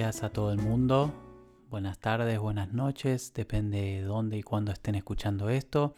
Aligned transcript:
Días 0.00 0.22
a 0.22 0.30
todo 0.30 0.50
el 0.50 0.56
mundo, 0.56 1.12
buenas 1.68 1.98
tardes, 1.98 2.38
buenas 2.38 2.72
noches, 2.72 3.34
depende 3.34 3.82
de 3.82 4.00
dónde 4.00 4.38
y 4.38 4.42
cuándo 4.42 4.72
estén 4.72 4.94
escuchando 4.94 5.50
esto. 5.50 5.94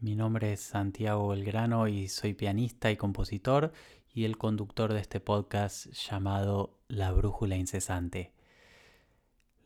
Mi 0.00 0.16
nombre 0.16 0.54
es 0.54 0.60
Santiago 0.60 1.28
Belgrano 1.28 1.86
y 1.86 2.08
soy 2.08 2.32
pianista 2.32 2.90
y 2.90 2.96
compositor 2.96 3.74
y 4.14 4.24
el 4.24 4.38
conductor 4.38 4.94
de 4.94 5.00
este 5.00 5.20
podcast 5.20 5.88
llamado 5.88 6.78
La 6.88 7.12
Brújula 7.12 7.56
Incesante. 7.56 8.32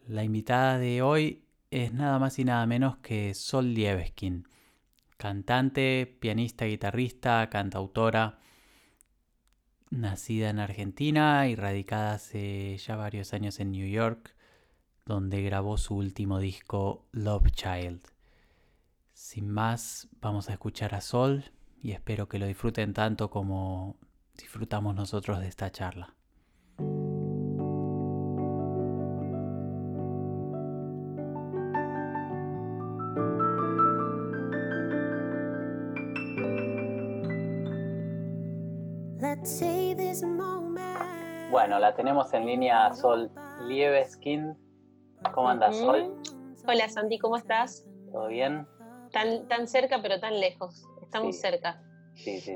La 0.08 0.24
invitada 0.24 0.76
de 0.78 1.02
hoy 1.02 1.44
es 1.70 1.92
nada 1.92 2.18
más 2.18 2.40
y 2.40 2.44
nada 2.44 2.66
menos 2.66 2.96
que 2.96 3.34
Sol 3.34 3.72
Lieveskin, 3.72 4.48
cantante, 5.16 6.12
pianista, 6.18 6.64
guitarrista, 6.64 7.48
cantautora, 7.50 8.40
nacida 10.00 10.50
en 10.50 10.58
Argentina 10.58 11.48
y 11.48 11.54
radicada 11.54 12.14
hace 12.14 12.76
ya 12.78 12.96
varios 12.96 13.32
años 13.32 13.60
en 13.60 13.72
New 13.72 13.88
York, 13.88 14.34
donde 15.04 15.42
grabó 15.42 15.78
su 15.78 15.96
último 15.96 16.38
disco 16.38 17.06
Love 17.12 17.50
Child. 17.52 18.00
Sin 19.12 19.48
más, 19.48 20.08
vamos 20.20 20.48
a 20.50 20.54
escuchar 20.54 20.94
a 20.94 21.00
Sol 21.00 21.44
y 21.80 21.92
espero 21.92 22.28
que 22.28 22.38
lo 22.38 22.46
disfruten 22.46 22.92
tanto 22.92 23.30
como 23.30 23.96
disfrutamos 24.36 24.94
nosotros 24.94 25.40
de 25.40 25.48
esta 25.48 25.70
charla. 25.70 26.14
Bueno, 41.54 41.78
la 41.78 41.94
tenemos 41.94 42.34
en 42.34 42.46
línea 42.46 42.92
Sol 42.94 43.30
Lieveskin. 43.68 44.58
¿Cómo 45.32 45.48
andas, 45.48 45.76
Sol? 45.76 46.20
Hola, 46.66 46.88
Santi, 46.88 47.16
¿cómo 47.20 47.36
estás? 47.36 47.86
¿Todo 48.10 48.26
bien? 48.26 48.66
Tan, 49.12 49.46
tan 49.46 49.68
cerca, 49.68 50.02
pero 50.02 50.18
tan 50.18 50.40
lejos. 50.40 50.84
Estamos 51.00 51.38
cerca. 51.38 51.80
Sí, 52.16 52.40
sí, 52.40 52.54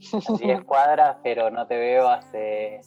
sí. 0.00 0.16
A 0.26 0.38
10 0.38 0.64
cuadras, 0.64 1.18
pero 1.22 1.50
no 1.50 1.66
te 1.66 1.76
veo 1.76 2.08
hace. 2.08 2.80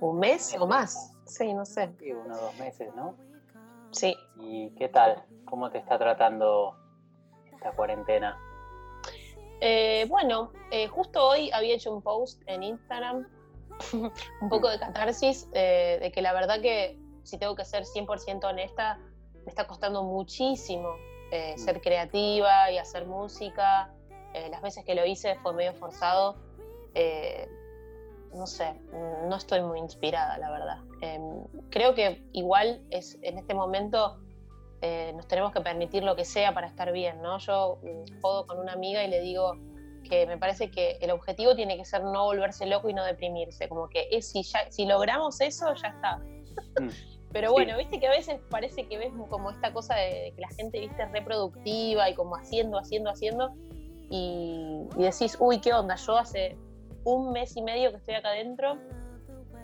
¿Un 0.00 0.18
mes 0.18 0.56
o 0.58 0.66
más? 0.66 1.14
Sí, 1.26 1.52
no 1.52 1.66
sé. 1.66 1.94
Sí, 1.98 2.10
uno 2.10 2.34
o 2.34 2.38
dos 2.38 2.56
meses, 2.56 2.88
¿no? 2.94 3.14
Sí. 3.90 4.16
¿Y 4.36 4.70
qué 4.76 4.88
tal? 4.88 5.22
¿Cómo 5.44 5.70
te 5.70 5.76
está 5.76 5.98
tratando 5.98 6.74
esta 7.52 7.72
cuarentena? 7.72 8.38
Eh, 9.60 10.06
bueno, 10.08 10.50
eh, 10.70 10.88
justo 10.88 11.28
hoy 11.28 11.50
había 11.52 11.74
hecho 11.74 11.92
un 11.94 12.00
post 12.00 12.40
en 12.46 12.62
Instagram 12.62 13.26
un 14.40 14.48
poco 14.48 14.68
de 14.68 14.78
catarsis, 14.78 15.48
eh, 15.52 15.98
de 16.00 16.12
que 16.12 16.22
la 16.22 16.32
verdad 16.32 16.60
que, 16.60 16.98
si 17.22 17.38
tengo 17.38 17.54
que 17.54 17.64
ser 17.64 17.84
100% 17.84 18.44
honesta, 18.44 18.98
me 19.44 19.50
está 19.50 19.66
costando 19.66 20.02
muchísimo 20.02 20.94
eh, 21.30 21.54
mm. 21.56 21.58
ser 21.58 21.80
creativa 21.80 22.70
y 22.70 22.78
hacer 22.78 23.06
música. 23.06 23.92
Eh, 24.34 24.48
las 24.50 24.62
veces 24.62 24.84
que 24.84 24.94
lo 24.94 25.04
hice 25.06 25.36
fue 25.36 25.52
medio 25.54 25.74
forzado. 25.74 26.36
no 28.34 28.46
sé, 28.46 28.74
no 29.26 29.36
estoy 29.36 29.62
muy 29.62 29.78
inspirada, 29.78 30.36
la 30.38 30.50
verdad. 30.50 30.78
Em, 31.00 31.44
creo 31.70 31.94
que 31.94 32.22
igual 32.32 32.82
es 32.90 33.18
en 33.22 33.38
este 33.38 33.54
momento 33.54 34.18
nos 35.14 35.26
tenemos 35.26 35.52
que 35.52 35.60
permitir 35.60 36.04
lo 36.04 36.14
que 36.14 36.24
sea 36.24 36.54
para 36.54 36.68
estar 36.68 36.92
bien, 36.92 37.20
¿no? 37.20 37.38
Yo 37.38 37.80
mm, 37.82 38.20
juego 38.20 38.46
con 38.46 38.60
una 38.60 38.74
amiga 38.74 39.02
y 39.02 39.08
le 39.08 39.20
digo, 39.20 39.54
que 40.08 40.26
me 40.26 40.38
parece 40.38 40.70
que 40.70 40.98
el 41.00 41.10
objetivo 41.10 41.54
tiene 41.54 41.76
que 41.76 41.84
ser 41.84 42.02
no 42.02 42.24
volverse 42.24 42.66
loco 42.66 42.88
y 42.88 42.94
no 42.94 43.04
deprimirse, 43.04 43.68
como 43.68 43.88
que 43.88 44.08
es, 44.10 44.28
si, 44.30 44.42
ya, 44.42 44.70
si 44.70 44.86
logramos 44.86 45.40
eso, 45.40 45.72
ya 45.74 45.88
está. 45.88 46.16
Mm. 46.80 46.88
Pero 47.32 47.52
bueno, 47.52 47.76
viste 47.76 48.00
que 48.00 48.06
a 48.06 48.10
veces 48.10 48.40
parece 48.48 48.86
que 48.88 48.96
ves 48.96 49.12
como 49.28 49.50
esta 49.50 49.72
cosa 49.72 49.94
de, 49.94 50.32
que 50.34 50.40
la 50.40 50.48
gente, 50.48 50.80
viste, 50.80 51.02
es 51.02 51.12
reproductiva 51.12 52.08
y 52.08 52.14
como 52.14 52.36
haciendo, 52.36 52.78
haciendo, 52.78 53.10
haciendo, 53.10 53.54
y, 54.10 54.86
decís, 54.96 55.36
uy, 55.38 55.60
¿qué 55.60 55.74
onda? 55.74 55.96
Yo 55.96 56.16
hace 56.16 56.56
un 57.04 57.32
mes 57.32 57.56
y 57.56 57.62
medio 57.62 57.90
que 57.90 57.98
estoy 57.98 58.14
acá 58.14 58.30
adentro 58.30 58.78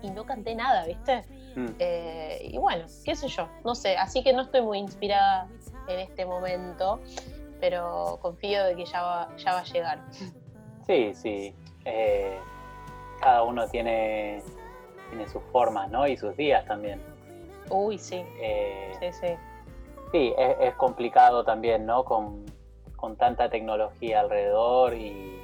y 0.02 0.10
no 0.10 0.26
canté 0.26 0.54
nada, 0.54 0.84
¿viste? 0.84 1.22
Mm. 1.56 1.66
Eh, 1.78 2.50
y 2.52 2.58
bueno, 2.58 2.84
qué 3.04 3.16
sé 3.16 3.28
yo, 3.28 3.48
no 3.64 3.74
sé, 3.74 3.96
así 3.96 4.22
que 4.22 4.34
no 4.34 4.42
estoy 4.42 4.60
muy 4.60 4.78
inspirada 4.78 5.48
en 5.88 6.00
este 6.00 6.26
momento 6.26 7.00
pero 7.64 8.18
confío 8.20 8.62
de 8.62 8.76
que 8.76 8.84
ya 8.84 9.00
va, 9.00 9.36
ya 9.38 9.54
va 9.54 9.60
a 9.60 9.64
llegar. 9.64 9.98
Sí, 10.86 11.14
sí. 11.14 11.54
Eh, 11.86 12.38
cada 13.18 13.42
uno 13.42 13.66
tiene, 13.68 14.42
tiene 15.08 15.26
sus 15.28 15.42
formas, 15.44 15.90
¿no? 15.90 16.06
Y 16.06 16.14
sus 16.18 16.36
días 16.36 16.66
también. 16.66 17.00
Uy, 17.70 17.96
sí. 17.96 18.22
Eh, 18.38 18.92
sí, 19.00 19.12
sí. 19.12 19.34
Sí, 20.12 20.34
es, 20.36 20.74
complicado 20.74 21.42
también, 21.42 21.86
¿no? 21.86 22.04
Con, 22.04 22.44
tanta 23.16 23.48
tecnología 23.48 24.20
alrededor 24.20 24.92
y, 24.92 25.40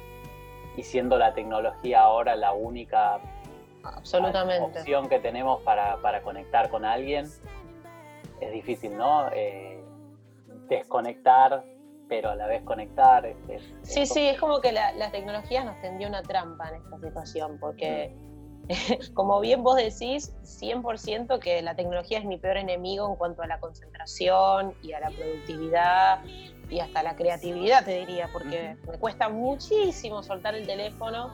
siendo 0.83 1.17
la 1.17 1.33
tecnología 1.33 2.01
ahora 2.01 2.35
la 2.35 2.53
única 2.53 3.19
Absolutamente. 3.83 4.79
opción 4.79 5.09
que 5.09 5.17
tenemos 5.17 5.61
para, 5.61 6.21
conectar 6.21 6.69
con 6.69 6.85
alguien, 6.85 7.25
es 8.39 8.51
difícil, 8.51 8.95
¿no? 8.95 9.27
Eh, 9.33 9.83
desconectar 10.69 11.63
pero 12.11 12.29
a 12.29 12.35
la 12.35 12.45
vez 12.45 12.61
conectar. 12.63 13.25
Este, 13.25 13.59
sí, 13.83 14.05
sí, 14.05 14.27
es 14.27 14.37
como 14.37 14.59
que 14.59 14.73
la, 14.73 15.11
tecnología 15.11 15.63
nos 15.63 15.79
tendió 15.79 16.09
una 16.09 16.21
trampa 16.21 16.67
en 16.67 16.75
esta 16.75 16.97
situación, 16.99 17.57
porque 17.57 18.13
mm. 18.67 19.13
como 19.13 19.39
bien 19.39 19.63
vos 19.63 19.77
decís, 19.77 20.33
100% 20.43 21.39
que 21.39 21.61
la 21.61 21.73
tecnología 21.73 22.19
es 22.19 22.25
mi 22.25 22.37
peor 22.37 22.57
enemigo 22.57 23.09
en 23.09 23.15
cuanto 23.15 23.43
a 23.43 23.47
la 23.47 23.61
concentración 23.61 24.75
y 24.81 24.91
a 24.91 24.99
la 24.99 25.09
productividad 25.09 26.19
y 26.69 26.81
hasta 26.81 27.01
la 27.01 27.15
creatividad, 27.15 27.85
te 27.85 27.99
diría, 27.99 28.29
porque 28.33 28.75
me 28.89 28.97
cuesta 28.97 29.29
muchísimo 29.29 30.21
soltar 30.21 30.53
el 30.53 30.67
teléfono. 30.67 31.31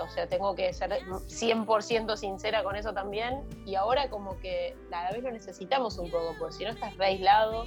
O 0.00 0.08
sea, 0.08 0.28
tengo 0.28 0.56
que 0.56 0.72
ser 0.72 0.90
100% 0.90 2.16
sincera 2.16 2.64
con 2.64 2.74
eso 2.74 2.92
también. 2.92 3.44
Y 3.66 3.76
ahora 3.76 4.10
como 4.10 4.36
que 4.40 4.76
a 4.92 5.04
la 5.04 5.12
vez 5.12 5.22
lo 5.22 5.30
necesitamos 5.30 5.96
un 5.98 6.10
poco, 6.10 6.34
porque 6.40 6.56
si 6.56 6.64
no 6.64 6.70
estás 6.70 6.96
re 6.96 7.06
aislado. 7.06 7.66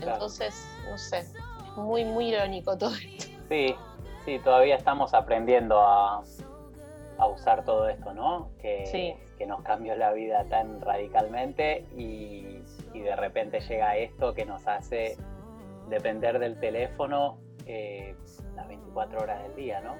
Entonces, 0.00 0.68
no 0.88 0.98
sé, 0.98 1.26
muy, 1.76 2.04
muy 2.04 2.28
irónico 2.28 2.76
todo 2.76 2.94
esto. 2.94 3.26
Sí, 3.48 3.74
sí, 4.24 4.38
todavía 4.40 4.76
estamos 4.76 5.14
aprendiendo 5.14 5.80
a, 5.80 6.22
usar 7.32 7.64
todo 7.64 7.88
esto, 7.88 8.12
¿no? 8.12 8.50
Que, 8.60 9.16
que 9.38 9.46
nos 9.46 9.62
cambió 9.62 9.96
la 9.96 10.12
vida 10.12 10.44
tan 10.44 10.80
radicalmente 10.80 11.86
y, 11.96 12.62
de 12.92 13.14
repente 13.14 13.60
llega 13.60 13.96
esto 13.96 14.34
que 14.34 14.46
nos 14.46 14.66
hace 14.66 15.16
depender 15.88 16.38
del 16.38 16.58
teléfono 16.58 17.38
eh, 17.66 18.16
las 18.56 18.66
24 18.66 19.20
horas 19.20 19.42
del 19.42 19.54
día, 19.54 19.80
¿no? 19.80 19.94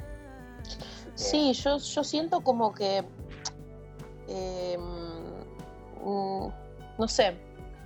Sí, 1.14 1.52
yo, 1.52 1.76
yo 1.76 2.02
siento 2.02 2.40
como 2.40 2.72
que, 2.72 3.04
em, 4.28 4.80
mm, 6.02 6.48
no 6.98 7.08
sé, 7.08 7.36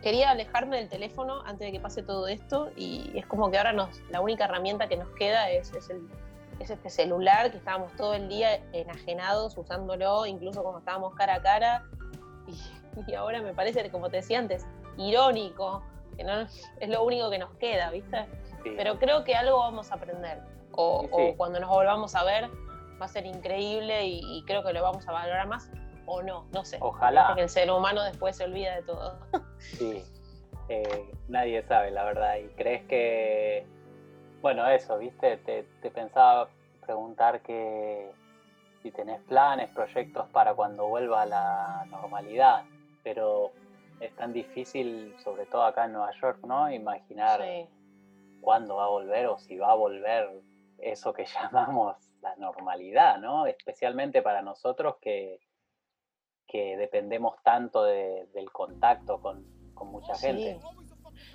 quería 0.03 0.31
alejarme 0.31 0.79
del 0.79 0.89
teléfono 0.89 1.43
antes 1.45 1.67
de 1.67 1.73
que 1.73 1.81
pase 1.81 2.03
todo 2.03 2.27
esto 2.29 2.71
y 2.77 3.11
es 3.15 3.27
como 3.27 3.51
que 3.51 3.59
ahora 3.59 3.73
nos, 3.73 4.01
la 4.11 4.21
única 4.21 4.45
herramienta 4.45 4.89
que 4.89 4.97
nos 4.97 5.09
queda 5.11 5.51
es, 5.51 5.73
el, 5.91 6.09
este 6.59 6.91
celular 6.91 7.51
que 7.51 7.59
estábamos 7.59 7.95
todo 7.97 8.15
el 8.15 8.29
día 8.29 8.61
enajenados 8.73 9.57
usándolo, 9.57 10.27
incluso 10.27 10.63
cuando 10.63 10.81
estábamos 10.81 11.15
cara 11.15 11.37
a 11.37 11.43
cara. 11.43 11.85
Y, 13.07 13.15
ahora 13.15 13.41
me 13.41 13.55
parece, 13.55 13.89
como 13.89 14.11
te 14.11 14.17
decía 14.17 14.41
antes, 14.41 14.67
irónico, 14.99 15.85
que 16.17 16.25
no 16.25 16.41
es 16.41 16.89
lo 16.89 17.05
único 17.05 17.31
que 17.31 17.39
nos 17.39 17.55
queda, 17.55 17.89
¿viste? 17.93 18.27
Pero 18.65 18.99
creo 18.99 19.23
que 19.23 19.37
algo 19.37 19.59
vamos 19.59 19.93
a 19.93 19.95
aprender. 19.95 20.41
O, 20.73 21.09
cuando 21.37 21.61
nos 21.61 21.71
volvamos 21.71 22.17
a 22.17 22.25
ver 22.25 22.51
va 23.01 23.05
a 23.07 23.09
ser 23.09 23.27
increíble 23.27 24.07
y, 24.07 24.21
y 24.25 24.43
creo 24.45 24.65
que 24.65 24.73
lo 24.73 24.83
vamos 24.83 25.07
a 25.07 25.13
valorar 25.13 25.47
más 25.47 25.71
o 26.11 26.23
no, 26.23 26.47
no 26.53 26.65
sé. 26.65 26.79
Ojalá. 26.81 27.29
Porque 27.29 27.43
el 27.43 27.49
ser 27.49 27.71
humano 27.71 28.03
después 28.03 28.37
se 28.37 28.45
olvida 28.45 28.75
de 28.75 28.83
todo. 28.83 29.19
Sí, 29.61 30.03
eh, 30.71 31.13
nadie 31.29 31.63
sabe 31.63 31.91
la 31.91 32.05
verdad. 32.05 32.37
¿Y 32.37 32.49
crees 32.55 32.83
que, 32.87 33.67
bueno, 34.41 34.67
eso, 34.69 34.99
viste, 34.99 35.37
te, 35.37 35.91
pensaba 35.91 36.49
preguntar 36.81 37.43
que 37.43 38.11
si 38.83 38.91
tenés 38.91 39.21
planes, 39.23 39.71
proyectos 39.71 40.27
para 40.29 40.55
cuando 40.55 40.89
vuelva 40.89 41.23
a 41.23 41.27
la 41.27 41.87
normalidad, 41.91 42.65
pero 43.05 43.53
es 44.01 44.17
tan 44.17 44.33
difícil, 44.33 45.15
sobre 45.23 45.45
todo 45.45 45.65
acá 45.65 45.85
en 45.85 45.93
Nueva 45.93 46.13
York, 46.13 46.39
¿no? 46.47 46.73
Imaginar 46.73 47.43
cuándo 48.41 48.77
va 48.77 48.87
a 48.87 48.89
volver 48.89 49.27
o 49.27 49.39
si 49.39 49.59
va 49.59 49.73
a 49.73 49.75
volver 49.75 50.31
eso 50.79 51.13
que 51.13 51.27
llamamos 51.53 51.97
la 52.23 52.35
normalidad, 52.37 53.19
¿no? 53.19 53.47
Especialmente 53.47 54.23
para 54.23 54.41
nosotros 54.41 54.97
que, 55.03 55.39
que 56.51 56.77
dependemos 56.77 57.35
tanto 57.43 57.85
del 57.85 58.51
contacto 58.53 59.21
con, 59.21 59.61
mucha 59.83 60.15
gente. 60.15 60.61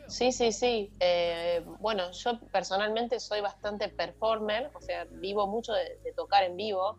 Sí, 0.08 0.32
sí, 0.32 0.52
sí. 0.52 0.92
Eh, 1.00 1.66
bueno, 1.80 2.12
yo 2.12 2.40
personalmente 2.52 3.20
soy 3.20 3.42
bastante 3.42 3.90
performer, 3.90 4.70
o 4.76 4.82
sea, 4.82 5.06
vivo 5.10 5.48
mucho 5.48 5.74
de, 5.74 6.14
tocar 6.16 6.44
en 6.44 6.56
vivo. 6.56 6.98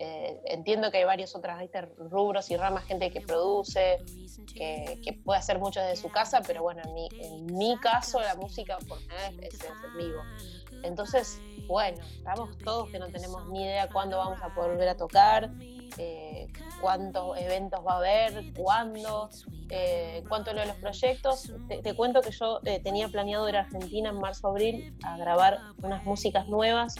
Eh, 0.00 0.40
entiendo 0.46 0.90
que 0.90 0.98
hay 0.98 1.04
varios 1.04 1.36
otros 1.36 1.56
rubros 1.98 2.50
y 2.50 2.56
ramas, 2.56 2.84
gente 2.84 3.10
que 3.10 3.20
produce, 3.20 3.98
que, 4.54 5.20
puede 5.24 5.38
hacer 5.38 5.60
mucho 5.60 5.80
desde 5.80 5.96
su 5.96 6.10
casa, 6.10 6.40
pero 6.44 6.62
bueno, 6.62 6.82
en 6.84 6.94
mi, 6.94 7.08
en 7.20 7.46
mi 7.46 7.76
caso 7.78 8.20
la 8.20 8.34
música 8.34 8.78
por 8.88 8.98
es, 8.98 9.54
es 9.54 9.60
en 9.62 9.98
vivo. 9.98 10.22
Entonces, 10.82 11.40
bueno, 11.68 12.02
estamos 12.16 12.56
todos 12.58 12.90
que 12.90 12.98
no 12.98 13.08
tenemos 13.08 13.48
ni 13.48 13.62
idea 13.62 13.88
cuándo 13.88 14.18
vamos 14.18 14.40
a 14.42 14.54
poder 14.54 14.72
volver 14.72 14.88
a 14.88 14.96
tocar, 14.96 15.50
eh, 15.96 16.48
cuántos 16.80 17.38
eventos 17.38 17.80
va 17.86 17.94
a 17.94 17.96
haber, 17.96 18.52
cuándo, 18.54 19.30
eh, 19.70 20.22
cuánto 20.28 20.52
lo 20.52 20.60
de 20.60 20.66
los 20.66 20.76
proyectos. 20.76 21.52
Te, 21.68 21.94
cuento 21.94 22.20
que 22.20 22.30
yo 22.30 22.60
eh, 22.64 22.80
tenía 22.80 23.08
planeado 23.08 23.48
ir 23.48 23.56
a 23.56 23.60
Argentina 23.60 24.10
en 24.10 24.18
marzo-abril 24.18 24.96
a 25.02 25.16
grabar 25.16 25.58
unas 25.82 26.04
músicas 26.04 26.48
nuevas, 26.48 26.96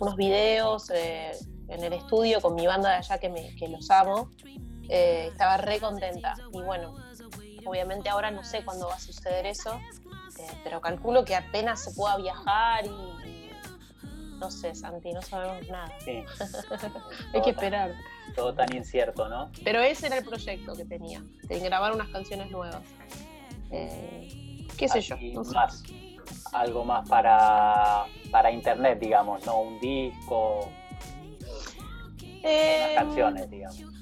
unos 0.00 0.16
videos 0.16 0.90
en 0.90 1.82
el 1.82 1.92
estudio 1.92 2.40
con 2.40 2.54
mi 2.54 2.66
banda 2.66 2.90
de 2.90 2.96
allá 2.96 3.18
que, 3.18 3.28
me, 3.28 3.54
que 3.56 3.68
los 3.68 3.90
amo. 3.90 4.30
estaba 4.88 5.56
re 5.56 5.80
contenta 5.80 6.34
y 6.52 6.60
bueno, 6.60 6.94
obviamente 7.64 8.08
ahora 8.08 8.30
no 8.30 8.44
sé 8.44 8.64
cuándo 8.64 8.88
va 8.88 8.96
a 8.96 9.00
suceder 9.00 9.46
eso, 9.46 9.80
pero 10.62 10.80
calculo 10.80 11.24
que 11.24 11.36
apenas 11.36 11.84
se 11.84 11.92
pueda 11.92 12.16
viajar 12.16 12.84
y, 12.84 13.50
no 14.38 14.50
sé, 14.50 14.74
Santi, 14.74 15.12
no 15.12 15.22
sabemos 15.22 15.66
nada. 15.68 15.92
Hay 17.32 17.42
que 17.42 17.50
esperar. 17.50 17.94
Todo 18.34 18.54
tan 18.54 18.74
incierto, 18.74 19.28
¿no? 19.28 19.50
Pero 19.62 19.80
ese 19.80 20.06
era 20.06 20.18
el 20.18 20.24
proyecto 20.24 20.74
que 20.74 20.84
tenía, 20.84 21.22
de 21.42 21.58
grabar 21.60 21.92
unas 21.92 22.08
canciones 22.08 22.50
nuevas. 22.50 22.82
Eh, 23.70 24.66
¿Qué 24.76 24.88
sé 24.88 25.00
yo? 25.00 25.16
más, 25.52 25.82
algo 26.52 26.84
más 26.84 27.08
para, 27.08 28.04
para 28.30 28.50
internet, 28.50 28.98
digamos, 28.98 29.44
¿no? 29.46 29.60
Un 29.60 29.80
disco, 29.80 30.68
eh, 32.42 32.92
unas 32.92 33.04
canciones, 33.04 33.50
digamos 33.50 33.94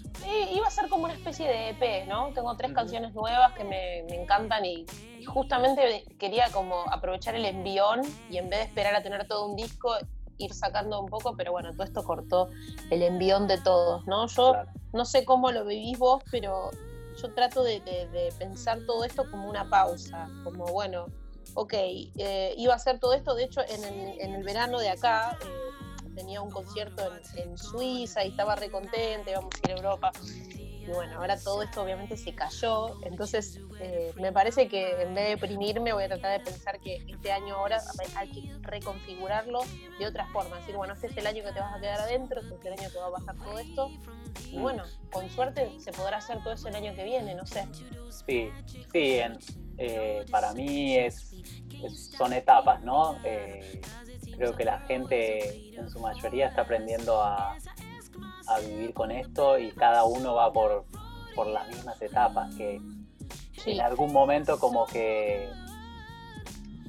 iba 0.53 0.67
a 0.67 0.71
ser 0.71 0.89
como 0.89 1.05
una 1.05 1.15
especie 1.15 1.49
de 1.49 1.71
EP, 1.71 2.07
¿no? 2.09 2.33
Tengo 2.33 2.57
tres 2.57 2.73
canciones 2.73 3.15
nuevas 3.15 3.53
que 3.53 3.65
me, 3.65 4.01
encantan 4.15 4.65
y, 4.65 4.87
justamente 5.27 6.05
quería 6.19 6.51
como 6.51 6.83
aprovechar 6.91 7.37
el 7.37 7.45
envión 7.45 8.01
y 8.29 8.39
en 8.39 8.49
vez 8.49 8.59
de 8.59 8.65
esperar 8.65 8.97
a 8.97 9.05
tener 9.05 9.29
todo 9.29 9.47
un 9.47 9.55
disco, 9.55 9.95
ir 10.39 10.53
sacando 10.55 11.01
un 11.01 11.07
poco, 11.07 11.35
pero 11.37 11.53
bueno, 11.53 11.73
todo 11.73 11.85
esto 11.85 12.03
cortó 12.05 12.49
el 12.91 13.03
envión 13.03 13.47
de 13.47 13.59
todos, 13.59 14.07
¿no? 14.07 14.27
Yo 14.27 14.55
no 14.93 15.05
sé 15.05 15.25
cómo 15.25 15.51
lo 15.53 15.65
vivís 15.65 15.99
vos, 15.99 16.23
pero 16.31 16.71
yo 17.21 17.35
trato 17.35 17.63
de, 17.63 17.83
pensar 18.39 18.81
todo 18.87 19.05
esto 19.05 19.31
como 19.31 19.49
una 19.49 19.69
pausa, 19.69 20.29
como 20.45 20.67
bueno, 20.67 21.07
ok, 21.55 21.75
eh, 21.75 22.55
iba 22.57 22.73
a 22.73 22.77
hacer 22.77 22.99
todo 22.99 23.13
esto, 23.13 23.35
de 23.35 23.45
hecho 23.45 23.61
en 23.69 24.35
el, 24.35 24.43
verano 24.43 24.79
de 24.79 24.91
acá... 24.91 25.39
Eh, 25.43 25.63
tenía 26.15 26.43
un 26.43 26.51
concierto 26.51 27.03
en, 27.37 27.57
Suiza 27.57 28.25
y 28.25 28.29
estaba 28.29 28.55
re 28.55 28.71
contenta, 28.71 29.31
íbamos 29.31 29.55
a 29.55 29.59
ir 29.67 29.73
a 29.73 29.77
Europa. 29.77 30.13
Y 30.85 30.91
bueno, 30.91 31.19
ahora 31.19 31.39
todo 31.39 31.63
esto 31.63 31.83
obviamente 31.83 32.17
se 32.17 32.35
cayó, 32.35 33.01
entonces 33.05 33.61
eh, 33.79 34.13
me 34.17 34.33
parece 34.33 34.67
que 34.67 35.03
en 35.03 35.15
vez 35.15 35.25
de 35.25 35.31
deprimirme 35.31 35.93
voy 35.93 36.05
a 36.05 36.09
tratar 36.09 36.41
de 36.41 36.45
pensar 36.45 36.81
que 36.81 36.97
este 37.07 37.31
año 37.31 37.55
ahora 37.55 37.81
hay 38.17 38.31
que 38.31 38.53
reconfigurarlo 38.63 39.61
de 39.99 40.07
otra 40.07 40.27
forma, 40.27 40.57
decir, 40.57 40.77
bueno, 40.77 40.95
este 40.95 41.07
es 41.07 41.17
el 41.17 41.27
año 41.29 41.45
que 41.45 41.53
te 41.53 41.61
vas 41.61 41.77
a 41.77 41.81
quedar 41.81 42.01
adentro, 42.01 42.41
este 42.41 42.55
es 42.55 42.65
el 42.65 42.73
año 42.73 42.91
que 42.91 42.99
va 42.99 43.07
a 43.07 43.13
pasar 43.13 43.37
todo 43.37 43.59
esto, 43.61 43.91
y 44.51 44.59
bueno, 44.59 44.83
con 45.13 45.29
suerte 45.31 45.71
se 45.79 45.93
podrá 45.93 46.17
hacer 46.17 46.43
todo 46.43 46.53
eso 46.53 46.67
el 46.67 46.75
año 46.75 46.95
que 46.95 47.05
viene, 47.05 47.35
no 47.35 47.47
sé. 47.47 47.67
Sí, 48.27 48.51
sí, 48.93 49.21
eh, 49.79 50.25
para 50.31 50.53
mí 50.53 50.97
es, 50.97 51.33
son 52.17 52.33
etapas, 52.33 52.83
¿no? 52.83 53.17
Eh, 53.25 53.81
creo 54.37 54.55
que 54.55 54.65
la 54.65 54.81
gente 54.81 55.75
en 55.77 55.91
su 55.91 56.01
mayoría 56.01 56.49
está 56.49 56.63
aprendiendo 56.63 57.23
a, 57.23 57.57
vivir 58.61 58.93
con 58.95 59.11
esto 59.11 59.59
y 59.59 59.71
cada 59.73 60.05
uno 60.05 60.35
va 60.35 60.53
por, 60.53 60.85
por 61.35 61.47
las 61.47 61.69
mismas 61.69 62.01
etapas, 62.01 62.55
que 62.57 62.81
en 63.67 63.81
algún 63.81 64.13
momento 64.13 64.59
como 64.59 64.87
que 64.87 65.49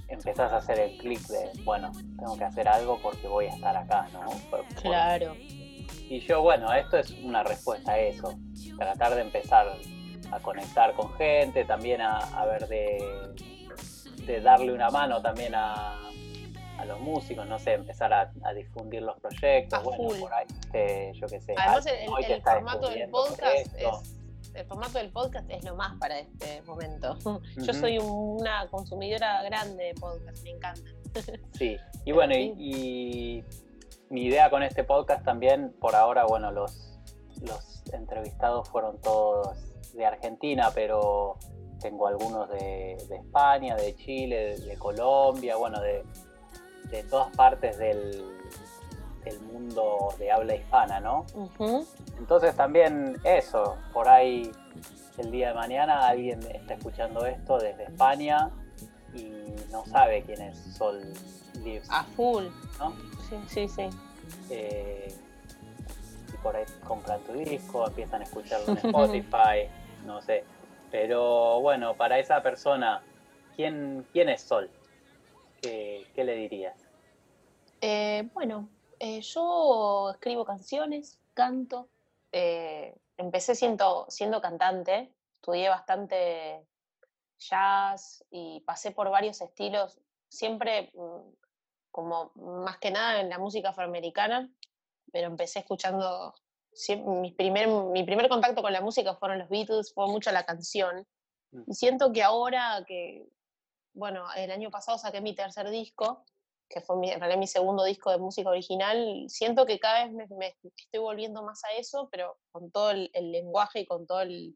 empezás 0.07 0.51
a 0.51 0.57
hacer 0.57 0.79
el 0.79 0.97
clic 0.97 1.19
de, 1.27 1.51
bueno, 1.63 1.91
tengo 2.17 2.37
que 2.37 2.43
hacer 2.43 2.67
algo 2.67 2.99
porque 3.01 3.27
voy 3.27 3.45
a 3.45 3.55
estar 3.55 3.75
acá, 3.75 4.07
¿no? 4.13 4.31
claro. 4.81 5.35
Y 6.09 6.19
yo, 6.21 6.41
bueno, 6.41 6.71
esto 6.73 6.97
es 6.97 7.11
una 7.23 7.43
respuesta 7.43 7.93
a 7.93 7.99
eso, 7.99 8.33
tratar 8.77 9.15
de 9.15 9.21
empezar 9.21 9.67
a 10.31 10.39
conectar 10.39 10.93
con 10.93 11.13
gente, 11.13 11.65
también 11.65 12.01
a, 12.01 12.45
ver 12.45 12.67
de, 12.67 13.33
de 14.25 14.41
darle 14.41 14.73
una 14.73 14.89
mano 14.89 15.21
también 15.21 15.53
a, 15.55 15.99
a 16.83 16.85
los 16.85 16.99
músicos, 16.99 17.47
no 17.47 17.57
sé, 17.59 17.73
empezar 17.73 18.13
a, 18.13 18.31
difundir 18.53 19.01
los 19.01 19.19
proyectos, 19.19 19.83
bueno, 19.83 20.19
por 20.19 20.33
ahí, 20.33 20.45
este, 20.49 21.11
yo 21.13 21.27
qué 21.27 21.39
sé. 21.39 21.55
Además, 21.57 21.85
el, 21.85 22.41
formato 22.41 22.89
del 22.89 23.09
podcast 23.09 23.75
es 23.75 24.23
el 24.53 24.65
formato 24.65 24.99
del 24.99 25.09
podcast 25.09 25.49
es 25.49 25.63
lo 25.63 25.75
más 25.75 25.97
para 25.97 26.19
este 26.19 26.61
momento. 26.63 27.17
Yo 27.57 27.73
soy 27.73 27.97
una 27.97 28.67
consumidora 28.69 29.41
grande 29.41 29.85
de 29.85 29.93
podcast, 29.95 30.43
me 30.43 30.51
encanta. 30.51 30.91
Sí, 31.53 31.77
y 32.05 32.11
bueno, 32.13 32.35
y, 32.35 33.43
mi 34.09 34.25
idea 34.25 34.51
con 34.51 34.61
este 34.61 34.83
podcast 34.83 35.25
también, 35.25 35.73
por 35.79 35.95
ahora, 35.95 36.25
bueno, 36.25 36.51
los, 36.51 36.99
los 37.41 37.83
entrevistados 37.93 38.69
fueron 38.69 39.01
todos 39.01 39.57
de 39.93 40.05
Argentina, 40.05 40.69
pero 40.75 41.39
tengo 41.81 42.07
algunos 42.07 42.49
de, 42.51 42.93
España, 42.93 43.75
de 43.75 43.95
Chile, 43.95 44.57
de 44.59 44.77
Colombia, 44.77 45.55
bueno, 45.55 45.81
de, 45.81 46.03
de 46.89 47.03
todas 47.03 47.35
partes 47.35 47.77
del, 47.77 48.29
mundo 49.51 50.13
de 50.19 50.31
habla 50.31 50.55
hispana, 50.55 50.99
¿no? 50.99 51.25
Entonces 52.17 52.55
también 52.55 53.17
eso, 53.23 53.77
por 53.93 54.09
ahí 54.09 54.51
el 55.17 55.31
día 55.31 55.49
de 55.49 55.53
mañana 55.53 56.07
alguien 56.07 56.39
está 56.51 56.73
escuchando 56.73 57.25
esto 57.25 57.57
desde 57.57 57.83
España 57.83 58.49
y 59.13 59.31
no 59.71 59.85
sabe 59.85 60.23
quién 60.23 60.41
es 60.41 60.57
Sol 60.75 61.01
Lives. 61.63 61.87
A 61.89 62.03
full. 62.03 62.45
¿no? 62.79 62.93
Sí, 63.29 63.37
sí, 63.47 63.67
sí. 63.67 63.89
Eh, 64.49 65.13
y 66.33 66.37
por 66.37 66.55
ahí 66.55 66.65
compran 66.85 67.19
tu 67.21 67.33
disco, 67.33 67.87
empiezan 67.87 68.21
a 68.21 68.23
escucharlo 68.23 68.67
en 68.69 68.77
Spotify, 68.85 69.69
no 70.05 70.21
sé. 70.21 70.43
Pero 70.91 71.59
bueno, 71.61 71.95
para 71.95 72.19
esa 72.19 72.41
persona, 72.41 73.01
¿quién, 73.55 74.05
quién 74.11 74.29
es 74.29 74.41
Sol? 74.41 74.69
¿Qué, 75.63 76.05
qué 76.13 76.23
le 76.25 76.35
dirías? 76.35 76.75
Eh, 77.79 78.29
bueno, 78.33 78.69
eh, 78.99 79.21
yo 79.21 80.11
escribo 80.11 80.43
canciones, 80.43 81.19
canto. 81.33 81.87
Eh, 82.33 82.93
empecé 83.17 83.55
siendo, 83.55 84.05
siendo 84.09 84.41
cantante, 84.41 85.13
estudié 85.35 85.69
bastante 85.69 86.65
jazz 87.39 88.25
y 88.29 88.61
pasé 88.65 88.91
por 88.91 89.09
varios 89.09 89.39
estilos, 89.39 89.99
siempre 90.27 90.91
mm, 90.93 91.31
como 91.91 92.31
más 92.35 92.77
que 92.79 92.91
nada 92.91 93.21
en 93.21 93.29
la 93.29 93.39
música 93.39 93.69
afroamericana, 93.69 94.49
pero 95.11 95.27
empecé 95.27 95.59
escuchando, 95.59 96.33
mi 97.05 97.31
primer, 97.31 97.67
mi 97.67 98.03
primer 98.03 98.27
contacto 98.27 98.61
con 98.61 98.73
la 98.73 98.81
música 98.81 99.15
fueron 99.15 99.39
los 99.39 99.49
Beatles, 99.49 99.93
fue 99.93 100.07
mucho 100.07 100.31
la 100.31 100.43
canción. 100.43 101.07
Mm. 101.51 101.63
Y 101.67 101.73
siento 101.73 102.11
que 102.11 102.23
ahora 102.23 102.83
que, 102.85 103.29
bueno, 103.93 104.25
el 104.35 104.51
año 104.51 104.71
pasado 104.71 104.97
saqué 104.97 105.21
mi 105.21 105.35
tercer 105.35 105.69
disco, 105.69 106.25
que 106.69 106.81
fue 106.81 106.97
mi, 106.97 107.11
en 107.11 107.19
realidad 107.19 107.39
mi 107.39 107.47
segundo 107.47 107.83
disco 107.83 108.11
de 108.11 108.17
música 108.17 108.49
original, 108.49 109.25
siento 109.27 109.65
que 109.65 109.79
cada 109.79 110.05
vez 110.05 110.29
me, 110.29 110.57
estoy 110.77 110.99
volviendo 110.99 111.43
más 111.43 111.63
a 111.65 111.73
eso, 111.77 112.09
pero 112.11 112.37
con 112.51 112.71
todo 112.71 112.91
el, 112.91 113.11
lenguaje 113.13 113.81
y 113.81 113.85
con 113.85 114.07
todo 114.07 114.21
el, 114.21 114.55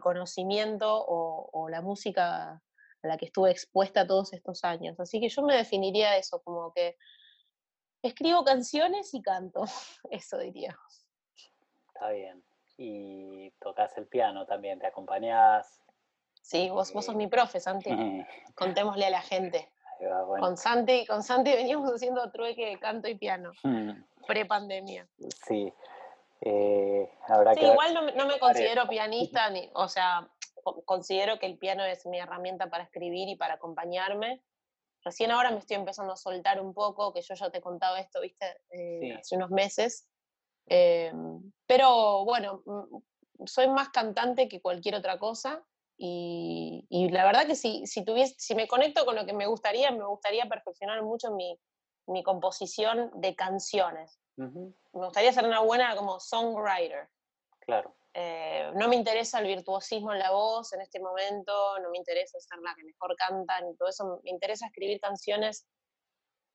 conocimiento 0.00 1.04
o, 1.06 1.68
la 1.68 1.80
música 1.80 2.52
a 2.54 2.62
la 3.02 3.16
que 3.16 3.26
estuve 3.26 3.50
expuesta 3.50 4.06
todos 4.06 4.32
estos 4.32 4.64
años. 4.64 4.98
Así 4.98 5.20
que 5.20 5.28
yo 5.28 5.42
me 5.42 5.56
definiría 5.56 6.16
eso, 6.16 6.42
como 6.42 6.72
que 6.72 6.96
escribo 8.02 8.44
canciones 8.44 9.14
y 9.14 9.22
canto, 9.22 9.64
eso 10.10 10.38
diría. 10.38 10.76
Está 11.88 12.10
bien. 12.10 12.44
Y 12.78 13.50
tocas 13.60 13.96
el 13.96 14.06
piano 14.06 14.44
también, 14.44 14.78
te 14.78 14.86
acompañás. 14.86 15.85
Sí, 16.46 16.70
vos, 16.70 16.92
vos 16.92 17.04
sos 17.04 17.16
mi 17.16 17.26
profe, 17.26 17.58
Santi. 17.58 17.90
Contémosle 18.54 19.06
a 19.06 19.10
la 19.10 19.20
gente. 19.20 19.68
Con, 20.38 20.56
Santi, 20.56 21.04
con 21.04 21.24
Santi 21.24 21.50
veníamos 21.50 21.90
haciendo 21.90 22.30
trueque 22.30 22.66
de 22.66 22.78
canto 22.78 23.08
y 23.08 23.16
piano, 23.16 23.50
mm. 23.64 23.90
pre-pandemia. 24.28 25.08
Sí. 25.44 25.72
Eh, 26.42 27.10
habrá 27.26 27.52
sí, 27.54 27.64
igual 27.64 28.14
no, 28.14 28.26
me 28.26 28.38
considero 28.38 28.86
pianista, 28.86 29.50
ni, 29.50 29.68
o 29.74 29.88
sea, 29.88 30.30
considero 30.84 31.40
que 31.40 31.46
el 31.46 31.58
piano 31.58 31.82
es 31.84 32.06
mi 32.06 32.20
herramienta 32.20 32.70
para 32.70 32.84
escribir 32.84 33.28
y 33.28 33.34
para 33.34 33.54
acompañarme. 33.54 34.40
Recién 35.02 35.32
ahora 35.32 35.50
me 35.50 35.58
estoy 35.58 35.76
empezando 35.76 36.12
a 36.12 36.16
soltar 36.16 36.60
un 36.60 36.72
poco, 36.74 37.12
que 37.12 37.22
yo 37.22 37.34
ya 37.34 37.50
te 37.50 37.58
he 37.58 37.60
contado 37.60 37.96
esto, 37.96 38.20
viste, 38.20 38.46
eh, 38.70 39.16
hace 39.18 39.34
unos 39.34 39.50
meses. 39.50 40.08
Eh, 40.68 41.12
pero 41.66 42.24
bueno, 42.24 42.62
mm, 42.64 43.46
soy 43.46 43.66
más 43.66 43.88
cantante 43.88 44.46
que 44.46 44.60
cualquier 44.60 44.94
otra 44.94 45.18
cosa 45.18 45.64
y, 45.98 47.08
la 47.10 47.24
verdad 47.24 47.46
que 47.46 47.54
si, 47.54 47.86
si, 47.86 48.04
tuviese, 48.04 48.34
si 48.38 48.54
me 48.54 48.68
conecto 48.68 49.04
con 49.04 49.16
lo 49.16 49.24
que 49.24 49.32
me 49.32 49.46
gustaría, 49.46 49.90
me 49.90 50.04
gustaría 50.04 50.46
perfeccionar 50.46 51.02
mucho 51.02 51.30
mi, 51.32 51.58
mi 52.06 52.22
composición 52.22 53.10
de 53.14 53.34
canciones. 53.34 54.20
Me 54.36 54.72
gustaría 54.92 55.32
ser 55.32 55.44
una 55.44 55.60
buena 55.60 55.96
como 55.96 56.20
songwriter. 56.20 57.08
Claro. 57.60 57.94
Eh, 58.12 58.70
no 58.74 58.88
me 58.88 58.96
interesa 58.96 59.40
el 59.40 59.46
virtuosismo 59.46 60.12
en 60.12 60.20
la 60.20 60.30
voz 60.30 60.72
en 60.72 60.80
este 60.80 61.00
momento, 61.00 61.78
no 61.80 61.90
me 61.90 61.98
interesa 61.98 62.38
ser 62.40 62.58
la 62.60 62.74
que 62.74 62.84
mejor 62.84 63.14
canta, 63.16 63.60
ni 63.60 63.74
todo 63.76 63.88
eso. 63.88 64.20
Me 64.24 64.30
interesa 64.30 64.66
escribir 64.66 65.00
canciones 65.00 65.66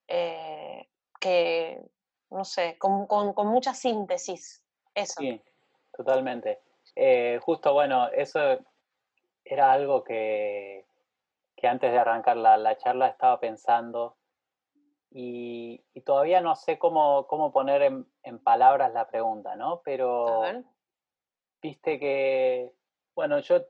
eh, 0.08 0.88
que, 1.20 1.82
no 2.30 2.46
sé, 2.46 2.78
con, 2.78 3.06
con, 3.08 3.48
mucha 3.48 3.74
síntesis. 3.74 4.64
Eso. 4.94 5.16
Sí, 5.20 5.42
totalmente. 5.96 6.60
Eh, 6.96 7.40
justo, 7.44 7.74
bueno, 7.74 8.10
eso 8.10 8.60
era 9.52 9.74
algo 9.74 10.06
que, 10.06 10.86
que 11.58 11.68
antes 11.68 11.92
de 11.92 12.00
arrancar 12.00 12.38
la, 12.38 12.56
la 12.58 12.78
charla 12.78 13.08
estaba 13.08 13.38
pensando 13.42 14.16
y, 15.10 15.84
todavía 16.06 16.40
no 16.40 16.56
sé 16.56 16.80
cómo, 16.80 17.28
cómo 17.28 17.52
poner 17.52 17.82
en, 17.82 18.40
palabras 18.40 18.94
la 18.94 19.10
pregunta, 19.10 19.58
¿no? 19.58 19.82
Pero 19.84 20.42
viste 21.62 22.00
que, 22.00 22.72
bueno, 23.14 23.40
yo, 23.40 23.66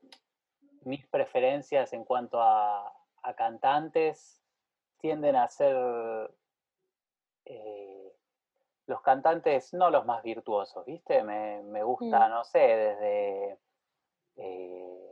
mis 0.83 1.05
preferencias 1.07 1.93
en 1.93 2.05
cuanto 2.05 2.39
a, 2.39 2.93
cantantes 3.35 4.39
tienden 4.99 5.35
a 5.35 5.47
ser 5.47 5.75
eh, 7.45 8.13
los 8.85 9.01
cantantes, 9.01 9.73
no 9.73 9.89
los 9.89 10.05
más 10.05 10.21
virtuosos, 10.21 10.85
¿viste? 10.85 11.23
Me, 11.23 11.63
me 11.63 11.81
gusta, 11.81 12.27
mm. 12.27 12.31
no 12.31 12.43
sé, 12.43 12.59
desde 12.59 13.57
eh, 14.35 15.10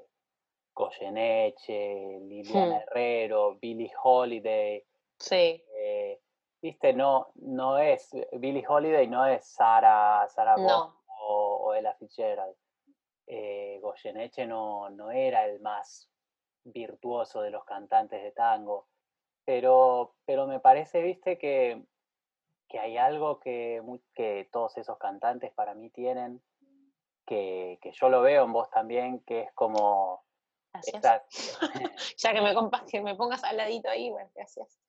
Goyeneche, 0.80 2.22
Liliana 2.22 2.78
hmm. 2.78 2.82
Herrero, 2.88 3.58
Billie 3.60 3.92
Holiday. 4.02 4.82
Sí. 5.20 5.62
Eh, 5.76 6.22
viste, 6.62 6.94
no, 6.94 7.34
no 7.36 7.78
es, 7.78 8.10
Billie 8.32 8.64
Holiday 8.66 9.06
no 9.08 9.26
es 9.26 9.46
Sara, 9.46 10.26
Sara 10.30 10.56
o, 10.58 11.74
Ella 11.74 11.94
Fitzgerald. 11.96 12.56
Eh, 13.28 13.80
Goyeneche 13.82 14.48
no, 14.48 14.90
no 14.90 15.12
era 15.12 15.46
el 15.46 15.60
más 15.60 16.10
virtuoso 16.64 17.42
de 17.42 17.52
los 17.52 17.66
cantantes 17.66 18.24
de 18.24 18.32
tango, 18.32 18.88
pero, 19.44 20.16
pero 20.26 20.48
me 20.48 20.62
parece, 20.62 21.02
viste, 21.02 21.38
que, 21.38 21.84
que 22.70 22.80
hay 22.80 22.96
algo 22.96 23.42
que, 23.42 23.82
que 24.14 24.48
todos 24.50 24.78
esos 24.78 24.98
cantantes 24.98 25.52
para 25.52 25.74
mí 25.74 25.90
tienen, 25.90 26.42
que, 27.26 27.80
que 27.82 27.92
yo 27.92 28.08
lo 28.08 28.22
veo 28.22 28.46
en 28.46 28.54
vos 28.54 28.70
también, 28.70 29.20
que 29.26 29.42
es 29.42 29.52
como 29.54 30.24
Gracias. 30.74 31.58
ya 32.18 32.34
que 32.34 32.42
me, 32.42 32.54
que 32.90 33.02
me 33.02 33.16
pongas 33.16 33.44
al 33.44 33.58
ladito 33.58 33.90
ahí, 33.90 34.10
bueno, 34.10 34.30
gracias. 34.36 34.80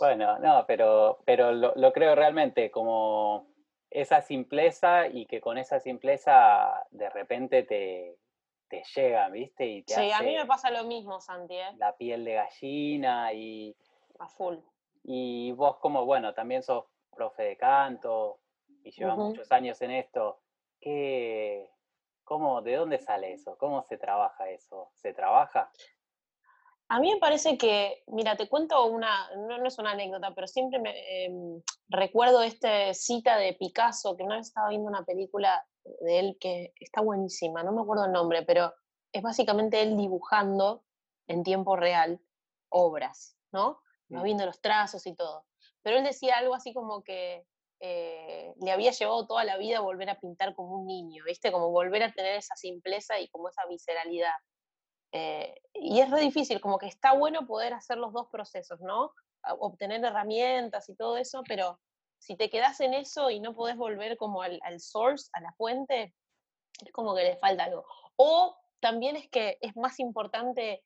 Bueno, 0.00 0.38
no, 0.38 0.64
pero, 0.66 1.20
pero 1.24 1.52
lo, 1.52 1.92
creo 1.92 2.14
realmente 2.14 2.70
como 2.70 3.46
esa 3.90 4.22
simpleza 4.22 5.08
y 5.08 5.26
que 5.26 5.40
con 5.40 5.58
esa 5.58 5.80
simpleza 5.80 6.86
de 6.90 7.10
repente 7.10 7.62
te, 7.64 8.16
te 8.68 8.82
llega, 8.94 9.28
¿viste? 9.28 9.66
Y 9.66 9.84
sí, 9.86 10.10
a 10.12 10.22
mí 10.22 10.36
me 10.36 10.46
pasa 10.46 10.70
lo 10.70 10.84
mismo, 10.84 11.20
Santi. 11.20 11.56
¿eh? 11.56 11.72
La 11.76 11.96
piel 11.96 12.24
de 12.24 12.34
gallina 12.34 13.32
y... 13.32 13.76
A 14.18 14.28
full. 14.28 14.56
Y 15.04 15.52
vos 15.52 15.78
como, 15.78 16.04
bueno, 16.04 16.34
también 16.34 16.62
sos 16.62 16.84
profe 17.10 17.42
de 17.42 17.56
canto 17.56 18.38
y 18.84 18.90
llevas 18.90 19.16
muchos 19.16 19.50
años 19.52 19.80
en 19.82 19.90
esto. 19.90 20.40
¿Qué, 20.80 21.68
¿Cómo, 22.30 22.62
¿De 22.62 22.76
dónde 22.76 23.00
sale 23.00 23.32
eso? 23.32 23.58
¿Cómo 23.58 23.82
se 23.82 23.98
trabaja 23.98 24.48
eso? 24.50 24.92
¿Se 24.94 25.12
trabaja? 25.12 25.68
A 26.88 27.00
mí 27.00 27.12
me 27.12 27.18
parece 27.18 27.58
que, 27.58 28.04
mira, 28.06 28.36
te 28.36 28.48
cuento 28.48 28.86
una, 28.86 29.28
no, 29.34 29.66
es 29.66 29.80
una 29.80 29.90
anécdota, 29.90 30.32
pero 30.32 30.46
siempre 30.46 30.78
me 30.78 31.24
em, 31.24 31.60
recuerdo 31.88 32.40
esta 32.42 32.94
cita 32.94 33.36
de 33.36 33.54
Picasso, 33.54 34.16
que 34.16 34.22
una 34.22 34.36
vez 34.36 34.46
estaba 34.46 34.68
viendo 34.68 34.86
una 34.88 35.04
película 35.04 35.66
de 36.02 36.20
él 36.20 36.36
que 36.40 36.72
está 36.78 37.00
buenísima, 37.00 37.64
no 37.64 37.72
me 37.72 37.82
acuerdo 37.82 38.04
el 38.04 38.12
nombre, 38.12 38.42
pero 38.42 38.74
es 39.12 39.22
básicamente 39.22 39.82
él 39.82 39.96
dibujando 39.96 40.84
en 41.26 41.42
tiempo 41.42 41.74
real 41.74 42.20
obras, 42.68 43.36
¿no? 43.50 43.80
Va 44.14 44.20
mm. 44.20 44.22
viendo 44.22 44.46
los 44.46 44.60
trazos 44.60 45.04
y 45.08 45.16
todo. 45.16 45.46
Pero 45.82 45.98
él 45.98 46.04
decía 46.04 46.36
algo 46.36 46.54
así 46.54 46.72
como 46.72 47.02
que 47.02 47.44
eh, 47.82 48.52
le 48.60 48.72
había 48.72 48.90
llevado 48.90 49.26
toda 49.26 49.44
la 49.44 49.56
vida 49.56 49.80
volver 49.80 50.10
a 50.10 50.20
pintar 50.20 50.54
como 50.54 50.80
un 50.80 50.86
niño, 50.86 51.24
¿viste? 51.24 51.50
Como 51.50 51.70
volver 51.70 52.02
a 52.02 52.12
tener 52.12 52.36
esa 52.36 52.54
simpleza 52.54 53.18
y 53.18 53.28
como 53.28 53.48
esa 53.48 53.66
visceralidad. 53.66 54.34
Eh, 55.12 55.54
y 55.72 56.00
es 56.00 56.10
re 56.10 56.20
difícil, 56.20 56.60
como 56.60 56.78
que 56.78 56.86
está 56.86 57.14
bueno 57.14 57.46
poder 57.46 57.72
hacer 57.72 57.96
los 57.96 58.12
dos 58.12 58.28
procesos, 58.30 58.80
¿no? 58.80 59.12
Obtener 59.58 60.04
herramientas 60.04 60.90
y 60.90 60.94
todo 60.94 61.16
eso, 61.16 61.42
pero 61.48 61.80
si 62.18 62.36
te 62.36 62.50
quedas 62.50 62.80
en 62.80 62.92
eso 62.92 63.30
y 63.30 63.40
no 63.40 63.54
podés 63.54 63.76
volver 63.76 64.18
como 64.18 64.42
al, 64.42 64.60
source, 64.78 65.30
a 65.32 65.40
la 65.40 65.52
fuente, 65.54 66.14
es 66.84 66.92
como 66.92 67.14
que 67.14 67.24
le 67.24 67.36
falta 67.38 67.64
algo. 67.64 67.86
O 68.16 68.56
también 68.80 69.16
es 69.16 69.28
que 69.30 69.56
es 69.62 69.74
más 69.74 69.98
importante 70.00 70.84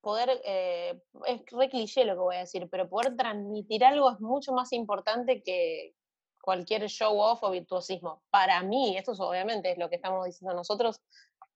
poder, 0.00 0.40
eh, 0.44 1.00
es 1.26 1.42
re 1.52 1.70
cliché 1.70 2.04
lo 2.04 2.14
que 2.14 2.20
voy 2.20 2.36
a 2.36 2.40
decir, 2.40 2.68
pero 2.68 2.88
poder 2.88 3.16
transmitir 3.16 3.84
algo 3.84 4.10
es 4.10 4.20
mucho 4.20 4.52
más 4.52 4.72
importante 4.72 5.44
que, 5.44 5.94
cualquier 6.42 6.88
show 6.88 7.18
off 7.18 7.42
o 7.42 7.50
virtuosismo. 7.50 8.22
Para 8.30 8.62
mí, 8.62 8.98
esto 8.98 9.12
obviamente 9.12 9.70
es 9.70 9.78
lo 9.78 9.88
que 9.88 9.96
estamos 9.96 10.26
diciendo 10.26 10.54
nosotros 10.54 11.00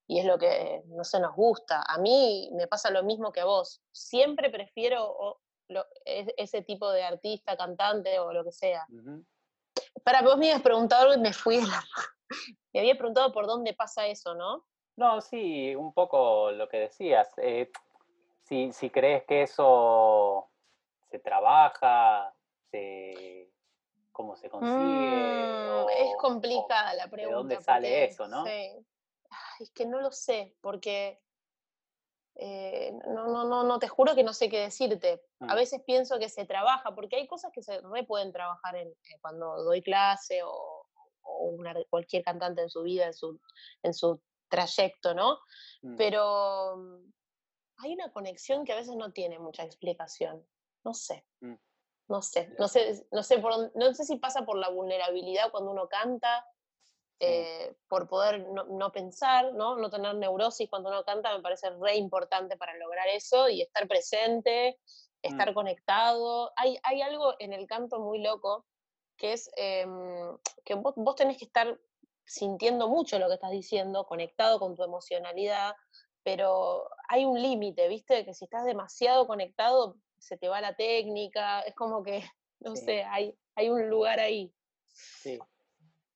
y 0.07 0.21
es 0.21 0.25
lo 0.25 0.39
que 0.39 0.83
no 0.87 1.05
se 1.05 1.21
nos 1.21 1.35
gusta. 1.35 1.83
A 1.87 1.99
mí 1.99 2.49
me 2.55 2.69
pasa 2.69 2.91
lo 2.91 3.03
mismo 3.03 3.33
que 3.33 3.41
a 3.41 3.45
vos. 3.45 3.83
Siempre 3.93 4.49
prefiero 4.49 5.41
ese 6.05 6.63
tipo 6.63 6.91
de 6.91 7.03
artista, 7.03 7.57
cantante 7.57 8.19
o 8.21 8.33
lo 8.33 8.45
que 8.45 8.53
sea. 8.53 8.87
Para 10.05 10.23
vos 10.23 10.39
me 10.39 10.47
habías 10.47 10.63
preguntado 10.63 11.13
y 11.13 11.19
me 11.19 11.33
fui 11.33 11.59
Me 12.73 12.81
había 12.81 12.97
preguntado 12.97 13.33
por 13.33 13.47
dónde 13.47 13.75
pasa 13.75 14.07
eso, 14.07 14.35
¿no? 14.35 14.65
No, 14.97 15.21
sí, 15.21 15.75
un 15.75 15.93
poco 15.93 16.51
lo 16.53 16.69
que 16.69 16.79
decías. 16.79 17.29
Eh, 17.39 17.71
si, 18.45 18.73
si 18.73 18.91
crees 18.91 19.25
que 19.25 19.43
eso 19.43 20.49
se 21.11 21.19
trabaja, 21.19 22.35
se, 22.71 23.51
cómo 24.17 24.35
se 24.35 24.49
consigue. 24.49 24.73
Mm, 24.73 25.89
es 25.91 26.17
complicada 26.19 26.95
la 26.95 27.09
pregunta. 27.09 27.29
¿De 27.29 27.35
dónde 27.35 27.61
sale 27.61 28.05
eso, 28.05 28.27
no? 28.27 28.47
es 28.47 29.71
que 29.73 29.85
no 29.85 30.01
lo 30.01 30.11
sé, 30.11 30.57
porque 30.63 31.21
eh, 32.37 32.93
no, 33.09 33.27
no, 33.29 33.45
no, 33.45 33.65
no, 33.65 33.79
te 33.79 33.89
juro 33.89 34.15
que 34.15 34.23
no 34.23 34.33
sé 34.33 34.49
qué 34.49 34.61
decirte. 34.61 35.23
A 35.41 35.53
mm. 35.53 35.57
veces 35.57 35.83
pienso 35.87 36.19
que 36.19 36.31
se 36.31 36.47
trabaja, 36.47 36.95
porque 36.95 37.17
hay 37.17 37.27
cosas 37.27 37.53
que 37.53 37.63
se 37.63 37.79
re 37.83 38.05
pueden 38.05 38.33
trabajar 38.33 38.77
en, 38.77 38.89
eh, 38.89 39.19
cuando 39.21 39.63
doy 39.65 39.83
clase 39.83 40.41
o, 40.43 40.87
cualquier 41.91 42.23
cantante 42.23 42.63
en 42.63 42.71
su 42.71 42.83
vida, 42.83 43.07
en 43.07 43.13
su, 43.13 43.39
en 43.83 43.93
su 43.93 44.23
trayecto, 44.49 45.13
¿no? 45.13 45.39
Mm. 45.83 45.97
Pero 45.97 47.03
hay 47.79 47.93
una 47.93 48.11
conexión 48.13 48.65
que 48.65 48.73
a 48.73 48.77
veces 48.77 48.97
no 48.97 49.13
tiene 49.13 49.39
mucha 49.39 49.65
explicación. 49.65 50.47
No 50.85 50.95
sé. 50.95 51.27
No 52.09 52.23
sé, 52.23 52.55
no 52.59 52.69
sé, 52.69 53.07
no 53.11 53.23
sé, 53.23 53.39
por, 53.39 53.77
no 53.77 53.95
sé 53.95 54.05
si 54.05 54.17
pasa 54.17 54.45
por 54.45 54.59
la 54.59 54.69
vulnerabilidad 54.69 55.51
cuando 55.51 55.73
uno 55.73 55.89
canta, 55.89 56.47
eh, 57.19 57.75
por 57.89 58.09
poder 58.09 58.47
no, 58.49 58.93
pensar, 58.93 59.55
¿no? 59.55 59.77
no 59.77 59.91
tener 59.91 60.15
neurosis 60.15 60.69
cuando 60.69 60.91
uno 60.91 61.03
canta, 61.05 61.35
me 61.35 61.43
parece 61.43 61.71
re 61.71 61.97
importante 61.97 62.57
para 62.57 62.77
lograr 62.77 63.09
eso 63.09 63.49
y 63.49 63.63
estar 63.63 63.89
presente, 63.89 64.79
estar 65.23 65.51
mm. 65.51 65.55
conectado. 65.55 66.53
Hay, 66.57 66.79
hay 66.83 67.03
algo 67.03 67.35
en 67.39 67.53
el 67.53 67.67
canto 67.67 67.99
muy 67.99 68.21
loco 68.21 68.67
que 69.17 69.33
es 69.33 69.51
em, 69.57 70.37
que 70.65 70.75
vos, 70.75 70.95
vos 70.97 71.17
tenés 71.17 71.39
que 71.39 71.47
estar 71.47 71.79
sintiendo 72.25 72.89
mucho 72.89 73.19
lo 73.19 73.29
que 73.29 73.35
estás 73.35 73.51
diciendo, 73.51 74.05
conectado 74.05 74.59
con 74.59 74.75
tu 74.75 74.83
emocionalidad, 74.83 75.75
pero 76.23 76.89
hay 77.09 77.25
un 77.25 77.41
límite, 77.41 77.89
¿viste? 77.89 78.25
Que 78.25 78.35
si 78.35 78.45
estás 78.45 78.65
demasiado 78.65 79.27
conectado, 79.27 79.97
se 80.19 80.37
te 80.37 80.49
va 80.49 80.61
la 80.61 80.75
técnica, 80.75 81.61
es 81.61 81.75
como 81.75 82.03
que, 82.03 82.23
no 82.61 82.77
sé, 82.77 83.05
hay, 83.05 83.35
hay 83.55 83.69
un 83.69 83.89
lugar 83.89 84.21
ahí. 84.21 84.53
Sí, 84.89 85.39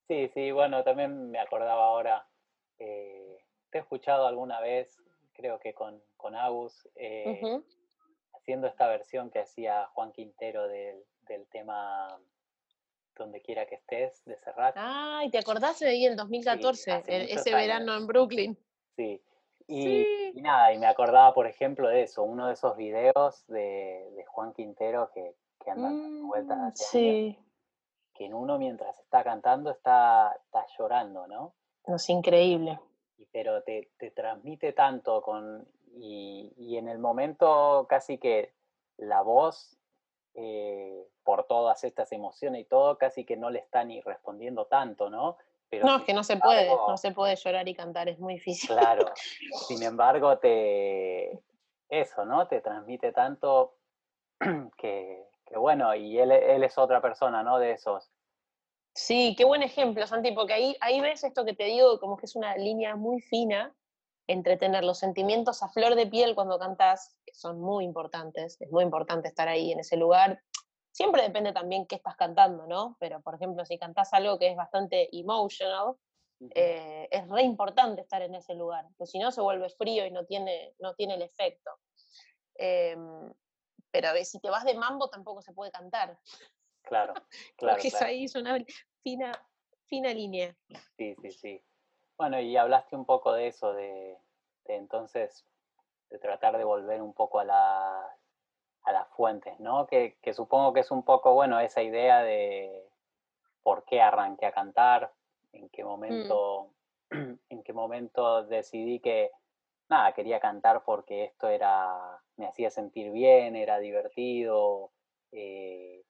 sí, 0.08 0.30
sí, 0.34 0.50
bueno, 0.50 0.82
también 0.84 1.30
me 1.30 1.38
acordaba 1.38 1.84
ahora, 1.86 2.26
eh, 2.78 3.38
te 3.70 3.78
he 3.78 3.80
escuchado 3.80 4.26
alguna 4.26 4.60
vez, 4.60 4.96
creo 5.32 5.58
que 5.58 5.74
con, 5.74 6.02
con 6.16 6.34
Agus, 6.34 6.88
eh, 6.96 7.60
haciendo 8.32 8.66
esta 8.66 8.88
versión 8.88 9.30
que 9.30 9.40
hacía 9.40 9.86
Juan 9.94 10.12
Quintero 10.12 10.66
del, 10.66 11.04
tema 11.52 12.18
Donde 13.14 13.40
quiera 13.40 13.66
que 13.66 13.76
estés, 13.76 14.24
de 14.24 14.36
Serrat. 14.38 14.74
Ay, 14.76 15.30
¿te 15.30 15.38
acordás 15.38 15.78
de 15.78 15.88
ahí 15.88 16.06
en 16.06 16.16
2014, 16.16 17.04
ese 17.06 17.54
verano 17.54 17.96
en 17.96 18.06
Brooklyn? 18.06 18.58
Sí, 18.96 19.22
y, 19.70 20.40
nada, 20.40 20.72
y 20.72 20.78
me 20.78 20.86
acordaba, 20.86 21.32
por 21.32 21.46
ejemplo, 21.46 21.88
de 21.88 22.02
eso, 22.02 22.22
uno 22.22 22.48
de 22.48 22.54
esos 22.54 22.76
videos 22.76 23.46
de, 23.46 24.24
Juan 24.28 24.52
Quintero 24.52 25.10
que, 25.12 25.34
que 25.62 25.70
andan 25.70 26.26
vueltas 26.26 26.58
mm, 26.58 26.66
hacia 26.66 26.86
sí. 26.86 27.38
que 28.14 28.26
en 28.26 28.34
uno 28.34 28.58
mientras 28.58 28.98
está 28.98 29.22
cantando 29.24 29.70
está, 29.70 30.38
está 30.44 30.66
llorando, 30.78 31.26
¿no? 31.26 31.54
Es 31.86 32.08
increíble. 32.10 32.78
pero 33.32 33.62
te, 33.62 33.90
te 33.98 34.10
transmite 34.10 34.72
tanto 34.72 35.22
con, 35.22 35.66
y, 35.96 36.52
y, 36.56 36.76
en 36.76 36.88
el 36.88 36.98
momento 36.98 37.86
casi 37.88 38.18
que 38.18 38.52
la 38.96 39.22
voz 39.22 39.76
eh, 40.34 41.08
por 41.24 41.44
todas 41.44 41.82
estas 41.84 42.12
emociones 42.12 42.62
y 42.62 42.64
todo, 42.64 42.98
casi 42.98 43.24
que 43.24 43.36
no 43.36 43.50
le 43.50 43.58
está 43.58 43.84
ni 43.84 44.00
respondiendo 44.00 44.66
tanto, 44.66 45.10
¿no? 45.10 45.36
Pero 45.70 45.86
no, 45.86 45.96
es 45.98 46.02
que 46.02 46.12
no 46.12 46.24
se 46.24 46.36
puede, 46.36 46.66
no 46.66 46.96
se 46.96 47.12
puede 47.12 47.36
llorar 47.36 47.68
y 47.68 47.74
cantar, 47.74 48.08
es 48.08 48.18
muy 48.18 48.34
difícil. 48.34 48.70
Claro, 48.70 49.12
sin 49.68 49.82
embargo, 49.82 50.36
te, 50.38 51.40
eso, 51.88 52.24
¿no? 52.24 52.48
Te 52.48 52.60
transmite 52.60 53.12
tanto 53.12 53.76
que, 54.76 55.26
bueno, 55.54 55.94
y 55.94 56.18
él, 56.18 56.32
él, 56.32 56.64
es 56.64 56.76
otra 56.76 57.00
persona, 57.00 57.42
¿no? 57.42 57.58
De 57.58 57.72
esos. 57.72 58.10
Sí, 58.94 59.34
qué 59.38 59.44
buen 59.44 59.62
ejemplo, 59.62 60.06
Santi, 60.06 60.32
porque 60.32 60.54
ahí, 60.54 60.76
ahí 60.80 61.00
ves 61.00 61.22
esto 61.22 61.44
que 61.44 61.54
te 61.54 61.64
digo, 61.64 62.00
como 62.00 62.16
que 62.16 62.26
es 62.26 62.34
una 62.34 62.56
línea 62.56 62.96
muy 62.96 63.20
fina 63.20 63.72
entre 64.26 64.56
tener 64.56 64.84
los 64.84 64.98
sentimientos 64.98 65.62
a 65.62 65.68
flor 65.68 65.94
de 65.94 66.06
piel 66.06 66.34
cuando 66.34 66.58
cantas, 66.58 67.16
que 67.24 67.34
son 67.34 67.60
muy 67.60 67.84
importantes, 67.84 68.60
es 68.60 68.70
muy 68.70 68.84
importante 68.84 69.28
estar 69.28 69.48
ahí 69.48 69.72
en 69.72 69.80
ese 69.80 69.96
lugar. 69.96 70.40
Siempre 70.92 71.22
depende 71.22 71.52
también 71.52 71.86
qué 71.86 71.96
estás 71.96 72.16
cantando, 72.16 72.66
¿no? 72.66 72.96
Pero, 72.98 73.20
por 73.20 73.34
ejemplo, 73.34 73.64
si 73.64 73.78
cantás 73.78 74.12
algo 74.12 74.38
que 74.38 74.48
es 74.50 74.56
bastante 74.56 75.08
emotional, 75.16 75.96
eh, 76.54 77.06
es 77.10 77.28
re 77.28 77.42
importante 77.42 78.00
estar 78.00 78.22
en 78.22 78.34
ese 78.34 78.54
lugar, 78.54 78.86
pues 78.96 79.10
si 79.10 79.18
no 79.18 79.30
se 79.30 79.42
vuelve 79.42 79.68
frío 79.68 80.06
y 80.06 80.10
no 80.10 80.24
tiene, 80.24 80.74
no 80.78 80.94
tiene 80.94 81.14
el 81.14 81.22
efecto. 81.22 81.70
Em, 82.54 83.32
pero 83.90 84.08
a 84.08 84.12
ver, 84.12 84.24
si 84.24 84.40
te 84.40 84.50
vas 84.50 84.64
de 84.64 84.74
mambo 84.74 85.08
tampoco 85.10 85.42
se 85.42 85.52
puede 85.52 85.70
cantar. 85.70 86.18
Claro, 86.82 87.14
claro. 87.56 87.74
Porque 87.74 87.88
es 87.88 88.02
ahí 88.02 88.24
es 88.24 88.34
una 88.34 88.58
fina, 89.02 89.32
fina 89.86 90.12
línea. 90.14 90.56
Sí, 90.96 91.14
sí, 91.20 91.30
sí. 91.30 91.64
Bueno, 92.16 92.40
y 92.40 92.56
hablaste 92.56 92.96
un 92.96 93.06
poco 93.06 93.32
de 93.32 93.48
eso, 93.48 93.72
de, 93.72 94.18
entonces, 94.66 95.46
de 96.10 96.18
tratar 96.18 96.56
de 96.58 96.64
volver 96.64 97.00
un 97.02 97.14
poco 97.14 97.40
a, 97.40 98.16
a 98.84 98.92
las 98.92 99.08
fuentes, 99.08 99.58
¿no? 99.60 99.86
Que, 99.86 100.16
supongo 100.32 100.72
que 100.72 100.80
es 100.80 100.90
un 100.90 101.02
poco, 101.02 101.34
bueno, 101.34 101.60
esa 101.60 101.82
idea 101.82 102.22
de 102.22 102.88
por 103.62 103.84
qué 103.84 104.00
arranqué 104.00 104.46
a 104.46 104.52
cantar, 104.52 105.12
en 105.52 105.68
qué 105.68 105.84
mm. 105.84 105.86
momento, 105.86 106.70
en 107.10 107.62
qué 107.62 107.72
momento 107.72 108.44
decidí 108.44 109.00
que, 109.00 109.30
nada, 109.88 110.12
quería 110.12 110.40
cantar 110.40 110.82
porque 110.84 111.24
esto 111.24 111.48
era, 111.48 112.20
me 112.36 112.46
hacía 112.46 112.70
sentir 112.70 113.10
bien, 113.10 113.56
era 113.56 113.78
divertido, 113.78 114.92
eh, 115.32 116.02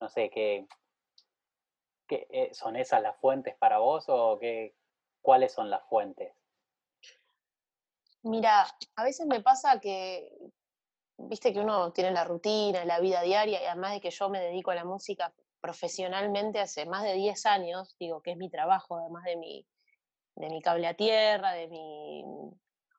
no 0.00 0.08
sé, 0.08 0.30
¿qué, 0.30 0.66
qué, 2.06 2.26
eh, 2.30 2.54
son 2.54 2.76
esas 2.76 3.02
las 3.02 3.16
fuentes 3.18 3.56
para 3.56 3.78
vos 3.78 4.04
o 4.08 4.38
qué, 4.38 4.74
¿cuáles 5.20 5.52
son 5.52 5.70
las 5.70 5.82
fuentes? 5.88 6.32
Mira, 8.22 8.66
a 8.94 9.04
veces 9.04 9.26
me 9.26 9.40
pasa 9.40 9.80
que, 9.80 10.30
viste 11.28 11.52
que 11.52 11.60
uno 11.60 11.92
tiene 11.92 12.10
la 12.10 12.24
rutina, 12.24 12.84
la 12.84 13.00
vida 13.00 13.22
diaria, 13.22 13.62
y 13.62 13.66
además 13.66 13.92
de 13.92 14.00
que 14.00 14.10
yo 14.10 14.28
me 14.28 14.40
dedico 14.40 14.70
a 14.70 14.74
la 14.74 14.84
música 14.84 15.32
profesionalmente 15.60 16.58
hace 16.58 16.86
más 16.86 17.04
de 17.04 17.14
10 17.14 17.46
años, 17.46 17.96
digo 17.98 18.20
que 18.20 18.32
es 18.32 18.36
mi 18.36 18.50
trabajo, 18.50 18.96
además 18.96 19.24
de 19.24 19.36
mi, 19.36 19.66
de 20.34 20.48
mi 20.48 20.60
cable 20.60 20.86
a 20.86 20.94
tierra, 20.94 21.52
de 21.52 21.68
mi 21.68 22.24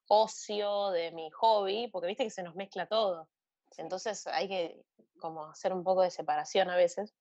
ocio, 0.08 0.90
de 0.92 1.12
mi 1.12 1.30
hobby, 1.32 1.88
porque 1.88 2.08
viste 2.08 2.24
que 2.24 2.30
se 2.30 2.44
nos 2.44 2.56
mezcla 2.56 2.88
todo. 2.88 3.30
Entonces 3.78 4.28
hay 4.28 4.48
que 4.48 4.86
como 5.20 5.46
hacer 5.46 5.74
un 5.74 5.84
poco 5.84 6.02
de 6.02 6.12
separación 6.12 6.70
a 6.70 6.76
veces. 6.76 7.14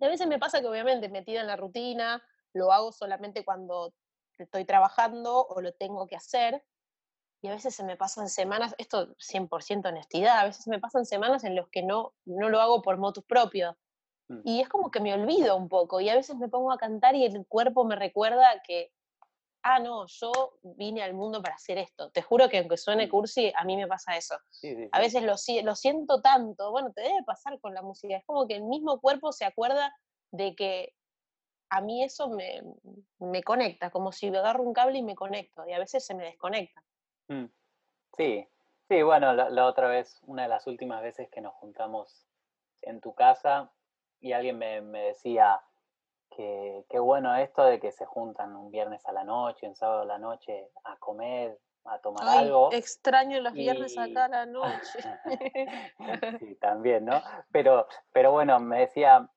Y 0.00 0.04
a 0.04 0.08
veces 0.08 0.26
me 0.26 0.38
pasa 0.38 0.60
que 0.60 0.66
obviamente 0.66 1.08
metida 1.08 1.40
en 1.40 1.46
la 1.46 1.56
rutina, 1.56 2.22
lo 2.52 2.72
hago 2.72 2.92
solamente 2.92 3.44
cuando 3.44 3.94
estoy 4.38 4.64
trabajando 4.64 5.46
o 5.46 5.60
lo 5.60 5.72
tengo 5.72 6.06
que 6.06 6.16
hacer. 6.16 6.62
Y 7.40 7.48
a 7.48 7.52
veces 7.52 7.74
se 7.74 7.84
me 7.84 7.96
pasan 7.96 8.28
semanas, 8.28 8.74
esto 8.78 9.14
100% 9.16 9.88
honestidad, 9.88 10.38
a 10.38 10.44
veces 10.44 10.66
me 10.66 10.80
pasan 10.80 11.06
semanas 11.06 11.44
en 11.44 11.54
los 11.54 11.68
que 11.68 11.82
no, 11.82 12.14
no 12.24 12.48
lo 12.48 12.60
hago 12.60 12.82
por 12.82 12.98
motus 12.98 13.24
propio. 13.24 13.76
Mm. 14.28 14.40
Y 14.44 14.60
es 14.60 14.68
como 14.68 14.90
que 14.90 15.00
me 15.00 15.14
olvido 15.14 15.56
un 15.56 15.68
poco 15.68 16.00
y 16.00 16.08
a 16.08 16.14
veces 16.14 16.36
me 16.36 16.48
pongo 16.48 16.72
a 16.72 16.78
cantar 16.78 17.14
y 17.14 17.24
el 17.24 17.46
cuerpo 17.46 17.84
me 17.84 17.94
recuerda 17.94 18.60
que, 18.66 18.92
ah, 19.62 19.78
no, 19.78 20.06
yo 20.06 20.32
vine 20.62 21.02
al 21.02 21.14
mundo 21.14 21.40
para 21.40 21.54
hacer 21.54 21.78
esto. 21.78 22.10
Te 22.10 22.22
juro 22.22 22.48
que 22.48 22.58
aunque 22.58 22.76
suene 22.76 23.06
mm. 23.06 23.10
cursi, 23.10 23.52
a 23.56 23.64
mí 23.64 23.76
me 23.76 23.86
pasa 23.86 24.16
eso. 24.16 24.36
A 24.90 25.00
veces 25.00 25.22
lo, 25.22 25.34
lo 25.62 25.76
siento 25.76 26.20
tanto, 26.20 26.72
bueno, 26.72 26.92
te 26.92 27.02
debe 27.02 27.22
pasar 27.24 27.60
con 27.60 27.72
la 27.72 27.82
música, 27.82 28.16
es 28.16 28.24
como 28.24 28.48
que 28.48 28.56
el 28.56 28.64
mismo 28.64 29.00
cuerpo 29.00 29.30
se 29.30 29.44
acuerda 29.44 29.94
de 30.32 30.56
que 30.56 30.92
a 31.70 31.80
mí 31.80 32.02
eso 32.02 32.30
me, 32.30 32.62
me, 33.18 33.42
conecta, 33.42 33.90
como 33.90 34.10
si 34.10 34.28
agarro 34.28 34.62
un 34.62 34.72
cable 34.72 34.98
y 34.98 35.02
me 35.02 35.14
conecto, 35.14 35.64
y 35.66 35.72
a 35.72 35.78
veces 35.78 36.04
se 36.04 36.14
me 36.14 36.24
desconecta. 36.24 36.82
Mm. 37.28 37.46
Sí, 38.16 38.48
sí, 38.88 39.02
bueno, 39.02 39.32
la, 39.32 39.66
otra 39.66 39.88
vez, 39.88 40.20
una 40.26 40.42
de 40.42 40.48
las 40.48 40.66
últimas 40.66 41.02
veces 41.02 41.28
que 41.30 41.40
nos 41.40 41.54
juntamos 41.54 42.26
en 42.82 43.00
tu 43.00 43.14
casa, 43.14 43.70
y 44.20 44.32
alguien 44.32 44.58
me, 44.58 44.80
me 44.80 45.02
decía 45.04 45.60
que 46.34 46.84
qué 46.88 46.98
bueno 46.98 47.34
esto 47.36 47.62
de 47.64 47.78
que 47.80 47.92
se 47.92 48.04
juntan 48.04 48.56
un 48.56 48.70
viernes 48.70 49.06
a 49.06 49.12
la 49.12 49.24
noche, 49.24 49.68
un 49.68 49.76
sábado 49.76 50.02
a 50.02 50.06
la 50.06 50.18
noche 50.18 50.70
a 50.84 50.96
comer, 50.96 51.58
a 51.84 51.98
tomar 52.00 52.24
Ay, 52.26 52.38
algo. 52.46 52.72
Extraño 52.72 53.40
los 53.40 53.52
viernes 53.52 53.96
acá 53.96 54.26
a 54.26 54.28
la 54.28 54.46
noche. 54.46 54.98
sí, 56.40 56.54
también, 56.56 57.04
¿no? 57.04 57.22
Pero, 57.52 57.86
pero 58.12 58.32
bueno, 58.32 58.58
me 58.60 58.80
decía, 58.80 59.28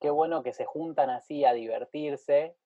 qué 0.00 0.10
bueno 0.10 0.42
que 0.42 0.52
se 0.52 0.64
juntan 0.64 1.10
así 1.10 1.44
a 1.44 1.52
divertirse 1.52 2.56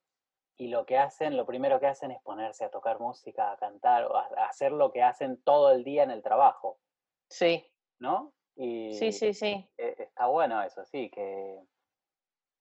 y 0.58 0.68
lo 0.68 0.86
que 0.86 0.96
hacen, 0.96 1.36
lo 1.36 1.44
primero 1.44 1.78
que 1.78 1.86
hacen 1.86 2.10
es 2.10 2.22
ponerse 2.22 2.64
a 2.64 2.70
tocar 2.70 2.98
música, 2.98 3.52
a 3.52 3.56
cantar, 3.56 4.04
o 4.04 4.16
a, 4.16 4.26
hacer 4.48 4.72
lo 4.72 4.90
que 4.90 5.02
hacen 5.02 5.42
todo 5.42 5.70
el 5.70 5.84
día 5.84 6.02
en 6.02 6.10
el 6.10 6.22
trabajo. 6.22 6.78
Sí. 7.28 7.66
¿No? 7.98 8.32
Y 8.54 8.94
sí, 8.94 9.12
sí, 9.12 9.34
sí. 9.34 9.68
E, 9.76 9.96
está 9.98 10.26
bueno 10.26 10.62
eso, 10.62 10.84
sí, 10.86 11.10
que, 11.10 11.62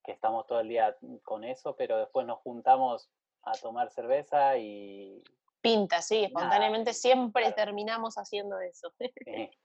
que 0.04 0.12
estamos 0.12 0.46
todo 0.46 0.60
el 0.60 0.68
día 0.68 0.98
con 1.24 1.44
eso, 1.44 1.76
pero 1.76 1.98
después 1.98 2.26
nos 2.28 2.40
juntamos 2.40 3.10
a 3.44 3.54
tomar 3.54 3.90
cerveza 3.92 4.58
y... 4.58 5.24
Pinta, 5.62 6.02
sí, 6.02 6.26
espontáneamente 6.26 6.94
siempre 6.94 7.52
terminamos 7.54 8.16
haciendo 8.16 8.60
eso. 8.60 8.94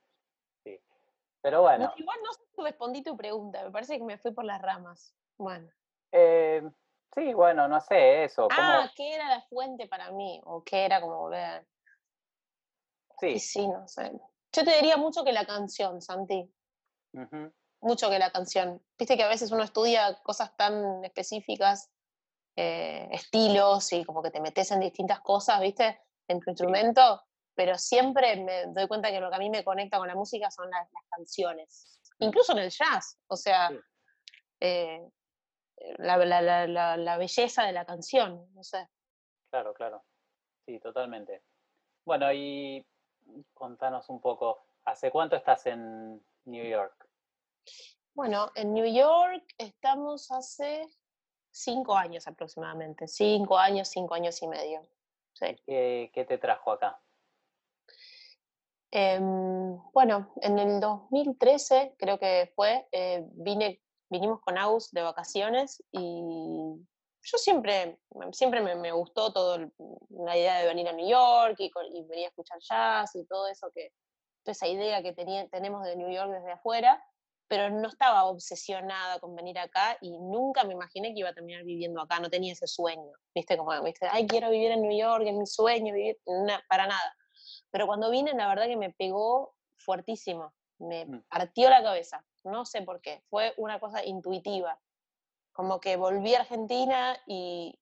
Pero 1.43 1.61
bueno. 1.61 1.91
igual 1.97 2.19
no 2.23 2.63
respondí 2.63 3.03
tu 3.03 3.17
pregunta, 3.17 3.63
me 3.63 3.71
parece 3.71 3.97
que 3.97 4.03
me 4.03 4.17
fui 4.17 4.31
por 4.31 4.45
las 4.45 4.61
ramas. 4.61 5.15
Bueno. 5.37 5.69
Eh, 6.11 6.61
sí, 7.15 7.33
bueno, 7.33 7.67
no 7.67 7.79
sé, 7.81 8.23
eso. 8.25 8.47
Ah, 8.51 8.89
¿qué 8.95 9.15
era 9.15 9.29
la 9.29 9.41
fuente 9.41 9.87
para 9.87 10.11
mí? 10.11 10.41
¿O 10.45 10.63
qué 10.63 10.85
era 10.85 11.01
como 11.01 11.19
volver? 11.19 11.67
Sí. 13.19 13.39
sí, 13.39 13.67
no 13.67 13.87
sé. 13.87 14.11
Yo 14.53 14.63
te 14.63 14.75
diría 14.75 14.97
mucho 14.97 15.23
que 15.23 15.31
la 15.31 15.45
canción, 15.45 16.01
Santi. 16.01 16.51
Mucho 17.81 18.09
que 18.09 18.19
la 18.19 18.31
canción. 18.31 18.81
Viste 18.97 19.15
que 19.15 19.23
a 19.23 19.27
veces 19.27 19.51
uno 19.51 19.63
estudia 19.63 20.19
cosas 20.23 20.55
tan 20.57 21.03
específicas, 21.05 21.91
eh, 22.55 23.07
estilos, 23.11 23.91
y 23.93 24.03
como 24.03 24.21
que 24.21 24.31
te 24.31 24.41
metes 24.41 24.71
en 24.71 24.79
distintas 24.79 25.21
cosas, 25.21 25.59
¿viste? 25.61 26.01
En 26.27 26.39
tu 26.39 26.49
instrumento 26.49 27.21
pero 27.55 27.77
siempre 27.77 28.37
me 28.37 28.67
doy 28.67 28.87
cuenta 28.87 29.11
que 29.11 29.19
lo 29.19 29.29
que 29.29 29.35
a 29.35 29.39
mí 29.39 29.49
me 29.49 29.63
conecta 29.63 29.97
con 29.97 30.07
la 30.07 30.15
música 30.15 30.49
son 30.49 30.69
las, 30.69 30.87
canciones, 31.09 31.99
mm. 32.19 32.23
incluso 32.23 32.53
en 32.53 32.59
el 32.59 32.71
jazz, 32.71 33.17
o 33.27 33.35
sea, 33.35 33.69
eh, 34.59 35.01
la, 35.97 37.17
belleza 37.17 37.63
de 37.63 37.71
la 37.71 37.85
canción, 37.85 38.47
no 38.53 38.63
sé. 38.63 38.87
Claro, 39.49 39.73
claro, 39.73 40.03
sí, 40.65 40.79
totalmente. 40.79 41.41
Bueno, 42.05 42.31
y 42.31 42.85
contanos 43.53 44.09
un 44.09 44.21
poco, 44.21 44.63
¿hace 44.85 45.11
cuánto 45.11 45.35
estás 45.35 45.65
en 45.65 46.21
New 46.45 46.65
York? 46.65 47.07
Bueno, 48.13 48.51
en 48.55 48.73
New 48.73 48.85
York 48.85 49.43
estamos 49.57 50.31
hace 50.31 50.87
cinco 51.49 51.95
años 51.95 52.27
aproximadamente, 52.27 53.07
cinco 53.07 53.57
años, 53.57 53.89
cinco 53.89 54.13
años 54.15 54.41
y 54.41 54.47
medio. 54.47 54.81
¿Qué 55.65 56.25
te 56.27 56.37
trajo 56.37 56.71
acá? 56.71 56.99
Em, 58.91 59.77
bueno, 59.93 60.33
en 60.41 60.59
el 60.59 60.81
2013 60.81 61.95
creo 61.97 62.19
que 62.19 62.51
fue, 62.55 62.87
eh, 62.91 63.25
vine, 63.31 63.81
vinimos 64.11 64.41
con 64.41 64.57
Aus 64.57 64.91
de 64.91 65.01
vacaciones 65.01 65.81
y 65.91 66.75
yo 67.23 67.37
siempre, 67.37 67.97
siempre 68.33 68.61
me, 68.75 68.91
gustó 68.91 69.31
todo 69.31 69.71
la 70.09 70.37
idea 70.37 70.59
de 70.59 70.67
venir 70.67 70.87
a 70.87 70.93
New 70.93 71.07
York 71.07 71.55
y, 71.59 71.71
venir 72.03 72.25
a 72.25 72.29
escuchar 72.29 72.59
jazz 72.59 73.15
y 73.15 73.25
todo 73.25 73.47
eso 73.47 73.71
que, 73.73 73.93
toda 74.43 74.51
esa 74.51 74.67
idea 74.67 75.01
que 75.01 75.13
tenemos 75.13 75.83
de 75.83 75.95
New 75.95 76.11
York 76.11 76.31
desde 76.31 76.51
afuera, 76.51 77.01
pero 77.47 77.69
no 77.69 77.87
estaba 77.87 78.25
obsesionada 78.25 79.19
con 79.19 79.35
venir 79.35 79.59
acá 79.59 79.97
y 80.01 80.17
nunca 80.17 80.63
me 80.63 80.73
imaginé 80.73 81.13
que 81.13 81.19
iba 81.19 81.29
a 81.29 81.33
terminar 81.33 81.63
viviendo 81.63 82.01
acá, 82.01 82.19
no 82.19 82.29
tenía 82.29 82.53
ese 82.53 82.67
sueño, 82.67 83.11
viste, 83.33 83.57
como, 83.57 83.81
viste, 83.83 84.07
ay, 84.11 84.27
quiero 84.27 84.49
vivir 84.49 84.71
en 84.71 84.81
New 84.81 84.97
York, 84.97 85.23
es 85.25 85.35
mi 85.35 85.45
sueño, 85.45 85.93
vivir, 85.93 86.17
para 86.67 86.87
nada. 86.87 87.15
Pero 87.69 87.87
cuando 87.87 88.09
vine, 88.09 88.33
la 88.33 88.47
verdad 88.47 88.65
que 88.65 88.77
me 88.77 88.91
pegó 88.91 89.53
fuertísimo, 89.77 90.53
me 90.79 91.05
mm. 91.05 91.23
partió 91.29 91.69
la 91.69 91.83
cabeza, 91.83 92.25
no 92.43 92.65
sé 92.65 92.81
por 92.81 93.01
qué, 93.01 93.23
fue 93.29 93.53
una 93.57 93.79
cosa 93.79 94.03
intuitiva, 94.03 94.79
como 95.51 95.79
que 95.79 95.97
volví 95.97 96.35
a 96.35 96.41
Argentina 96.41 97.17
y, 97.25 97.77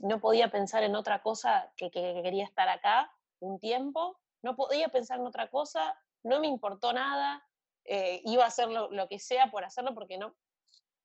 no 0.00 0.20
podía 0.20 0.48
pensar 0.48 0.84
en 0.84 0.94
otra 0.94 1.22
cosa 1.22 1.72
que, 1.76 1.90
quería 1.90 2.44
estar 2.44 2.68
acá 2.68 3.12
un 3.40 3.58
tiempo, 3.58 4.16
no 4.40 4.54
podía 4.54 4.90
pensar 4.90 5.18
en 5.18 5.26
otra 5.26 5.50
cosa, 5.50 5.98
no 6.22 6.38
me 6.38 6.46
importó 6.46 6.92
nada, 6.92 7.44
eh, 7.84 8.22
iba 8.24 8.44
a 8.44 8.46
hacer 8.46 8.68
lo, 8.68 9.08
que 9.08 9.18
sea 9.18 9.50
por 9.50 9.64
hacerlo, 9.64 9.92
porque 9.92 10.18
no, 10.18 10.36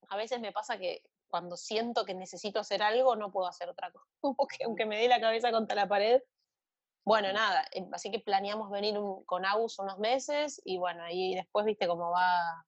a 0.10 0.16
veces 0.16 0.40
me 0.40 0.52
pasa 0.52 0.78
que 0.78 1.02
cuando 1.28 1.58
siento 1.58 2.06
que 2.06 2.14
necesito 2.14 2.60
hacer 2.60 2.84
algo, 2.84 3.16
no 3.16 3.32
puedo 3.32 3.48
hacer 3.48 3.68
otra 3.68 3.92
cosa, 3.92 4.06
aunque 4.66 4.86
me 4.86 5.00
dé 5.00 5.08
la 5.08 5.20
cabeza 5.20 5.52
contra 5.52 5.76
la 5.76 5.88
pared. 5.88 6.22
Bueno, 7.08 7.32
nada, 7.32 7.66
em, 7.72 7.88
así 7.94 8.12
que 8.12 8.20
planeamos 8.20 8.70
venir 8.70 9.00
con 9.26 9.46
Agus 9.46 9.80
unos 9.80 9.98
meses 9.98 10.62
y 10.66 10.78
bueno, 10.78 11.04
ahí 11.04 11.36
después 11.36 11.66
viste 11.66 11.88
cómo 11.88 12.12
va, 12.12 12.66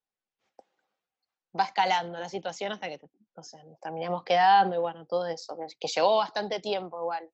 va 1.60 1.64
escalando 1.66 2.18
la 2.18 2.30
situación 2.30 2.72
hasta 2.72 2.88
que 2.88 3.02
nos 3.36 3.54
terminamos 3.82 4.24
quedando 4.24 4.78
y 4.78 4.80
bueno, 4.80 5.06
todo 5.06 5.28
eso, 5.28 5.58
que, 5.78 5.88
llevó 5.90 6.20
bastante 6.20 6.62
tiempo 6.62 7.02
igual 7.02 7.30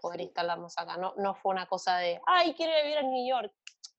poder 0.00 0.22
instalarnos 0.22 0.78
acá. 0.78 0.96
No, 0.96 1.12
no 1.18 1.34
fue 1.34 1.52
una 1.52 1.66
cosa 1.66 1.98
de, 1.98 2.18
ay, 2.24 2.54
quiero 2.54 2.72
vivir 2.82 2.96
en 2.96 3.10
New 3.10 3.28
York, 3.28 3.52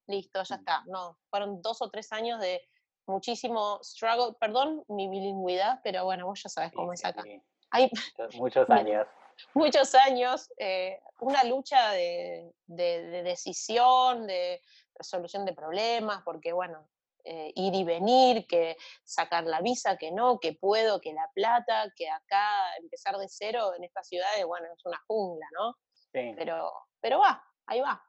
listo, 0.08 0.42
ya 0.42 0.56
mm. 0.56 0.60
está. 0.60 0.84
No, 0.88 1.20
fueron 1.30 1.62
dos 1.62 1.80
o 1.84 1.92
tres 1.92 2.12
años 2.12 2.40
de 2.40 2.68
muchísimo 3.06 3.78
struggle, 3.84 4.36
perdón 4.40 4.84
mi 4.88 5.08
bilingüidad, 5.08 5.80
pero 5.84 6.06
bueno, 6.06 6.26
vos 6.26 6.42
ya 6.42 6.50
sabes 6.50 6.72
cómo 6.74 6.92
es 6.92 7.06
acá. 7.06 7.24
Hay 7.70 7.92
muchos 8.34 8.68
años. 8.72 9.06
Muchos 9.54 9.96
años, 9.96 10.52
eh, 10.58 11.00
una 11.20 11.44
lucha 11.44 11.92
de, 11.92 12.52
de, 12.66 13.24
decisión, 13.24 14.28
de 14.28 14.62
resolución 14.96 15.46
de 15.46 15.54
problemas, 15.54 16.24
porque 16.24 16.54
bueno, 16.54 16.88
eh, 17.24 17.52
ir 17.56 17.74
y 17.76 17.84
venir, 17.84 18.48
que 18.48 18.78
sacar 19.04 19.46
la 19.46 19.62
visa, 19.62 19.98
que 19.98 20.12
no, 20.12 20.40
que 20.40 20.54
puedo, 20.54 21.02
que 21.02 21.14
la 21.14 21.30
plata, 21.34 21.92
que 21.96 22.10
acá 22.10 22.76
empezar 22.80 23.18
de 23.18 23.28
cero 23.30 23.74
en 23.76 23.84
esta 23.84 24.04
ciudad, 24.04 24.28
bueno, 24.46 24.68
es 24.74 24.86
una 24.86 25.02
jungla, 25.08 25.48
¿no? 25.54 25.76
Sí. 26.12 26.34
Pero, 26.38 26.72
pero 27.02 27.20
va, 27.20 27.44
ahí 27.66 27.82
va. 27.82 28.04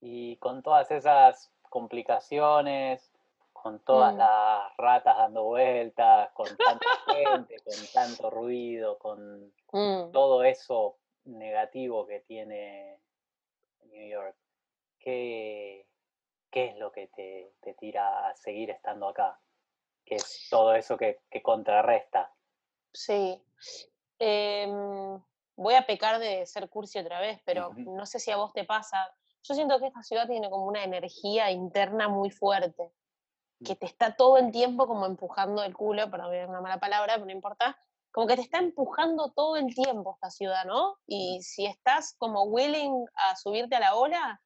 Y 0.00 0.36
con 0.38 0.62
todas 0.62 0.90
esas 0.90 1.50
complicaciones, 1.62 3.12
con 3.60 3.78
todas 3.80 4.14
mm. 4.14 4.18
las 4.18 4.76
ratas 4.76 5.16
dando 5.16 5.44
vueltas, 5.44 6.30
con 6.32 6.48
tanta 6.56 6.86
gente, 7.06 7.56
con 7.64 7.74
tanto 7.92 8.30
ruido, 8.30 8.98
con 8.98 9.52
mm. 9.72 10.10
todo 10.12 10.42
eso 10.44 10.96
negativo 11.24 12.06
que 12.06 12.20
tiene 12.20 12.98
New 13.90 14.08
York, 14.08 14.36
¿qué, 14.98 15.86
qué 16.50 16.66
es 16.66 16.76
lo 16.76 16.92
que 16.92 17.08
te, 17.08 17.74
tira 17.78 18.28
a 18.28 18.36
seguir 18.36 18.70
estando 18.70 19.08
acá? 19.08 19.38
¿Qué 20.04 20.16
es 20.16 20.48
todo 20.50 20.74
eso 20.74 20.96
que, 20.96 21.20
contrarresta? 21.42 22.32
Sí. 22.92 23.40
Em, 24.18 25.20
voy 25.56 25.74
a 25.74 25.86
pecar 25.86 26.18
de 26.18 26.46
ser 26.46 26.68
cursi 26.68 26.98
otra 26.98 27.20
vez, 27.20 27.40
pero 27.44 27.72
no 27.76 28.06
sé 28.06 28.18
si 28.18 28.30
a 28.30 28.36
vos 28.36 28.52
te 28.52 28.64
pasa. 28.64 29.14
Yo 29.42 29.54
siento 29.54 29.78
que 29.78 29.86
esta 29.86 30.02
ciudad 30.02 30.26
tiene 30.26 30.50
como 30.50 30.66
una 30.66 30.82
energía 30.82 31.50
interna 31.50 32.08
muy 32.08 32.30
fuerte. 32.30 32.90
Que 33.64 33.76
te 33.76 33.86
está 33.86 34.16
todo 34.16 34.38
el 34.38 34.50
tiempo 34.50 34.86
como 34.86 35.06
empujando 35.06 35.62
el 35.62 35.74
culo, 35.74 36.10
para 36.10 36.28
ver 36.28 36.48
una 36.48 36.60
mala 36.60 36.80
palabra, 36.80 37.14
pero 37.14 37.26
no 37.26 37.32
importa, 37.32 37.78
como 38.12 38.26
que 38.26 38.36
te 38.36 38.42
está 38.42 38.58
empujando 38.58 39.32
todo 39.32 39.56
el 39.56 39.74
tiempo 39.74 40.14
esta 40.14 40.30
ciudad, 40.30 40.64
¿no? 40.64 40.96
Y 41.06 41.42
si 41.42 41.66
estás 41.66 42.14
como 42.18 42.44
willing 42.44 43.06
a 43.14 43.36
subirte 43.36 43.76
a 43.76 43.80
la 43.80 43.94
ola, 43.94 44.40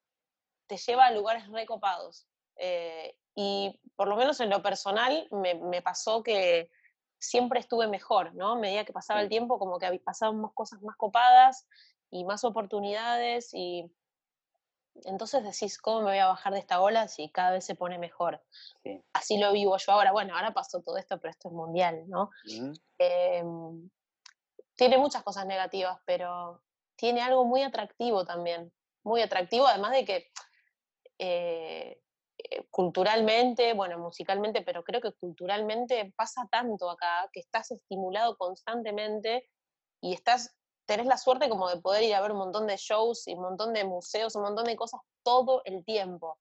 te 0.66 0.77
lleva 0.77 1.07
a 1.07 1.11
lugares 1.12 1.48
recopados. 1.48 2.27
Eh, 2.57 3.16
y 3.35 3.81
por 3.96 4.09
lo 4.09 4.16
menos 4.16 4.40
en 4.40 4.50
lo 4.50 4.62
personal 4.62 5.29
me, 5.31 5.83
pasó 5.83 6.22
que 6.22 6.70
siempre 7.18 7.59
estuve 7.61 7.88
mejor, 7.88 8.35
¿no? 8.35 8.53
A 8.53 8.57
medida 8.57 8.85
que 8.85 8.92
pasaba 8.92 9.20
el 9.22 9.29
tiempo, 9.29 9.59
como 9.59 9.79
que 9.79 9.98
pasaban 10.00 10.40
más 10.40 10.53
cosas 10.55 10.83
más 10.83 10.96
copadas 10.96 11.66
y 12.11 12.24
más 12.24 12.44
oportunidades 12.44 13.50
y 13.55 13.90
entonces 15.05 15.43
decís, 15.43 15.79
¿cómo 15.79 16.01
me 16.01 16.11
voy 16.11 16.19
a 16.19 16.29
bajar 16.29 16.53
de 16.53 16.61
esta 16.61 16.81
ola 16.81 17.09
si 17.09 17.31
cada 17.31 17.51
vez 17.51 17.65
se 17.65 17.75
pone 17.75 17.99
mejor? 17.99 18.43
Así 19.13 19.39
lo 19.39 19.53
vivo 19.53 19.77
yo 19.77 19.93
ahora. 19.93 20.13
Bueno, 20.13 20.37
ahora 20.37 20.53
pasó 20.53 20.83
todo 20.83 20.97
esto, 20.97 21.19
pero 21.19 21.31
esto 21.31 21.49
es 21.49 21.55
mundial, 21.55 22.05
¿no? 22.09 22.31
Em, 22.99 23.91
tiene 24.77 24.99
muchas 24.99 25.23
cosas 25.23 25.47
negativas, 25.47 25.99
pero 26.07 26.63
tiene 26.97 27.21
algo 27.23 27.45
muy 27.45 27.63
atractivo 27.63 28.25
también. 28.25 28.73
Muy 29.03 29.21
atractivo, 29.21 29.67
además 29.67 29.93
de 29.93 30.05
que 30.05 30.31
eh, 31.19 32.01
eh, 32.39 32.67
culturalmente, 32.71 33.73
bueno, 33.75 33.99
musicalmente, 33.99 34.63
pero 34.63 34.83
creo 34.83 35.01
que 35.01 35.13
culturalmente 35.13 36.13
pasa 36.17 36.47
tanto 36.51 36.91
acá 36.91 37.29
que 37.33 37.41
estás 37.41 37.71
estimulado 37.71 38.37
constantemente 38.37 39.49
y 40.01 40.15
estás, 40.15 40.55
tenés 40.87 41.07
la 41.07 41.16
suerte 41.16 41.49
como 41.49 41.68
de 41.68 41.81
poder 41.81 42.03
ir 42.03 42.14
a 42.14 42.20
ver 42.20 42.33
un 42.33 42.38
montón 42.38 42.66
de 42.66 42.77
shows 42.77 43.27
y 43.29 43.35
un 43.35 43.42
montón 43.42 43.73
de 43.73 43.85
museos, 43.85 44.37
un 44.37 44.42
montón 44.42 44.64
de 44.64 44.77
cosas 44.77 45.01
todo 45.23 45.62
el 45.64 45.85
tiempo. 45.85 46.38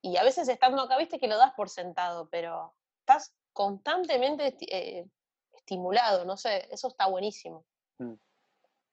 Y 0.00 0.16
a 0.16 0.22
veces 0.22 0.48
estando 0.48 0.82
acá, 0.82 0.98
viste 0.98 1.18
que 1.18 1.28
lo 1.28 1.38
das 1.38 1.54
por 1.54 1.70
sentado, 1.70 2.28
pero 2.30 2.74
estás 3.00 3.34
constantemente 3.52 4.56
eh, 4.70 5.06
estimulado, 5.52 6.24
no 6.24 6.36
sé, 6.36 6.68
eso 6.70 6.88
está 6.88 7.06
buenísimo. 7.06 7.64
Mm. 7.98 8.14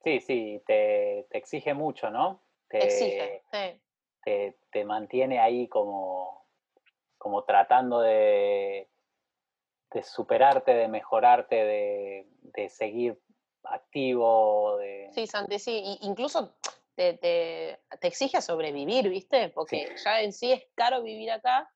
Sí, 0.03 0.19
sí, 0.19 0.63
te, 0.65 1.27
te 1.29 1.37
exige 1.37 1.73
mucho, 1.73 2.09
¿no? 2.09 2.41
Te 2.69 2.83
exige, 2.85 3.43
sí 3.51 3.81
te, 4.23 4.85
mantiene 4.85 5.39
ahí 5.39 5.67
como, 5.67 6.45
como 7.17 7.43
tratando 7.43 8.01
de, 8.01 8.89
de 9.91 10.03
superarte, 10.03 10.73
de 10.73 10.87
mejorarte, 10.87 11.55
de, 12.53 12.69
seguir 12.69 13.19
activo. 13.63 14.77
De... 14.77 15.09
Sí, 15.13 15.27
Santi, 15.27 15.59
sí, 15.59 15.97
incluso 16.01 16.55
te, 16.95 17.13
te, 17.13 17.79
exige 18.01 18.41
sobrevivir, 18.41 19.09
¿viste? 19.09 19.49
Porque 19.49 19.95
ya 20.03 20.21
en 20.21 20.33
sí 20.33 20.51
es 20.51 20.63
caro 20.75 21.01
vivir 21.01 21.31
acá. 21.31 21.69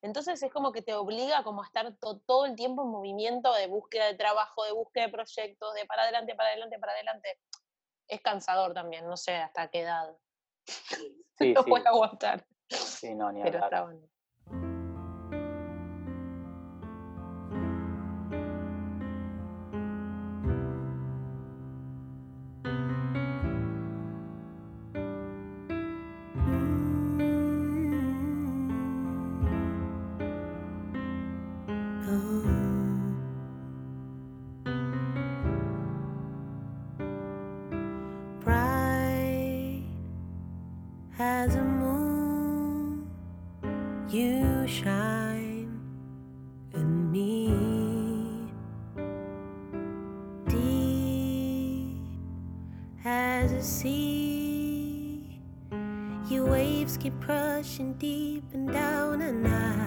Entonces 0.00 0.40
es 0.42 0.52
como 0.52 0.72
que 0.72 0.82
te 0.82 0.94
obliga 0.94 1.42
como 1.42 1.62
a 1.62 1.66
estar 1.66 1.92
todo 1.98 2.46
el 2.46 2.54
tiempo 2.54 2.82
en 2.82 2.88
movimiento 2.88 3.52
de 3.54 3.66
búsqueda 3.66 4.06
de 4.06 4.14
trabajo, 4.14 4.64
de 4.64 4.72
búsqueda 4.72 5.06
de 5.06 5.12
proyectos, 5.12 5.74
de 5.74 5.86
para 5.86 6.02
adelante, 6.02 6.34
para 6.36 6.50
adelante, 6.50 6.78
para 6.78 6.92
adelante. 6.92 7.38
Es 8.06 8.20
cansador 8.20 8.74
también, 8.74 9.06
no 9.06 9.16
sé 9.16 9.34
hasta 9.34 9.68
qué 9.68 9.80
edad. 9.80 10.16
Sí, 10.64 11.52
no 11.54 11.62
sí. 11.62 11.70
puedo 11.70 11.88
aguantar. 11.88 12.46
Sí, 12.68 13.14
no, 13.14 13.32
ni 13.32 13.42
Pero 13.42 13.58
está 13.58 13.82
bueno. 13.82 14.08
as 41.18 41.56
a 41.56 41.62
moon 41.62 43.10
you 44.08 44.66
shine 44.68 45.80
in 46.74 47.10
me. 47.10 47.52
Deep 50.46 51.96
as 53.04 53.52
a 53.52 53.62
sea 53.62 55.40
your 56.30 56.46
waves 56.46 56.96
keep 56.96 57.18
crushing 57.20 57.94
deep 57.94 58.44
and 58.52 58.70
down 58.70 59.22
and 59.22 59.48
I 59.48 59.77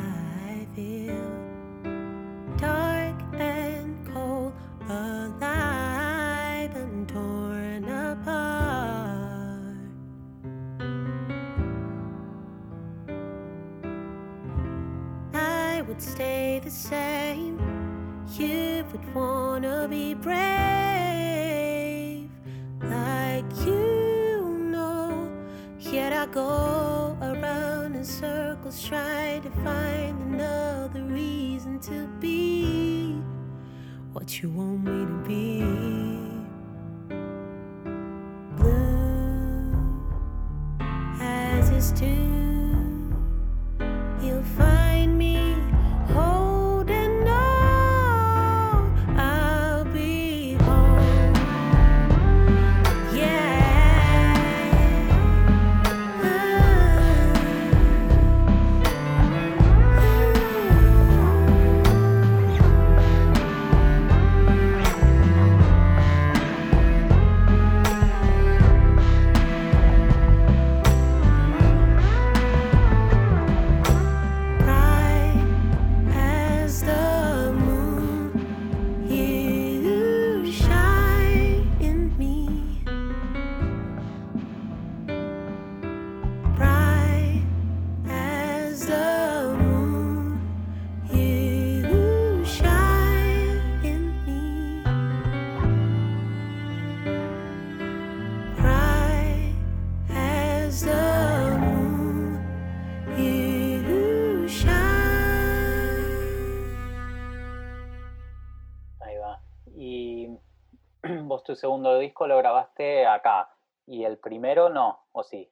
tu 111.51 111.55
segundo 111.57 111.99
disco 111.99 112.27
lo 112.27 112.37
grabaste 112.37 113.05
acá 113.05 113.53
y 113.85 114.05
el 114.05 114.17
primero 114.19 114.69
no, 114.69 115.05
¿o 115.11 115.21
sí? 115.21 115.49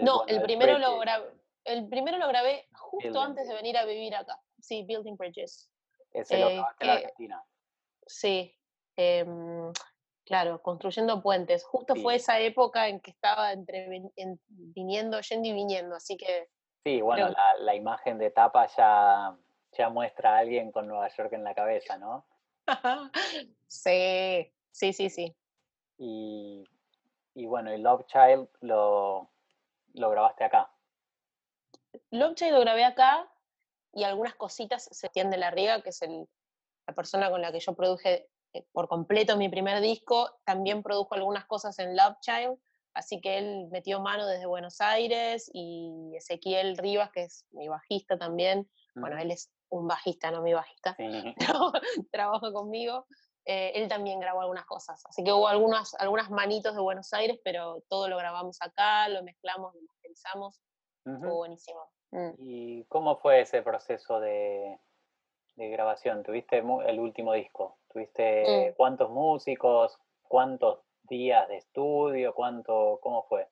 no, 0.00 0.24
el, 0.26 0.40
primero 0.40 0.78
lo 0.78 0.98
grabé, 1.00 1.26
el 1.64 1.86
primero 1.86 2.16
lo 2.16 2.28
grabé 2.28 2.66
justo 2.72 3.20
antes 3.20 3.46
de 3.46 3.54
venir 3.54 3.76
a 3.76 3.84
vivir 3.84 4.14
acá. 4.14 4.40
Sí, 4.58 4.84
Building 4.84 5.16
Bridges. 5.16 5.70
Ese 6.12 6.38
lo 6.38 6.48
eh, 6.48 6.54
grabaste 6.54 6.84
en 6.84 6.90
Argentina. 6.90 7.44
Sí, 8.06 8.56
em, 8.96 9.70
claro, 10.24 10.62
construyendo 10.62 11.20
puentes. 11.20 11.62
Justo 11.64 11.94
fue 11.96 12.14
esa 12.14 12.40
época 12.40 12.88
en 12.88 13.00
que 13.00 13.10
estaba 13.10 13.52
entre 13.52 13.86
viniendo, 14.48 15.20
yendo 15.20 15.48
y 15.48 15.52
viniendo, 15.52 15.96
así 15.96 16.16
que... 16.16 16.48
Sí, 16.84 17.02
bueno, 17.02 17.28
la, 17.28 17.54
la, 17.58 17.74
imagen 17.74 18.16
de 18.16 18.30
tapa 18.30 18.66
ya, 18.66 19.36
ya 19.72 19.90
muestra 19.90 20.36
a 20.36 20.38
alguien 20.38 20.72
con 20.72 20.86
Nueva 20.86 21.08
York 21.08 21.34
en 21.34 21.44
la 21.44 21.54
cabeza, 21.54 21.98
¿no? 21.98 22.24
sí, 23.66 24.50
sí, 24.72 24.92
sí, 24.92 25.08
sí. 25.10 25.36
Y, 25.98 26.64
y 27.34 27.46
bueno, 27.46 27.72
y 27.72 27.78
Love 27.78 28.06
Child 28.06 28.48
lo, 28.60 29.30
lo 29.94 30.10
grabaste 30.10 30.44
acá. 30.44 30.70
Love 32.10 32.34
Child 32.34 32.52
lo 32.52 32.60
grabé 32.60 32.84
acá 32.84 33.30
y 33.92 34.04
algunas 34.04 34.34
cositas 34.34 34.88
se 34.90 35.08
tiende 35.08 35.36
la 35.36 35.50
Riga, 35.50 35.82
que 35.82 35.90
es 35.90 36.02
el, 36.02 36.26
la 36.86 36.94
persona 36.94 37.30
con 37.30 37.40
la 37.40 37.52
que 37.52 37.60
yo 37.60 37.74
produje 37.74 38.28
eh, 38.52 38.66
por 38.72 38.88
completo 38.88 39.36
mi 39.36 39.48
primer 39.48 39.80
disco, 39.80 40.30
también 40.44 40.82
produjo 40.82 41.14
algunas 41.14 41.46
cosas 41.46 41.78
en 41.78 41.96
Love 41.96 42.18
Child, 42.20 42.58
así 42.94 43.20
que 43.20 43.38
él 43.38 43.68
metió 43.70 44.00
mano 44.00 44.26
desde 44.26 44.46
Buenos 44.46 44.80
Aires 44.80 45.50
y 45.52 46.12
Ezequiel 46.16 46.76
Rivas, 46.76 47.10
que 47.12 47.24
es 47.24 47.46
mi 47.50 47.68
bajista 47.68 48.18
también, 48.18 48.68
bueno, 48.94 49.18
él 49.18 49.30
es 49.30 49.50
un 49.70 49.88
bajista, 49.88 50.30
no 50.30 50.42
mi 50.42 50.52
bajista, 50.52 50.96
trabaja 52.12 52.52
conmigo, 52.52 53.06
eh, 53.44 53.72
él 53.74 53.88
también 53.88 54.20
grabó 54.20 54.40
algunas 54.40 54.66
cosas. 54.66 55.04
Así 55.06 55.24
que 55.24 55.32
hubo 55.32 55.48
algunas, 55.48 55.94
algunas 55.94 56.30
manitos 56.30 56.74
de 56.74 56.80
Buenos 56.80 57.12
Aires, 57.12 57.38
pero 57.44 57.82
todo 57.88 58.08
lo 58.08 58.16
grabamos 58.16 58.58
acá, 58.60 59.08
lo 59.08 59.22
mezclamos, 59.22 59.74
lo 59.74 59.82
masterizamos. 59.82 60.60
Fue 61.04 61.32
buenísimo. 61.32 61.90
Mm. 62.12 62.30
¿Y 62.38 62.84
cómo 62.84 63.16
fue 63.16 63.40
ese 63.40 63.62
proceso 63.62 64.20
de, 64.20 64.78
grabación? 65.56 66.22
¿Tuviste 66.22 66.58
el 66.58 67.00
último 67.00 67.32
disco? 67.32 67.78
¿Tuviste 67.88 68.70
mm. 68.70 68.76
cuántos 68.76 69.10
músicos? 69.10 69.98
¿Cuántos 70.22 70.80
días 71.02 71.48
de 71.48 71.56
estudio? 71.56 72.34
¿Cuánto, 72.34 73.00
¿Cómo 73.02 73.24
fue? 73.24 73.48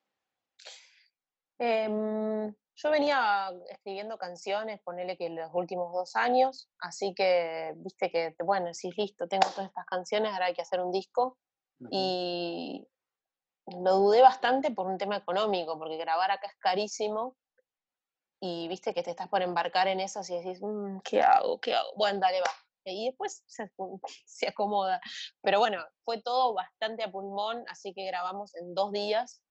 Em, 1.59 2.55
yo 2.83 2.90
venía 2.90 3.53
escribiendo 3.69 4.16
canciones, 4.16 4.81
ponele 4.81 5.16
que 5.16 5.29
los 5.29 5.51
últimos 5.53 5.93
dos 5.93 6.16
años, 6.16 6.71
así 6.79 7.14
que, 7.14 7.75
viste 7.77 8.11
que, 8.11 8.35
bueno, 8.43 8.66
decís, 8.66 8.97
listo, 8.97 9.29
tengo 9.29 9.49
todas 9.51 9.69
estas 9.69 9.85
canciones, 9.85 10.33
ahora 10.33 10.47
hay 10.47 10.55
que 10.55 10.62
hacer 10.62 10.81
un 10.81 10.90
disco. 10.90 11.37
Y 11.90 12.87
lo 13.66 13.97
dudé 13.97 14.21
bastante 14.21 14.71
por 14.71 14.87
un 14.87 14.99
tema 14.99 15.16
económico, 15.16 15.79
porque 15.79 15.97
grabar 15.97 16.31
acá 16.31 16.47
es 16.49 16.57
carísimo. 16.59 17.37
Y 18.43 18.69
viste 18.69 18.95
que 18.95 19.03
te 19.03 19.11
estás 19.11 19.29
por 19.29 19.43
embarcar 19.43 19.88
en 19.88 20.01
eso 20.01 20.21
y 20.27 20.37
decís, 20.37 20.61
mm, 20.62 21.01
¿qué 21.05 21.21
hago? 21.21 21.61
¿Qué 21.61 21.75
hago? 21.75 21.90
Bueno, 21.97 22.21
dale, 22.21 22.40
va. 22.40 22.51
Y 22.85 23.07
después 23.07 23.43
se, 23.47 23.71
se 24.27 24.49
acomoda. 24.49 25.01
Pero 25.43 25.59
bueno, 25.59 25.85
fue 26.05 26.23
todo 26.23 26.55
bastante 26.55 27.05
a 27.05 27.11
pulmón, 27.11 27.64
así 27.69 27.93
que 27.93 28.07
grabamos 28.07 28.55
en 28.57 28.75
dos 28.75 28.93
días 28.93 29.43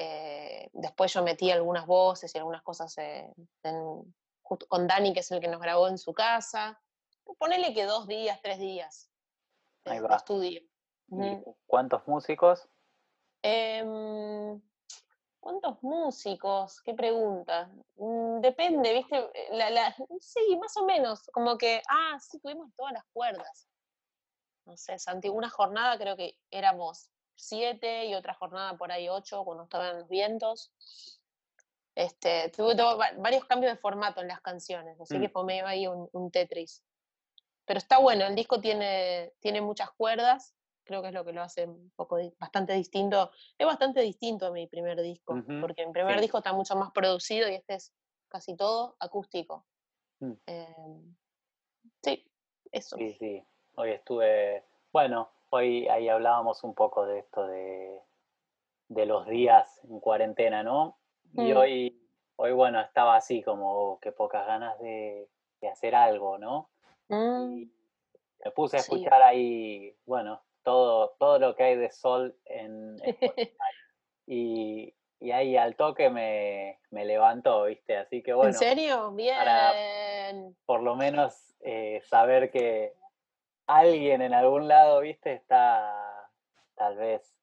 eh, 0.00 0.70
después 0.74 1.12
yo 1.12 1.24
metí 1.24 1.50
algunas 1.50 1.84
voces 1.84 2.32
y 2.32 2.38
algunas 2.38 2.62
cosas 2.62 2.94
con 4.68 4.86
Dani, 4.86 5.12
que 5.12 5.20
es 5.20 5.30
el 5.32 5.40
que 5.40 5.48
nos 5.48 5.60
grabó 5.60 5.88
en 5.88 5.98
su 5.98 6.14
casa. 6.14 6.80
Ponele 7.36 7.74
que 7.74 7.84
dos 7.84 8.06
días, 8.06 8.40
tres 8.40 8.60
días 8.60 9.10
de, 9.84 9.96
estudio. 10.14 10.62
¿Cuántos 11.66 12.06
músicos? 12.06 12.68
Em, 13.42 14.62
¿Cuántos 15.40 15.82
músicos? 15.82 16.80
¿Qué 16.82 16.94
pregunta? 16.94 17.68
Mm, 17.96 18.40
depende, 18.40 18.94
¿viste? 18.94 19.28
sí, 20.20 20.56
más 20.60 20.76
o 20.76 20.86
menos. 20.86 21.28
Como 21.32 21.58
que, 21.58 21.82
ah, 21.88 22.16
sí, 22.20 22.38
tuvimos 22.38 22.70
todas 22.76 22.92
las 22.92 23.04
cuerdas. 23.12 23.68
No 24.64 24.76
sé, 24.76 24.96
Santi, 24.96 25.28
una 25.28 25.50
jornada 25.50 25.98
creo 25.98 26.16
que 26.16 26.38
éramos 26.52 27.10
siete 27.38 28.06
y 28.06 28.14
otra 28.14 28.34
jornada 28.34 28.76
por 28.76 28.92
ahí 28.92 29.08
ocho 29.08 29.44
cuando 29.44 29.64
estaban 29.64 30.00
los 30.00 30.08
vientos. 30.08 30.72
Este, 31.94 32.50
tuve, 32.50 32.74
varios 33.18 33.44
cambios 33.46 33.72
de 33.72 33.78
formato 33.78 34.20
en 34.20 34.28
las 34.28 34.40
canciones, 34.40 35.00
así 35.00 35.20
que 35.20 35.28
mm. 35.28 35.32
fue 35.32 35.44
medio 35.44 35.66
ahí 35.66 35.86
un, 35.86 36.30
Tetris. 36.30 36.84
Pero 37.64 37.78
está 37.78 37.98
bueno, 37.98 38.24
el 38.26 38.34
disco 38.34 38.60
tiene, 38.60 39.32
tiene 39.40 39.60
muchas 39.60 39.90
cuerdas, 39.90 40.54
creo 40.84 41.02
que 41.02 41.08
es 41.08 41.14
lo 41.14 41.24
que 41.24 41.32
lo 41.32 41.42
hace 41.42 41.66
un 41.66 41.90
poco 41.96 42.18
bastante 42.38 42.72
distinto. 42.72 43.30
Es 43.58 43.66
bastante 43.66 44.00
distinto 44.00 44.46
a 44.46 44.52
mi 44.52 44.66
primer 44.66 45.00
disco, 45.02 45.42
porque 45.60 45.86
mi 45.86 45.92
primer 45.92 46.20
disco 46.20 46.38
está 46.38 46.52
mucho 46.52 46.76
más 46.76 46.92
producido 46.92 47.48
y 47.48 47.54
este 47.54 47.74
es 47.74 47.92
casi 48.28 48.56
todo 48.56 48.96
acústico. 49.00 49.66
Mm. 50.20 50.32
Em, 50.46 51.16
sí, 52.02 52.30
eso. 52.72 52.96
Sí, 52.96 53.12
sí. 53.18 53.44
Hoy 53.74 53.90
estuve, 53.90 54.64
bueno, 54.92 55.30
Hoy 55.50 55.88
ahí 55.88 56.08
hablábamos 56.08 56.62
un 56.62 56.74
poco 56.74 57.06
de 57.06 57.20
esto 57.20 57.46
de, 57.46 58.00
los 59.06 59.26
días 59.26 59.80
en 59.88 60.00
cuarentena, 60.00 60.62
¿no? 60.62 60.98
Y 61.34 61.52
mm. 61.52 61.56
hoy, 61.56 62.08
hoy, 62.36 62.52
bueno, 62.52 62.80
estaba 62.80 63.16
así 63.16 63.42
como 63.42 63.72
oh, 63.72 64.00
que 64.00 64.12
pocas 64.12 64.46
ganas 64.46 64.78
de, 64.80 65.28
hacer 65.70 65.94
algo, 65.94 66.38
¿no? 66.38 66.68
Mm. 67.08 67.64
me 68.44 68.50
puse 68.54 68.76
a 68.76 68.80
escuchar 68.80 69.22
ahí, 69.22 69.96
bueno, 70.04 70.42
todo, 70.62 71.16
todo 71.18 71.38
lo 71.38 71.56
que 71.56 71.62
hay 71.62 71.76
de 71.76 71.90
sol 71.90 72.36
en, 72.44 72.96
y, 74.26 74.94
y, 75.18 75.30
ahí 75.30 75.56
al 75.56 75.76
toque 75.76 76.10
me, 76.10 76.78
me, 76.90 77.06
levantó, 77.06 77.64
¿viste? 77.64 77.96
Así 77.96 78.22
que 78.22 78.34
bueno. 78.34 78.50
¿En 78.50 78.54
serio? 78.54 79.12
Bien. 79.12 80.54
por 80.66 80.82
lo 80.82 80.94
menos 80.94 81.54
eh, 81.60 82.02
saber 82.04 82.50
que 82.50 82.97
alguien 83.68 84.22
en 84.22 84.34
algún 84.34 84.66
lado, 84.66 85.00
viste, 85.00 85.34
está 85.34 85.94
tal 86.74 86.96
vez 86.96 87.34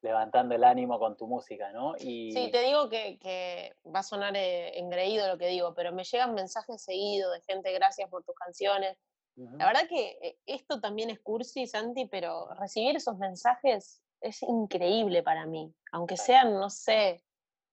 levantando 0.00 0.54
el 0.54 0.64
ánimo 0.64 0.98
con 0.98 1.16
tu 1.16 1.26
música, 1.26 1.72
¿no? 1.72 1.94
Y... 1.98 2.32
Sí, 2.32 2.50
te 2.50 2.62
digo 2.62 2.88
que, 2.88 3.74
va 3.94 4.00
a 4.00 4.02
sonar 4.02 4.36
eh, 4.36 4.78
engreído 4.78 5.28
lo 5.28 5.38
que 5.38 5.46
digo, 5.46 5.74
pero 5.74 5.92
me 5.92 6.04
llegan 6.04 6.34
mensajes 6.34 6.82
seguidos 6.82 7.32
de 7.32 7.40
gente, 7.42 7.72
gracias 7.72 8.10
por 8.10 8.24
tus 8.24 8.34
canciones. 8.34 8.98
La 9.36 9.66
verdad 9.66 9.88
que 9.88 10.16
eh, 10.22 10.38
esto 10.46 10.80
también 10.80 11.10
es 11.10 11.18
cursi, 11.18 11.66
Santi, 11.66 12.06
pero 12.06 12.48
recibir 12.54 12.94
esos 12.94 13.18
mensajes 13.18 14.00
es 14.20 14.42
increíble 14.42 15.24
para 15.24 15.44
mí. 15.44 15.74
Aunque 15.90 16.16
sean, 16.16 16.54
no 16.54 16.70
sé, 16.70 17.24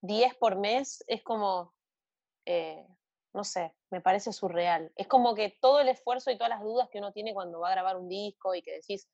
10 0.02 0.36
por 0.36 0.56
mes, 0.58 1.04
es 1.08 1.21
como, 1.21 1.74
eh, 2.45 2.88
no 3.34 3.44
sé, 3.44 3.74
me 3.89 4.02
parece 4.02 4.34
surreal. 4.34 4.91
Es 4.96 5.08
como 5.08 5.36
que 5.36 5.58
todo 5.62 5.80
el 5.80 5.89
esfuerzo 5.89 6.32
y 6.32 6.38
todas 6.38 6.50
las 6.50 6.62
dudas 6.62 6.89
que 6.89 7.00
uno 7.00 7.12
tiene 7.12 7.34
cuando 7.34 7.60
va 7.60 7.70
a 7.70 7.72
grabar 7.72 7.98
un 7.98 8.10
disco 8.10 8.56
y 8.56 8.62
que 8.62 8.74
decís, 8.74 9.08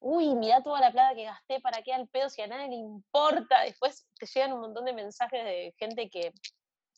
uy, 0.00 0.34
mira 0.34 0.62
toda 0.62 0.80
la 0.80 0.92
plata 0.92 1.14
que 1.14 1.24
gasté, 1.24 1.60
¿para 1.60 1.82
qué 1.82 1.92
al 1.92 2.08
pedo 2.08 2.28
si 2.28 2.42
a 2.42 2.46
nadie 2.46 2.68
le 2.68 2.76
importa? 2.76 3.62
Después 3.62 4.06
te 4.18 4.26
llegan 4.26 4.52
un 4.52 4.60
montón 4.60 4.84
de 4.84 4.92
mensajes 4.92 5.44
de 5.44 5.74
gente 5.78 6.10
que 6.10 6.32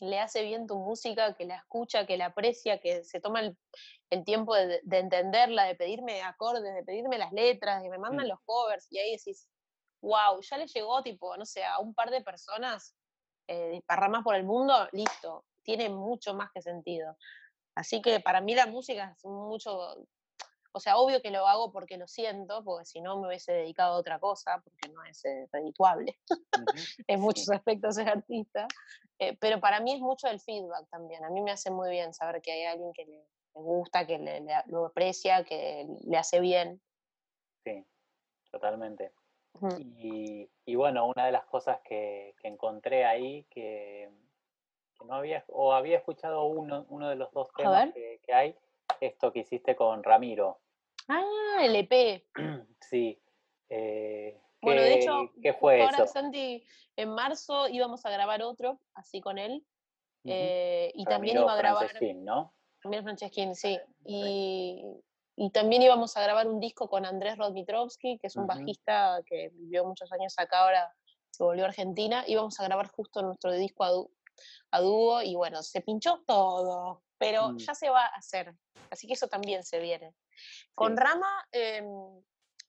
le 0.01 0.18
hace 0.18 0.42
bien 0.42 0.66
tu 0.66 0.77
música, 0.77 1.35
que 1.35 1.46
la 1.46 1.57
escucha, 1.57 2.07
que 2.07 2.16
la 2.16 2.27
aprecia, 2.27 2.81
que 2.81 3.05
se 3.05 3.20
toma 3.20 3.40
el, 3.40 4.25
tiempo 4.25 4.55
de, 4.55 4.81
entenderla, 4.90 5.64
de 5.64 5.75
pedirme 5.75 6.20
acordes, 6.22 6.75
de 6.75 6.83
pedirme 6.83 7.16
las 7.16 7.33
letras, 7.33 7.85
y 7.85 7.88
me 7.88 7.99
mandan 7.99 8.27
mm. 8.27 8.29
los 8.29 8.38
covers, 8.44 8.87
y 8.90 8.99
ahí 8.99 9.12
decís, 9.12 9.49
wow, 10.03 10.40
ya 10.42 10.59
le 10.59 10.66
llegó 10.66 11.03
tipo, 11.03 11.37
no 11.37 11.46
sé, 11.46 11.64
a 11.64 11.79
un 11.79 11.94
par 11.94 12.11
de 12.11 12.20
personas 12.20 12.94
eh, 13.49 13.81
más 13.88 14.22
por 14.22 14.35
el 14.35 14.44
mundo, 14.44 14.88
listo, 14.92 15.44
tiene 15.66 15.90
mucho 15.90 16.33
más 16.33 16.50
que 16.52 16.62
sentido. 16.62 17.16
Así 17.74 18.00
que 18.00 18.20
para 18.20 18.40
mí 18.40 18.55
la 18.55 18.66
música 18.66 19.12
es 19.14 19.24
mucho, 19.24 20.07
o 20.72 20.81
sea, 20.81 20.96
obvio 20.96 21.20
que 21.20 21.31
lo 21.31 21.46
hago 21.46 21.72
porque 21.72 21.98
lo 21.98 22.07
siento, 22.07 22.64
porque 22.64 22.87
si 22.87 23.02
no 23.02 23.20
me 23.20 23.29
hubiese 23.29 23.52
dedicado 23.52 23.94
a 23.94 23.98
otra 23.98 24.18
cosa, 24.18 24.62
porque 24.64 24.88
no 24.94 25.05
es 25.05 25.22
eh, 25.26 25.46
redituable 25.52 26.18
en 27.09 27.20
muchos 27.20 27.50
aspectos 27.50 27.96
ser 27.96 28.09
artista, 28.09 28.66
eh, 29.18 29.37
pero 29.38 29.61
para 29.61 29.81
mí 29.81 29.92
es 29.92 30.00
mucho 30.00 30.29
el 30.29 30.40
feedback 30.40 30.88
también. 30.88 31.22
A 31.24 31.31
mí 31.31 31.42
me 31.42 31.50
hace 31.50 31.70
muy 31.70 31.90
bien 31.90 32.14
saber 32.14 32.40
que 32.40 32.52
hay 32.52 32.64
alguien 32.64 32.92
que 32.94 33.05
le, 33.05 33.26
gusta, 33.52 34.07
que 34.07 34.18
le, 34.18 34.42
lo 34.66 34.87
aprecia, 34.87 35.44
que 35.44 35.87
le 36.07 36.16
hace 36.16 36.40
bien. 36.40 36.81
Sí, 37.64 37.85
totalmente. 38.50 39.12
y, 39.79 40.74
bueno, 40.74 41.09
una 41.09 41.26
de 41.26 41.33
las 41.33 41.44
cosas 41.46 41.81
que 41.83 42.35
encontré 42.42 43.05
ahí 43.05 43.44
que 43.50 44.11
que 44.25 44.25
había, 45.16 45.44
o 45.48 45.72
había 45.72 45.98
escuchado 45.98 46.44
uno, 46.44 46.87
uno 46.88 47.09
de 47.09 47.16
los 47.16 47.33
dos 47.33 47.48
temas 47.57 47.92
que, 47.92 48.33
hay, 48.33 48.55
esto 49.00 49.33
que 49.33 49.40
hiciste 49.40 49.76
con 49.76 50.02
Ramiro. 50.02 50.61
Ah, 51.09 51.59
el 51.61 51.76
EP. 51.76 52.24
sí. 52.81 53.20
Eh, 53.68 54.38
bueno, 54.62 54.81
de 54.83 54.94
hecho, 54.94 55.33
¿qué 55.42 55.52
fue 55.52 55.83
ahora 55.83 56.07
Santi, 56.07 56.64
en 56.96 57.11
marzo 57.11 57.68
íbamos 57.68 58.05
a 58.07 58.11
grabar 58.11 58.42
otro, 58.42 58.81
así 58.94 59.20
con 59.20 59.38
él. 59.38 59.64
Eh, 60.24 60.90
y 60.94 61.05
también 61.05 61.38
iba 61.38 61.52
a 61.52 61.57
grabar. 61.57 61.90
¿no? 62.16 62.52
Franceschín, 62.81 63.55
sí. 63.55 63.79
Y 64.05 64.83
y 65.38 65.50
también 65.50 65.83
íbamos 65.83 66.16
a 66.16 66.22
grabar 66.22 66.48
un 66.48 66.61
disco 66.61 66.88
con 66.88 67.05
Andrés 67.05 67.37
Rodmitrovsky, 67.37 68.18
que 68.18 68.26
es 68.26 68.37
un 68.37 68.46
bajista 68.46 69.20
que 69.26 69.50
vivió 69.50 69.85
muchos 69.85 70.11
años 70.11 70.35
acá, 70.38 70.64
ahora 70.64 70.94
se 71.31 71.44
volvió 71.44 71.64
a 71.64 71.68
Argentina. 71.68 72.24
Íbamos 72.26 72.59
a 72.59 72.64
grabar 72.64 72.88
justo 72.88 73.20
nuestro 73.20 73.52
disco 73.52 73.85
a, 74.70 74.81
dúo 74.81 75.22
y 75.22 75.35
bueno, 75.35 75.62
se 75.62 75.81
pinchó 75.81 76.22
todo, 76.27 77.03
pero 77.18 77.51
mm. 77.51 77.57
ya 77.59 77.75
se 77.75 77.90
va 77.90 78.03
a 78.03 78.16
hacer. 78.16 78.55
Así 78.90 79.07
que 79.07 79.14
eso 79.14 79.29
también 79.29 79.64
se 79.64 79.81
viene. 79.81 80.14
Con 80.75 80.96
Rama, 80.96 81.46
em, 81.53 81.87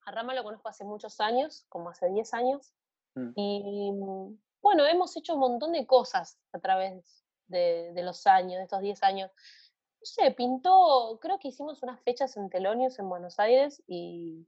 a 0.06 0.12
Rama 0.12 0.34
lo 0.34 0.44
conozco 0.44 0.70
hace 0.70 0.84
muchos 0.84 1.20
años, 1.20 1.66
como 1.70 1.90
hace 1.90 2.10
10 2.10 2.34
años, 2.34 2.74
mm. 3.16 3.32
y 3.36 3.92
bueno, 4.62 4.86
hemos 4.86 5.16
hecho 5.16 5.34
un 5.34 5.40
montón 5.40 5.72
de 5.74 5.86
cosas 5.86 6.40
a 6.54 6.60
través 6.60 7.24
de, 7.48 7.92
de 7.94 8.04
los 8.04 8.26
años, 8.28 8.58
de 8.58 8.64
estos 8.64 8.82
10 8.82 9.04
años 9.04 9.32
no 10.00 10.06
sé, 10.06 10.32
pintó, 10.32 11.18
creo 11.22 11.40
que 11.40 11.48
hicimos 11.50 11.82
unas 11.82 12.00
fechas 12.02 12.38
en 12.38 12.50
Telonius 12.50 13.00
en 13.00 13.10
Buenos 13.10 13.40
Aires 13.40 13.82
y 13.88 14.48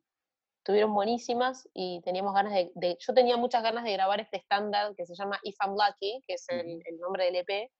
estuvieron 0.70 0.94
buenísimas 0.94 1.68
y 1.74 2.00
teníamos 2.02 2.32
ganas 2.36 2.54
de, 2.54 2.96
yo 3.00 3.14
tenía 3.16 3.38
muchas 3.38 3.64
ganas 3.64 3.84
de 3.84 3.94
grabar 3.94 4.20
este 4.20 4.38
estándar 4.38 4.94
que 4.96 5.04
se 5.04 5.16
llama 5.16 5.40
If 5.42 5.56
I'm 5.66 5.72
Lucky, 5.72 6.22
que 6.28 6.36
es 6.36 6.46
el, 6.50 6.80
nombre 7.00 7.26
del 7.26 7.38
EP, 7.38 7.72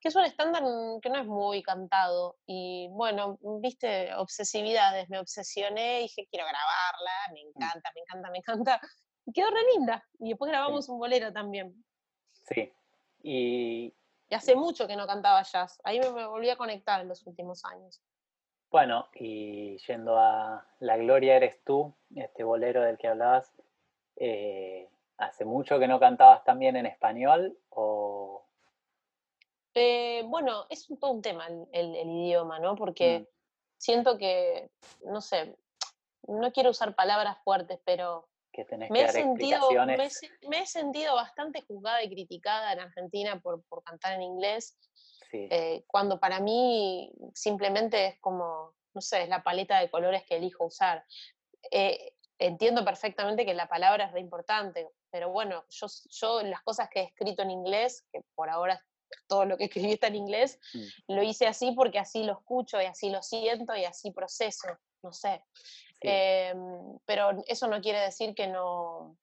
que 0.00 0.08
es 0.08 0.16
un 0.16 0.24
estándar 0.24 0.64
que 1.00 1.10
no 1.10 1.20
es 1.20 1.26
muy 1.26 1.62
cantado 1.62 2.36
y 2.44 2.88
bueno, 2.90 3.38
viste, 3.62 4.12
obsesividades, 4.16 5.08
me 5.10 5.20
obsesioné 5.20 6.00
dije 6.00 6.26
quiero 6.28 6.44
grabarla, 6.44 7.12
me 7.32 7.44
mm. 7.44 7.48
encanta, 7.54 7.92
me 7.94 8.00
encanta, 8.00 8.30
me 8.32 8.38
encanta. 8.38 8.80
Y 9.26 9.32
quedó 9.32 9.50
re 9.50 9.62
linda. 9.72 10.04
Y 10.18 10.30
después 10.30 10.50
grabamos 10.50 10.88
un 10.88 10.98
bolero 10.98 11.32
también. 11.32 11.84
Sí. 12.48 12.72
Y, 13.22 13.94
y 14.28 14.34
hace 14.34 14.56
mucho 14.56 14.88
que 14.88 14.96
no 14.96 15.06
cantaba 15.06 15.44
jazz. 15.44 15.80
Ahí 15.84 16.00
me, 16.00 16.26
volví 16.26 16.50
a 16.50 16.56
conectar 16.56 17.00
en 17.00 17.06
los 17.06 17.24
últimos 17.28 17.64
años. 17.64 18.02
Bueno, 18.74 19.08
y 19.14 19.78
yendo 19.86 20.18
a 20.18 20.66
La 20.80 20.96
Gloria 20.96 21.36
eres 21.36 21.62
tú, 21.62 21.94
este 22.16 22.42
bolero 22.42 22.82
del 22.82 22.98
que 22.98 23.06
hablabas, 23.06 23.52
eh, 24.16 24.88
¿hace 25.16 25.44
mucho 25.44 25.78
que 25.78 25.86
no 25.86 26.00
cantabas 26.00 26.42
también 26.42 26.74
en 26.74 26.86
español? 26.86 27.56
O... 27.70 28.44
Eh, 29.74 30.24
bueno, 30.26 30.66
es 30.70 30.88
todo 30.98 31.12
un 31.12 31.22
tema 31.22 31.46
el, 31.70 31.94
idioma, 31.94 32.58
¿no? 32.58 32.74
Porque 32.74 33.20
mm. 33.20 33.26
siento 33.78 34.18
que, 34.18 34.72
no 35.04 35.20
sé, 35.20 35.56
no 36.26 36.50
quiero 36.50 36.70
usar 36.70 36.96
palabras 36.96 37.38
fuertes, 37.44 37.78
pero 37.84 38.26
me 38.90 39.02
he 39.02 39.08
sentido, 39.08 39.70
me, 40.48 40.62
he 40.62 40.66
sentido 40.66 41.14
bastante 41.14 41.62
juzgada 41.62 42.02
y 42.02 42.10
criticada 42.10 42.72
en 42.72 42.80
Argentina 42.80 43.38
por, 43.38 43.62
por 43.68 43.84
cantar 43.84 44.14
en 44.14 44.22
inglés, 44.22 44.76
eh, 45.32 45.84
cuando 45.86 46.20
para 46.20 46.40
mí 46.40 47.12
simplemente 47.34 48.06
es 48.06 48.20
como, 48.20 48.74
no 48.94 49.00
sé, 49.00 49.22
es 49.22 49.28
la 49.28 49.42
paleta 49.42 49.80
de 49.80 49.90
colores 49.90 50.24
que 50.24 50.36
elijo 50.36 50.64
usar. 50.64 51.04
Eh, 51.70 52.14
entiendo 52.38 52.84
perfectamente 52.84 53.46
que 53.46 53.54
la 53.54 53.68
palabra 53.68 54.06
es 54.06 54.12
re 54.12 54.20
importante, 54.20 54.88
pero 55.10 55.30
bueno, 55.30 55.64
yo, 55.70 55.86
yo 56.10 56.42
las 56.42 56.62
cosas 56.62 56.88
que 56.90 57.00
he 57.00 57.04
escrito 57.04 57.42
en 57.42 57.50
inglés, 57.50 58.04
que 58.12 58.20
por 58.34 58.50
ahora 58.50 58.82
todo 59.28 59.44
lo 59.44 59.56
que 59.56 59.64
escribí 59.64 59.92
está 59.92 60.08
en 60.08 60.16
inglés, 60.16 60.58
mm. 60.74 61.14
lo 61.14 61.22
hice 61.22 61.46
así 61.46 61.72
porque 61.72 61.98
así 61.98 62.24
lo 62.24 62.32
escucho 62.32 62.80
y 62.80 62.84
así 62.84 63.10
lo 63.10 63.22
siento 63.22 63.74
y 63.76 63.84
así 63.84 64.10
proceso, 64.10 64.68
no 65.02 65.12
sé. 65.12 65.44
Em, 66.00 66.98
pero 67.06 67.30
eso 67.46 67.66
no 67.66 67.80
quiere 67.80 68.00
decir 68.00 68.34
que 68.34 68.46
no, 68.46 69.16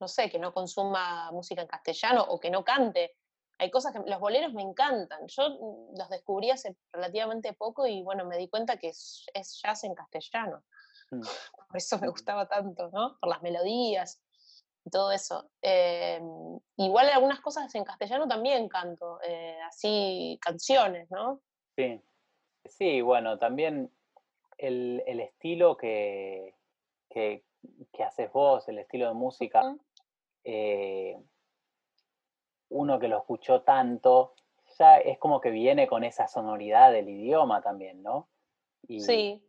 no 0.00 0.08
sé, 0.08 0.30
que 0.30 0.38
no 0.38 0.52
consuma 0.52 1.30
música 1.32 1.62
en 1.62 1.68
castellano 1.68 2.22
o 2.22 2.38
que 2.38 2.50
no 2.50 2.64
cante. 2.64 3.16
Hay 3.58 3.70
cosas 3.70 3.92
que 3.92 4.00
los 4.08 4.20
boleros 4.20 4.52
me 4.52 4.62
encantan. 4.62 5.26
Yo 5.26 5.50
mm, 5.50 5.98
los 5.98 6.08
descubrí 6.08 6.50
hace 6.50 6.76
relativamente 6.92 7.52
poco 7.52 7.86
y 7.86 8.02
bueno, 8.02 8.24
me 8.24 8.38
di 8.38 8.48
cuenta 8.48 8.76
que 8.76 8.88
es, 8.88 9.26
jazz 9.62 9.84
en 9.84 9.94
castellano. 9.94 10.62
Mm. 11.10 11.20
Por 11.20 11.76
eso 11.76 11.98
me 11.98 12.08
gustaba 12.08 12.46
tanto, 12.46 12.90
¿no? 12.90 13.18
Por 13.18 13.28
las 13.28 13.42
melodías 13.42 14.20
y 14.84 14.90
todo 14.90 15.12
eso. 15.12 15.50
Em, 15.60 16.58
igual 16.76 17.08
algunas 17.10 17.40
cosas 17.40 17.74
en 17.74 17.84
castellano 17.84 18.28
también 18.28 18.68
canto, 18.68 19.20
eh, 19.22 19.58
así 19.66 20.38
canciones, 20.40 21.10
¿no? 21.10 21.40
Sí. 21.76 22.02
Sí, 22.68 23.00
bueno, 23.00 23.38
también 23.38 23.90
el, 24.58 25.20
estilo 25.20 25.76
que, 25.76 26.54
que, 27.08 27.44
haces 28.04 28.30
vos, 28.32 28.68
el 28.68 28.78
estilo 28.78 29.08
de 29.08 29.14
música, 29.14 29.76
eh, 30.44 31.16
uno 32.70 32.98
que 32.98 33.08
lo 33.08 33.18
escuchó 33.18 33.62
tanto, 33.62 34.34
ya 34.78 34.98
es 34.98 35.18
como 35.18 35.40
que 35.40 35.50
viene 35.50 35.86
con 35.86 36.04
esa 36.04 36.28
sonoridad 36.28 36.92
del 36.92 37.08
idioma 37.08 37.62
también, 37.62 38.02
¿no? 38.02 38.28
Y, 38.86 39.00
sí. 39.00 39.44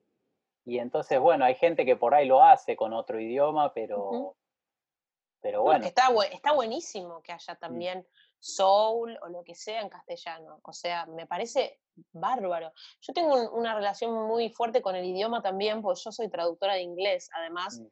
Y 0.66 0.80
entonces, 0.80 1.20
bueno, 1.20 1.46
hay 1.46 1.56
gente 1.56 1.86
que 1.86 1.96
por 1.96 2.14
ahí 2.14 2.28
lo 2.28 2.44
hace 2.44 2.76
con 2.76 2.94
otro 2.94 3.20
idioma, 3.20 3.74
pero, 3.74 4.36
pero 5.42 5.64
bueno. 5.64 5.86
está, 5.86 6.10
está 6.32 6.54
buenísimo 6.54 7.22
que 7.22 7.32
haya 7.32 7.56
también 7.56 8.06
soul 8.40 9.18
o 9.22 9.30
lo 9.30 9.44
que 9.44 9.56
sea 9.56 9.82
en 9.82 9.90
castellano. 9.90 10.60
O 10.64 10.74
sea, 10.74 11.06
me 11.08 11.26
parece 11.26 11.80
bárbaro. 12.12 12.72
Yo 13.02 13.14
tengo 13.14 13.52
una 13.52 13.76
relación 13.76 14.14
muy 14.28 14.50
fuerte 14.50 14.82
con 14.82 14.96
el 14.96 15.06
idioma 15.06 15.42
también, 15.42 15.82
porque 15.82 16.02
yo 16.04 16.12
soy 16.12 16.30
traductora 16.30 16.74
de 16.76 16.82
inglés, 16.82 17.30
además, 17.34 17.80
mm. 17.80 17.86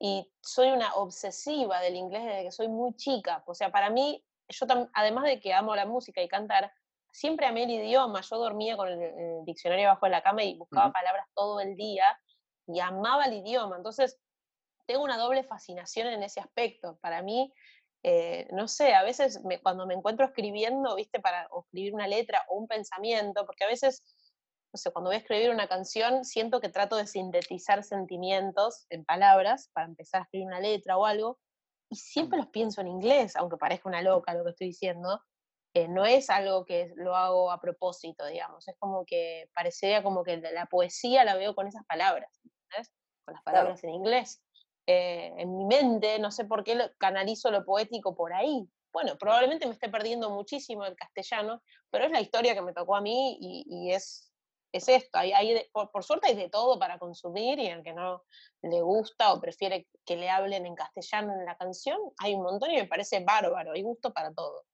y 0.00 0.32
soy 0.40 0.70
una 0.70 0.94
obsesiva 0.94 1.80
del 1.80 1.96
inglés 1.96 2.24
desde 2.24 2.42
que 2.44 2.52
soy 2.52 2.68
muy 2.68 2.94
chica. 2.96 3.42
O 3.46 3.54
sea, 3.54 3.70
para 3.70 3.90
mí, 3.90 4.24
yo 4.48 4.66
además 4.92 5.24
de 5.24 5.40
que 5.40 5.52
amo 5.52 5.74
la 5.74 5.86
música 5.86 6.22
y 6.22 6.28
cantar, 6.28 6.72
siempre 7.10 7.46
amé 7.46 7.64
el 7.64 7.70
idioma. 7.70 8.20
Yo 8.20 8.38
dormía 8.38 8.76
con 8.76 8.88
el, 8.88 9.44
diccionario 9.44 9.88
bajo 9.88 10.08
la 10.08 10.22
cama 10.22 10.42
y 10.42 10.56
buscaba 10.56 10.92
palabras 10.92 11.26
todo 11.34 11.60
el 11.60 11.76
día 11.76 12.18
y 12.66 12.80
amaba 12.80 13.26
el 13.26 13.34
idioma. 13.34 13.76
Entonces, 13.76 14.18
tengo 14.86 15.02
una 15.02 15.16
doble 15.16 15.44
fascinación 15.44 16.08
en 16.08 16.22
ese 16.22 16.40
aspecto. 16.40 16.98
Para 17.00 17.22
mí, 17.22 17.52
eh, 18.02 18.48
no 18.52 18.68
sé, 18.68 18.94
a 18.94 19.02
veces 19.02 19.40
cuando 19.62 19.86
me 19.86 19.94
encuentro 19.94 20.26
escribiendo, 20.26 20.94
viste, 20.96 21.20
para 21.20 21.48
escribir 21.56 21.94
una 21.94 22.08
letra 22.08 22.44
o 22.48 22.56
un 22.56 22.68
pensamiento, 22.68 23.46
porque 23.46 23.64
a 23.64 23.68
veces, 23.68 24.02
no 24.72 24.78
sé, 24.78 24.90
cuando 24.90 25.08
voy 25.08 25.16
a 25.16 25.20
escribir 25.20 25.50
una 25.50 25.68
canción, 25.68 26.24
siento 26.24 26.60
que 26.60 26.68
trato 26.68 26.96
de 26.96 27.06
sintetizar 27.06 27.82
sentimientos 27.84 28.86
en 28.90 29.04
palabras 29.04 29.70
para 29.72 29.86
empezar 29.86 30.20
a 30.20 30.24
escribir 30.24 30.48
una 30.48 30.60
letra 30.60 30.98
o 30.98 31.06
algo, 31.06 31.38
y 31.94 31.96
siempre 31.96 32.38
los 32.38 32.48
pienso 32.48 32.80
en 32.80 32.88
inglés, 32.88 33.36
aunque 33.36 33.56
parezca 33.56 33.88
una 33.88 34.02
loca 34.02 34.34
lo 34.34 34.42
que 34.42 34.50
estoy 34.50 34.66
diciendo. 34.68 35.22
Eh, 35.74 35.88
no 35.88 36.04
es 36.04 36.28
algo 36.28 36.64
que 36.64 36.92
lo 36.96 37.14
hago 37.16 37.50
a 37.50 37.60
propósito, 37.60 38.26
digamos, 38.26 38.66
es 38.68 38.76
como 38.78 39.04
que 39.04 39.48
parecería 39.54 40.02
como 40.02 40.24
que 40.24 40.36
la 40.36 40.66
poesía 40.66 41.24
la 41.24 41.36
veo 41.36 41.54
con 41.54 41.66
esas 41.66 41.84
palabras, 41.86 42.30
con 43.24 43.34
las 43.34 43.42
palabras 43.42 43.82
en 43.84 43.90
inglés. 43.90 44.42
Eh, 44.86 45.32
en 45.38 45.56
mi 45.56 45.64
mente, 45.64 46.18
no 46.18 46.30
sé 46.30 46.44
por 46.44 46.64
qué 46.64 46.78
canalizo 46.98 47.50
lo 47.50 47.64
poético 47.64 48.14
por 48.14 48.32
ahí. 48.32 48.68
Bueno, 48.92 49.16
probablemente 49.18 49.66
me 49.66 49.72
esté 49.72 49.88
perdiendo 49.88 50.30
muchísimo 50.30 50.84
el 50.84 50.96
castellano, 50.96 51.62
pero 51.90 52.04
es 52.04 52.10
la 52.10 52.20
historia 52.20 52.54
que 52.54 52.62
me 52.62 52.72
tocó 52.72 52.96
a 52.96 53.00
mí 53.00 53.38
y, 53.40 53.92
es, 53.92 54.32
es 54.74 54.88
esto. 54.88 55.18
Hay, 55.18 55.32
hay 55.32 55.70
por, 55.72 56.02
suerte 56.02 56.28
hay 56.28 56.34
de 56.34 56.48
todo 56.48 56.78
para 56.80 56.98
consumir 56.98 57.60
y 57.60 57.68
el 57.68 57.84
que 57.84 57.92
no 57.92 58.24
le 58.60 58.82
gusta 58.82 59.32
o 59.32 59.40
prefiere 59.40 59.86
que 60.04 60.16
le 60.16 60.28
hablen 60.28 60.66
en 60.66 60.74
castellano 60.74 61.32
en 61.32 61.44
la 61.46 61.56
canción, 61.56 61.98
hay 62.18 62.34
un 62.34 62.42
montón 62.42 62.72
y 62.72 62.76
me 62.76 62.86
parece 62.86 63.20
bárbaro, 63.20 63.72
hay 63.72 63.82
gusto 63.82 64.12
para 64.12 64.34
todo. 64.34 64.64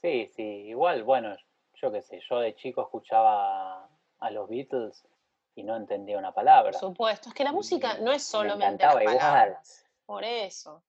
Sí, 0.00 0.30
sí, 0.34 0.42
igual, 0.42 1.02
bueno, 1.02 1.36
yo 1.74 1.92
qué 1.92 2.00
sé, 2.00 2.20
yo 2.28 2.38
de 2.38 2.54
chico 2.56 2.82
escuchaba 2.82 3.86
a 4.18 4.30
los 4.30 4.48
Beatles 4.48 5.06
y 5.54 5.62
no 5.62 5.76
entendía 5.76 6.16
una 6.16 6.32
palabra. 6.32 6.72
Por 6.72 6.80
supuesto, 6.80 7.28
es 7.28 7.34
que 7.34 7.44
la 7.44 7.52
música 7.52 7.98
no 7.98 8.12
es 8.12 8.24
solamente 8.24 8.82
las 8.82 8.94
palabras. 8.94 9.86
Por 10.06 10.24
eso. 10.24 10.82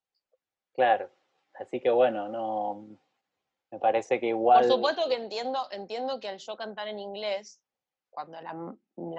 Claro, 0.74 1.10
así 1.56 1.82
que 1.82 1.90
bueno, 1.90 2.30
no 2.30 2.88
me 3.70 3.80
parece 3.80 4.22
que 4.22 4.28
igual. 4.28 4.62
Por 4.62 4.76
supuesto 4.76 5.10
que 5.10 5.16
entiendo, 5.16 5.68
entiendo 5.72 6.22
que 6.22 6.30
al 6.30 6.38
yo 6.38 6.56
cantar 6.56 6.88
en 6.88 7.00
inglés, 7.00 7.62
cuando 8.16 8.40
la, 8.42 8.54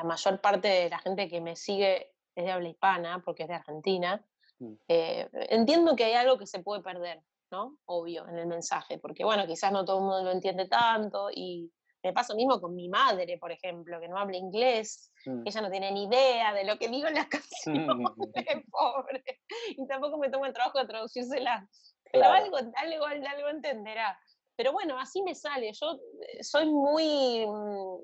mayor 0.05 0.41
parte 0.41 0.69
de 0.69 0.91
la 0.91 0.99
gente 0.99 1.29
que 1.29 1.41
me 1.41 1.55
sigue 1.55 2.15
es 2.35 2.45
de 2.45 2.51
habla 2.51 2.69
hispana, 2.69 3.23
porque 3.25 3.45
es 3.45 3.49
de 3.49 3.55
Argentina, 3.55 4.25
mm. 4.59 4.73
eh, 4.89 5.29
entiendo 5.51 5.95
que 5.95 6.05
hay 6.05 6.15
algo 6.15 6.39
que 6.39 6.47
se 6.47 6.61
puede 6.61 6.83
perder, 6.83 7.23
¿no? 7.53 7.79
Obvio, 7.85 8.27
en 8.29 8.39
el 8.39 8.47
mensaje, 8.47 8.99
porque 8.99 9.25
bueno, 9.25 9.47
quizás 9.47 9.71
no 9.71 9.85
todo 9.85 9.99
el 9.99 10.05
mundo 10.05 10.25
lo 10.25 10.33
entiende 10.33 10.67
tanto 10.67 11.29
y 11.33 11.71
me 12.03 12.13
pasa 12.13 12.33
lo 12.33 12.39
mismo 12.39 12.61
con 12.61 12.75
mi 12.75 12.89
madre, 12.89 13.39
por 13.39 13.53
ejemplo, 13.53 14.01
que 14.01 14.09
no 14.09 14.19
habla 14.19 14.37
inglés, 14.37 15.13
mm. 15.27 15.43
ella 15.47 15.61
no 15.61 15.71
tiene 15.71 15.93
ni 15.93 16.05
idea 16.05 16.53
de 16.55 16.65
lo 16.65 16.79
que 16.79 16.89
digo 16.89 17.09
en 17.09 17.15
las 17.15 17.27
canciones, 17.29 17.87
pobre, 18.71 19.25
y 19.69 19.87
tampoco 19.87 20.19
me 20.19 20.31
tomo 20.31 20.47
el 20.47 20.53
trabajo 20.53 20.79
de 20.79 20.87
traducírselas. 20.87 21.69
Pero 22.13 22.25
algo, 22.25 22.57
algo, 22.57 23.05
algo 23.05 23.49
entenderá. 23.49 24.19
Pero 24.57 24.73
bueno, 24.73 24.99
así 24.99 25.23
me 25.23 25.35
sale. 25.35 25.73
Yo 25.73 25.99
eh, 26.21 26.43
soy 26.43 26.67
muy 26.67 27.47
mm, 27.47 27.99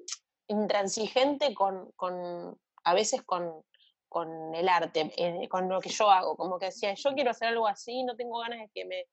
intransigente 0.48 1.54
con, 1.54 1.90
con, 1.92 2.58
a 2.84 2.94
veces 2.94 3.22
con, 3.22 3.64
con 4.08 4.54
el 4.54 4.68
arte, 4.68 5.12
eh, 5.16 5.48
con 5.48 5.68
lo 5.68 5.80
que 5.80 5.90
yo 5.90 6.10
hago. 6.10 6.36
Como 6.36 6.58
que 6.58 6.66
decía, 6.66 6.94
yo 6.94 7.14
quiero 7.14 7.30
hacer 7.30 7.48
algo 7.48 7.66
así, 7.66 8.04
no 8.04 8.16
tengo 8.16 8.38
ganas 8.40 8.60
de 8.60 8.70
que 8.74 8.84
me 8.84 9.06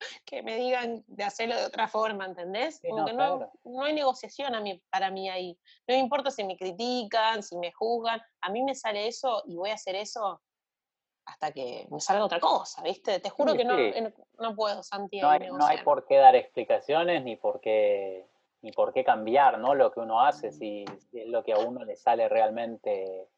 que 0.24 0.42
me 0.42 0.56
digan 0.56 1.04
de 1.06 1.24
hacerlo 1.24 1.56
de 1.56 1.66
otra 1.66 1.88
forma, 1.88 2.26
¿entendés? 2.26 2.80
Como 2.88 3.04
que 3.04 3.12
no, 3.12 3.50
no, 3.64 3.82
hay 3.82 3.94
negociación 3.94 4.54
a 4.54 4.60
mí, 4.60 4.80
para 4.90 5.10
mí 5.10 5.28
ahí. 5.28 5.58
No 5.86 5.94
me 5.94 5.98
importa 5.98 6.30
si 6.30 6.44
me 6.44 6.56
critican, 6.56 7.42
si 7.42 7.56
me 7.56 7.72
juzgan, 7.72 8.20
a 8.40 8.50
mí 8.50 8.62
me 8.62 8.74
sale 8.74 9.08
eso 9.08 9.42
y 9.46 9.56
voy 9.56 9.70
a 9.70 9.74
hacer 9.74 9.96
eso 9.96 10.40
hasta 11.26 11.52
que 11.52 11.86
me 11.90 12.00
salga 12.00 12.24
otra 12.24 12.40
cosa, 12.40 12.82
¿viste? 12.82 13.20
Te 13.20 13.28
juro 13.28 13.54
que 13.54 13.64
no, 13.64 13.76
no, 14.38 14.56
puedo, 14.56 14.82
Santi. 14.82 15.20
No 15.20 15.28
hay, 15.28 15.40
no 15.50 15.66
hay 15.66 15.78
por 15.82 16.06
qué 16.06 16.16
dar 16.16 16.34
explicaciones 16.34 17.22
ni 17.22 17.36
por 17.36 17.60
qué, 17.60 18.26
ni 18.62 18.72
por 18.72 18.92
qué 18.92 19.04
cambiar 19.04 19.58
¿no? 19.58 19.74
lo 19.74 19.92
que 19.92 20.00
uno 20.00 20.20
hace 20.20 20.50
si, 20.50 20.84
es 21.12 21.28
lo 21.28 21.44
que 21.44 21.52
a 21.52 21.58
uno 21.58 21.84
le 21.84 21.96
sale 21.96 22.28
realmente 22.28 23.28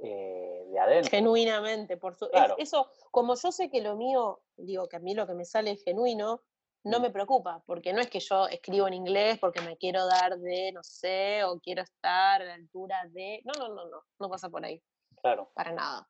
eh, 0.00 0.64
de 0.70 0.78
adentro. 0.78 1.10
Genuinamente, 1.10 1.96
por 1.96 2.14
su... 2.14 2.28
eso, 2.58 2.90
como 3.10 3.36
yo 3.36 3.52
sé 3.52 3.70
que 3.70 3.80
lo 3.80 3.96
mío, 3.96 4.42
digo 4.56 4.88
que 4.88 4.96
a 4.96 5.00
mí 5.00 5.14
lo 5.14 5.26
que 5.26 5.34
me 5.34 5.44
sale 5.44 5.72
es 5.72 5.84
genuino, 5.84 6.42
no 6.82 6.98
mm. 6.98 7.02
me 7.02 7.10
preocupa, 7.10 7.62
porque 7.66 7.92
no 7.92 8.00
es 8.00 8.10
que 8.10 8.20
yo 8.20 8.46
escribo 8.48 8.88
en 8.88 8.94
inglés 8.94 9.38
porque 9.38 9.60
me 9.60 9.76
quiero 9.76 10.06
dar 10.06 10.36
de, 10.38 10.72
no 10.72 10.82
sé, 10.82 11.44
o 11.44 11.58
quiero 11.60 11.82
estar 11.82 12.42
a 12.42 12.44
la 12.44 12.54
altura 12.54 13.04
de... 13.10 13.40
No, 13.44 13.52
no, 13.58 13.74
no, 13.74 13.86
no, 13.86 14.02
no 14.18 14.28
pasa 14.28 14.50
por 14.50 14.64
ahí. 14.64 14.82
Claro. 15.22 15.50
Para 15.54 15.72
nada. 15.72 16.08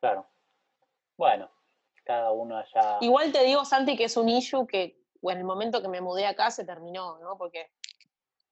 Claro. 0.00 0.26
Bueno, 1.16 1.50
cada 2.04 2.32
uno 2.32 2.58
allá. 2.58 2.98
Igual 3.00 3.32
te 3.32 3.44
digo, 3.44 3.64
Santi, 3.64 3.96
que 3.96 4.04
es 4.04 4.16
un 4.16 4.28
issue 4.28 4.66
que 4.66 5.03
en 5.30 5.38
el 5.38 5.44
momento 5.44 5.82
que 5.82 5.88
me 5.88 6.00
mudé 6.00 6.26
acá 6.26 6.50
se 6.50 6.64
terminó, 6.64 7.18
¿no? 7.18 7.36
Porque 7.36 7.70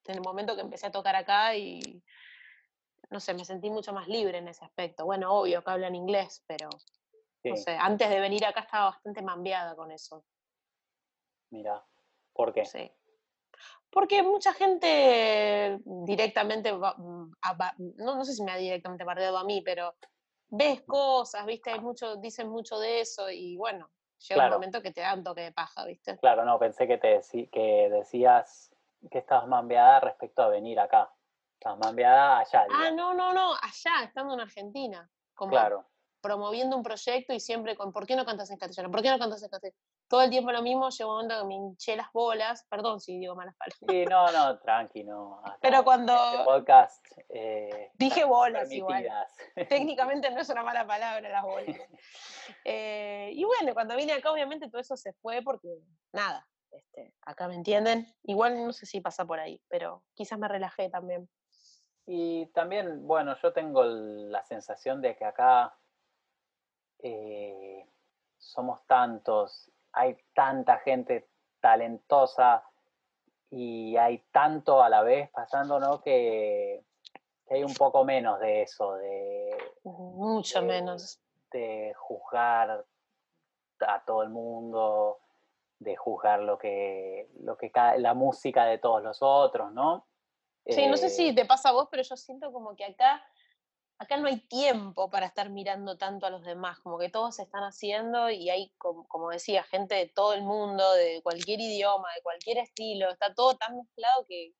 en 0.06 0.16
el 0.16 0.20
momento 0.20 0.54
que 0.54 0.62
empecé 0.62 0.86
a 0.86 0.92
tocar 0.92 1.14
acá 1.14 1.54
y 1.56 2.02
no 3.10 3.20
sé, 3.20 3.34
me 3.34 3.44
sentí 3.44 3.70
mucho 3.70 3.92
más 3.92 4.08
libre 4.08 4.38
en 4.38 4.48
ese 4.48 4.64
aspecto. 4.64 5.04
Bueno, 5.04 5.32
obvio 5.32 5.62
que 5.62 5.70
hablan 5.70 5.94
inglés, 5.94 6.42
pero 6.46 6.68
no 7.44 7.56
sé, 7.56 7.72
antes 7.72 8.08
de 8.08 8.20
venir 8.20 8.44
acá 8.44 8.60
estaba 8.60 8.86
bastante 8.86 9.22
mambiada 9.22 9.76
con 9.76 9.90
eso. 9.90 10.24
Mira, 11.50 11.84
¿por 12.32 12.52
qué? 12.54 12.64
Sí. 12.64 12.90
Porque 13.90 14.22
mucha 14.22 14.54
gente 14.54 15.78
directamente, 15.84 16.72
mm, 16.72 17.32
no, 17.98 18.16
no 18.16 18.24
sé 18.24 18.32
si 18.32 18.42
me 18.42 18.52
ha 18.52 18.56
directamente 18.56 19.04
bardeado 19.04 19.36
a 19.36 19.44
mí, 19.44 19.60
pero 19.60 19.94
ves 20.48 20.82
cosas, 20.82 21.44
¿viste? 21.44 21.70
Hay 21.70 21.80
mucho, 21.80 22.16
dicen 22.16 22.48
mucho 22.48 22.78
de 22.78 23.00
eso 23.00 23.30
y 23.30 23.56
bueno, 23.56 23.90
llega 24.28 24.46
un 24.46 24.52
momento 24.52 24.82
que 24.82 24.92
te 24.92 25.00
da 25.00 25.14
un 25.14 25.22
toque 25.22 25.42
de 25.42 25.52
paja, 25.52 25.84
¿viste? 25.84 26.18
Claro, 26.18 26.44
no, 26.44 26.58
pensé 26.58 26.86
que, 26.86 26.98
te 26.98 27.20
que 27.50 27.88
decías 27.90 28.74
que 29.10 29.18
estabas 29.18 29.48
mambeada 29.48 30.00
respecto 30.00 30.42
a 30.42 30.48
venir 30.48 30.78
acá. 30.80 31.12
Estabas 31.54 31.78
mambeada 31.78 32.38
allá. 32.38 32.66
Ah, 32.70 32.90
no, 32.90 33.14
no, 33.14 33.32
no, 33.32 33.54
allá, 33.54 34.04
estando 34.04 34.34
en 34.34 34.40
Argentina. 34.40 35.10
Como 35.34 35.50
claro. 35.50 35.86
Promoviendo 36.22 36.76
un 36.76 36.82
proyecto 36.82 37.32
y 37.32 37.40
siempre 37.40 37.76
con, 37.76 37.92
¿por 37.92 38.06
qué 38.06 38.16
no 38.16 38.24
cantas 38.24 38.50
en 38.50 38.58
castellano? 38.58 38.90
¿Por 38.90 39.02
qué 39.02 39.10
no 39.10 39.18
cantas 39.18 39.42
en 39.42 39.48
castellano? 39.50 39.76
todo 40.12 40.20
el 40.20 40.28
tiempo 40.28 40.52
lo 40.52 40.60
mismo, 40.60 40.88
un 40.88 41.06
momento 41.06 41.40
que 41.40 41.46
me 41.46 41.54
hinché 41.54 41.96
las 41.96 42.12
bolas, 42.12 42.66
perdón 42.68 43.00
si 43.00 43.18
digo 43.18 43.34
malas 43.34 43.56
palabras. 43.56 43.78
Sí, 43.88 44.04
no, 44.04 44.30
no, 44.30 44.58
tranqui, 44.58 45.04
no. 45.04 45.42
Pero 45.62 45.82
cuando... 45.84 46.14
Este 46.14 46.44
podcast... 46.44 47.06
Eh, 47.30 47.90
dije 47.94 48.22
bolas 48.24 48.70
igual. 48.70 49.08
Técnicamente 49.70 50.30
no 50.30 50.42
es 50.42 50.50
una 50.50 50.62
mala 50.62 50.86
palabra 50.86 51.26
las 51.30 51.42
bolas. 51.42 51.78
Eh, 52.62 53.30
y 53.32 53.42
bueno, 53.44 53.72
cuando 53.72 53.96
vine 53.96 54.12
acá 54.12 54.30
obviamente 54.30 54.68
todo 54.68 54.82
eso 54.82 54.98
se 54.98 55.14
fue 55.14 55.40
porque, 55.42 55.78
nada, 56.12 56.46
este, 56.70 57.14
acá 57.22 57.48
me 57.48 57.54
entienden. 57.54 58.06
Igual 58.24 58.66
no 58.66 58.74
sé 58.74 58.84
si 58.84 59.00
pasa 59.00 59.24
por 59.24 59.40
ahí, 59.40 59.62
pero 59.68 60.04
quizás 60.12 60.38
me 60.38 60.46
relajé 60.46 60.90
también. 60.90 61.26
Y 62.04 62.46
también, 62.48 63.06
bueno, 63.06 63.34
yo 63.40 63.54
tengo 63.54 63.82
la 63.84 64.44
sensación 64.44 65.00
de 65.00 65.16
que 65.16 65.24
acá... 65.24 65.74
Eh, 67.02 67.86
somos 68.38 68.86
tantos 68.86 69.72
hay 69.92 70.16
tanta 70.34 70.78
gente 70.78 71.28
talentosa 71.60 72.64
y 73.50 73.96
hay 73.96 74.18
tanto 74.32 74.82
a 74.82 74.88
la 74.88 75.02
vez 75.02 75.30
pasando, 75.30 75.78
¿no? 75.78 76.00
Que, 76.02 76.82
hay 77.50 77.62
un 77.62 77.74
poco 77.74 78.02
menos 78.02 78.40
de 78.40 78.62
eso, 78.62 78.94
de... 78.94 79.50
Mucho 79.84 80.62
menos. 80.62 81.20
De 81.50 81.92
juzgar 81.98 82.86
a 83.80 84.04
todo 84.06 84.22
el 84.22 84.30
mundo, 84.30 85.18
de 85.78 85.94
juzgar 85.94 86.40
lo 86.40 86.56
que, 86.56 87.28
lo 87.40 87.58
que 87.58 87.70
la 87.98 88.14
música 88.14 88.64
de 88.64 88.78
todos 88.78 89.02
los 89.02 89.18
otros, 89.20 89.70
¿no? 89.72 90.06
Sí, 90.64 90.86
no 90.86 90.96
sé 90.96 91.10
si 91.10 91.28
eh, 91.28 91.34
te 91.34 91.44
pasa 91.44 91.68
a 91.68 91.72
vos, 91.72 91.88
pero 91.90 92.02
yo 92.02 92.16
siento 92.16 92.50
como 92.52 92.74
que 92.74 92.86
acá 92.86 93.22
acá 93.98 94.16
no 94.16 94.28
hay 94.28 94.40
tiempo 94.40 95.10
para 95.10 95.26
estar 95.26 95.50
mirando 95.50 95.96
tanto 95.96 96.26
a 96.26 96.30
los 96.30 96.44
demás, 96.44 96.80
como 96.80 96.98
que 96.98 97.08
todos 97.08 97.36
se 97.36 97.42
están 97.42 97.62
haciendo 97.62 98.30
y 98.30 98.50
hay, 98.50 98.72
como, 98.78 99.30
decía, 99.30 99.62
gente 99.62 99.94
de 99.94 100.08
todo 100.08 100.34
el 100.34 100.42
mundo, 100.42 100.92
de 100.94 101.20
cualquier 101.22 101.60
idioma, 101.60 102.08
de 102.14 102.22
cualquier 102.22 102.58
estilo, 102.58 103.10
está 103.10 103.34
todo 103.34 103.56
tan 103.56 103.76
mezclado 103.76 104.26
que 104.26 104.54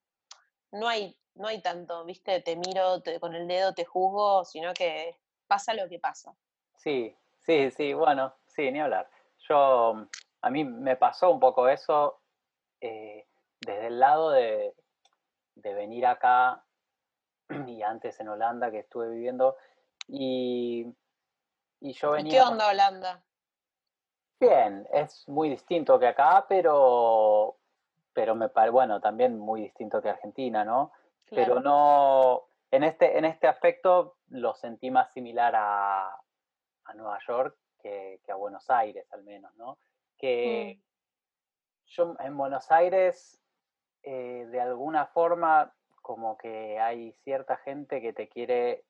no 0.71 0.89
hay, 0.89 1.19
no 1.35 1.49
hay 1.49 1.61
tanto, 1.61 2.05
viste, 2.05 2.41
te 2.41 2.57
miro 2.57 3.03
con 3.21 3.35
el 3.35 3.49
dedo, 3.49 3.75
te 3.75 3.85
juzgo, 3.85 4.45
sino 4.45 4.73
que 4.75 5.19
pasa 5.47 5.75
lo 5.75 5.89
que 5.89 5.99
pasa. 5.99 6.35
Sí, 6.77 7.15
sí, 7.41 7.71
sí, 7.73 7.93
bueno, 7.95 8.35
sí, 8.47 8.71
ni 8.71 8.81
hablar. 8.81 9.11
Yo, 9.49 10.07
a 10.41 10.51
mí 10.51 10.65
me 10.65 10.97
pasó 10.97 11.31
un 11.31 11.41
poco 11.41 11.69
eso 11.69 12.21
eh, 12.81 13.27
desde 13.61 13.89
el 13.89 13.99
lado 13.99 14.31
de, 14.31 14.75
de 15.57 15.75
venir 15.75 16.07
acá 16.07 16.65
y 17.69 17.83
antes 17.83 18.19
en 18.21 18.29
Holanda 18.29 18.71
que 18.71 18.81
estuve 18.81 19.11
viviendo. 19.11 19.57
Y, 20.09 20.87
y 21.81 21.93
yo 21.93 22.13
venía... 22.13 22.33
¿Qué 22.33 22.41
onda 22.49 22.69
Holanda? 22.69 23.23
Bien, 24.41 24.89
es 24.93 25.29
muy 25.29 25.49
distinto 25.49 25.99
que 26.01 26.09
acá, 26.09 26.45
pero, 26.49 27.59
pero 28.13 28.35
me 28.35 28.49
parece, 28.49 28.73
bueno, 28.73 29.01
también 29.01 29.39
muy 29.39 29.63
distinto 29.63 30.03
que 30.03 30.09
Argentina, 30.09 30.65
¿no? 30.65 30.93
Pero 31.31 31.61
no, 31.61 32.49
en 32.71 32.85
este, 32.85 33.17
en 33.17 33.25
este 33.25 33.47
aspecto 33.47 34.17
lo 34.29 34.55
sentí 34.55 34.91
más 34.91 35.13
similar 35.13 35.55
a, 35.57 36.09
a 36.09 36.95
Nueva 36.95 37.19
York 37.27 37.57
que, 37.81 38.21
a 38.29 38.35
Buenos 38.35 38.69
Aires, 38.71 39.07
al 39.13 39.23
menos, 39.25 39.55
¿no? 39.57 39.79
Que 40.17 40.79
mm. 40.79 41.87
yo 41.87 42.17
en 42.21 42.37
Buenos 42.37 42.71
Aires, 42.71 43.41
eh, 44.03 44.47
de 44.51 44.61
alguna 44.61 45.07
forma, 45.07 45.75
como 46.03 46.37
que 46.37 46.79
hay 46.79 47.13
cierta 47.25 47.57
gente 47.59 48.01
que 48.03 48.13
te 48.13 48.29
quiere 48.29 48.85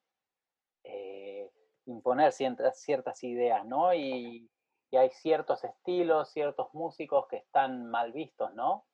eh, 0.84 1.50
imponer 1.86 2.32
ciertas, 2.32 2.80
ciertas 2.80 3.22
ideas, 3.22 3.64
¿no? 3.64 3.94
Y, 3.94 4.48
hay 4.94 5.08
ciertos 5.08 5.64
estilos, 5.64 6.32
ciertos 6.32 6.74
músicos 6.74 7.26
que 7.26 7.36
están 7.36 7.86
mal 7.86 8.12
vistos, 8.12 8.52
¿no? 8.52 8.84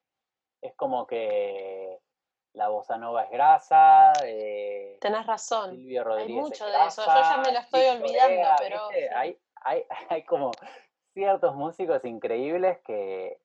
Es 0.63 0.73
como 0.77 1.09
que 1.09 1.99
la 2.53 2.69
bossa 2.69 2.97
nova 2.97 3.25
es 3.25 3.31
grasa. 3.31 4.13
Eh, 4.25 4.97
Tenés 5.01 5.27
razón. 5.27 5.71
hay 5.71 6.29
mucho 6.29 6.67
de 6.67 6.87
eso. 6.87 7.05
Yo 7.05 7.13
ya 7.13 7.43
me 7.45 7.51
la 7.51 7.61
estoy 7.63 7.85
olvidando, 7.87 8.49
pero. 8.61 8.89
Hay, 9.17 9.37
hay, 9.57 9.85
hay 10.09 10.23
como 10.25 10.53
ciertos 11.15 11.57
músicos 11.57 12.05
increíbles 12.05 12.79
que, 12.85 13.41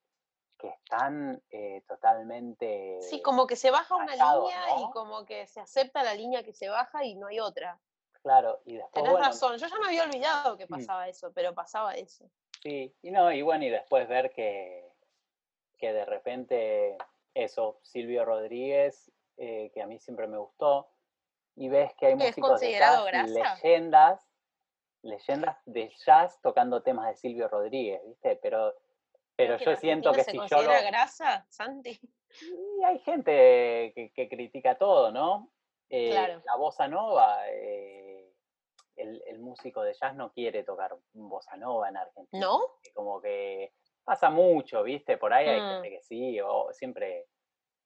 que 0.64 0.70
están 0.70 1.43
eh, 1.51 1.84
totalmente... 1.89 3.01
Sí, 3.01 3.22
como 3.22 3.45
que 3.45 3.57
se 3.57 3.70
baja 3.70 3.97
una 3.97 4.14
línea 4.14 4.80
y 4.80 4.89
como 4.93 5.26
que 5.26 5.45
se 5.45 5.59
acepta 5.59 6.03
la 6.03 6.14
línea 6.14 6.41
que 6.41 6.53
se 6.53 6.70
baja 6.70 7.03
y 7.03 7.16
no 7.16 7.28
hay 7.28 7.41
otra. 7.41 7.82
Claro, 8.22 8.61
y 8.64 8.78
después... 8.78 9.03
Tenés 9.03 9.20
razón, 9.20 9.57
yo 9.57 9.68
ya 9.68 9.78
me 9.78 9.88
había 9.88 10.05
olvidado 10.05 10.55
que 10.55 10.64
mm. 10.64 10.70
pasaba 10.70 11.09
eso, 11.09 11.34
pero 11.34 11.53
pasaba 11.53 11.95
eso. 11.95 12.32
Sí, 12.61 12.95
y 13.01 13.11
no, 13.11 13.30
y 13.34 13.41
bueno, 13.41 13.66
y 13.66 13.72
después 13.72 14.07
ver 14.07 14.32
que, 14.32 14.89
que 15.78 15.91
de 15.91 16.05
repente 16.05 16.97
eso, 17.34 17.80
Silvio 17.82 18.24
Rodríguez, 18.24 19.11
eh, 19.36 19.70
que 19.74 19.82
a 19.82 19.86
mí 19.86 19.99
siempre 19.99 20.28
me 20.28 20.38
gustó, 20.38 20.88
y 21.57 21.68
ves 21.68 21.91
que 21.95 22.05
hay 22.05 22.16
músicos 22.16 22.61
de 22.61 22.72
jazz, 22.72 23.03
leyendas, 23.30 24.26
leyendas 25.01 25.57
de 25.66 25.93
jazz 26.05 26.39
tocando 26.39 26.82
temas 26.84 27.09
de 27.09 27.16
Silvio 27.18 27.49
Rodríguez, 27.49 28.01
¿viste? 28.07 28.38
Pero 28.38 28.74
pero 29.36 29.57
yo 29.57 29.75
siento 29.75 30.11
que 30.11 30.23
si 30.23 30.38
yo 30.38 30.61
lo... 30.61 30.71
grasa, 30.88 31.45
Santi? 31.49 31.99
Y 32.79 32.84
hay 32.84 32.99
gente 32.99 33.93
que, 34.15 34.29
critica 34.29 34.77
todo, 34.77 35.11
¿no? 35.11 35.51
Eh, 35.89 36.13
la 36.45 36.55
bossa 36.55 36.88
nova, 36.88 37.47
eh, 37.49 38.34
el, 38.95 39.39
músico 39.39 39.81
de 39.84 39.93
jazz 39.93 40.15
no 40.15 40.31
quiere 40.31 40.63
tocar 40.63 40.95
bossa 41.13 41.55
nova 41.57 41.89
en 41.89 41.97
Argentina. 41.97 42.45
¿No? 42.45 42.59
Como 42.93 43.21
que 43.21 43.73
pasa 44.03 44.29
mucho, 44.29 44.84
¿viste? 44.84 45.17
Por 45.17 45.34
ahí 45.34 45.47
hay 45.47 45.59
gente 45.59 45.89
mm. 45.89 45.91
que 45.91 46.01
sí, 46.01 46.41
o 46.41 46.71
siempre, 46.73 47.27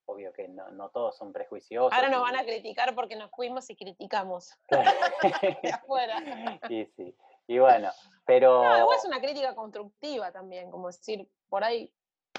obvio 0.06 0.32
que 0.32 0.48
no, 0.48 0.90
todos 0.90 1.16
son 1.16 1.32
prejuiciosos. 1.32 1.92
Ahora 1.92 2.08
nos 2.08 2.22
van 2.22 2.36
a 2.36 2.44
criticar 2.44 2.94
porque 2.94 3.16
nos 3.16 3.30
fuimos 3.30 3.68
y 3.70 3.76
criticamos. 3.76 4.54
de 5.62 5.70
afuera. 5.70 6.16
Y 6.70 6.86
sí. 6.86 7.14
Y 7.46 7.58
bueno, 7.58 7.90
pero... 8.26 8.62
No, 8.62 8.92
es 8.92 9.04
una 9.06 9.20
crítica 9.20 9.54
constructiva 9.54 10.30
también, 10.32 10.70
como 10.70 10.88
decir, 10.88 11.26
por 11.48 11.64
ahí 11.64 11.92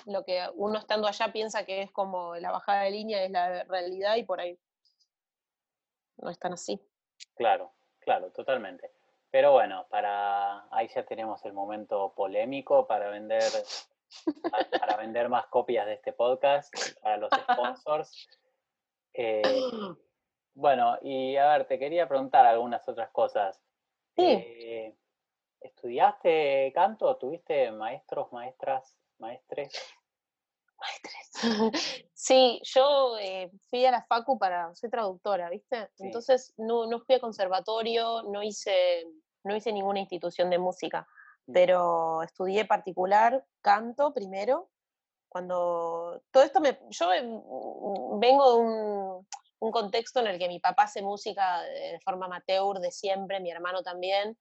lo 0.05 0.23
que 0.23 0.41
uno 0.55 0.79
estando 0.79 1.07
allá 1.07 1.31
piensa 1.31 1.65
que 1.65 1.81
es 1.81 1.91
como 1.91 2.35
la 2.35 2.51
bajada 2.51 2.83
de 2.83 2.91
línea 2.91 3.23
es 3.23 3.31
la 3.31 3.63
realidad 3.63 4.15
y 4.15 4.23
por 4.23 4.39
ahí 4.39 4.57
no 6.17 6.29
es 6.29 6.39
tan 6.39 6.53
así. 6.53 6.79
Claro, 7.35 7.73
claro, 7.99 8.31
totalmente. 8.31 8.91
Pero 9.31 9.51
bueno, 9.51 9.85
para 9.89 10.67
ahí 10.71 10.87
ya 10.93 11.05
tenemos 11.05 11.43
el 11.45 11.53
momento 11.53 12.13
polémico 12.15 12.87
para 12.87 13.09
vender 13.09 13.43
para, 14.79 14.97
vender 14.97 15.29
más 15.29 15.47
copias 15.47 15.85
de 15.85 15.93
este 15.93 16.13
podcast, 16.13 16.73
para 17.01 17.17
los 17.17 17.29
sponsors. 17.31 18.27
Eh, 19.11 19.41
bueno, 20.53 20.97
y 21.01 21.35
a 21.35 21.49
ver, 21.49 21.65
te 21.65 21.79
quería 21.79 22.07
preguntar 22.07 22.45
algunas 22.45 22.87
otras 22.87 23.09
cosas. 23.09 23.59
Sí. 24.15 24.23
Eh, 24.23 24.95
¿Estudiaste 25.59 26.71
canto? 26.75 27.17
¿Tuviste 27.17 27.71
maestros, 27.71 28.31
maestras, 28.31 28.98
maestres? 29.19 29.73
Maestres. 30.77 31.29
Sí, 32.13 32.59
yo 32.63 33.17
eh, 33.17 33.49
fui 33.69 33.85
a 33.85 33.91
la 33.91 34.03
Facu 34.03 34.37
para, 34.37 34.75
soy 34.75 34.89
traductora, 34.89 35.49
¿viste? 35.49 35.89
Entonces 35.99 36.53
no, 36.57 36.85
no, 36.85 36.99
fui 36.99 37.15
a 37.15 37.19
conservatorio, 37.19 38.23
no 38.23 38.43
hice, 38.43 39.05
no 39.45 39.55
hice 39.55 39.71
ninguna 39.71 40.01
institución 40.01 40.49
de 40.49 40.57
música, 40.57 41.07
mm. 41.47 41.53
pero 41.53 42.21
estudié 42.23 42.65
particular 42.65 43.45
canto 43.61 44.13
primero. 44.13 44.69
Cuando 45.29 46.21
todo 46.31 46.43
esto 46.43 46.59
me. 46.59 46.77
Yo 46.89 47.07
vengo 48.19 48.55
de 48.55 48.61
un, 48.61 49.27
un 49.59 49.71
contexto 49.71 50.19
en 50.19 50.27
el 50.27 50.39
que 50.39 50.47
mi 50.47 50.59
papá 50.59 50.83
hace 50.83 51.01
música 51.01 51.61
de 51.61 51.99
forma 52.03 52.25
amateur 52.25 52.79
de 52.79 52.91
siempre, 52.91 53.39
mi 53.39 53.51
hermano 53.51 53.81
también, 53.83 54.37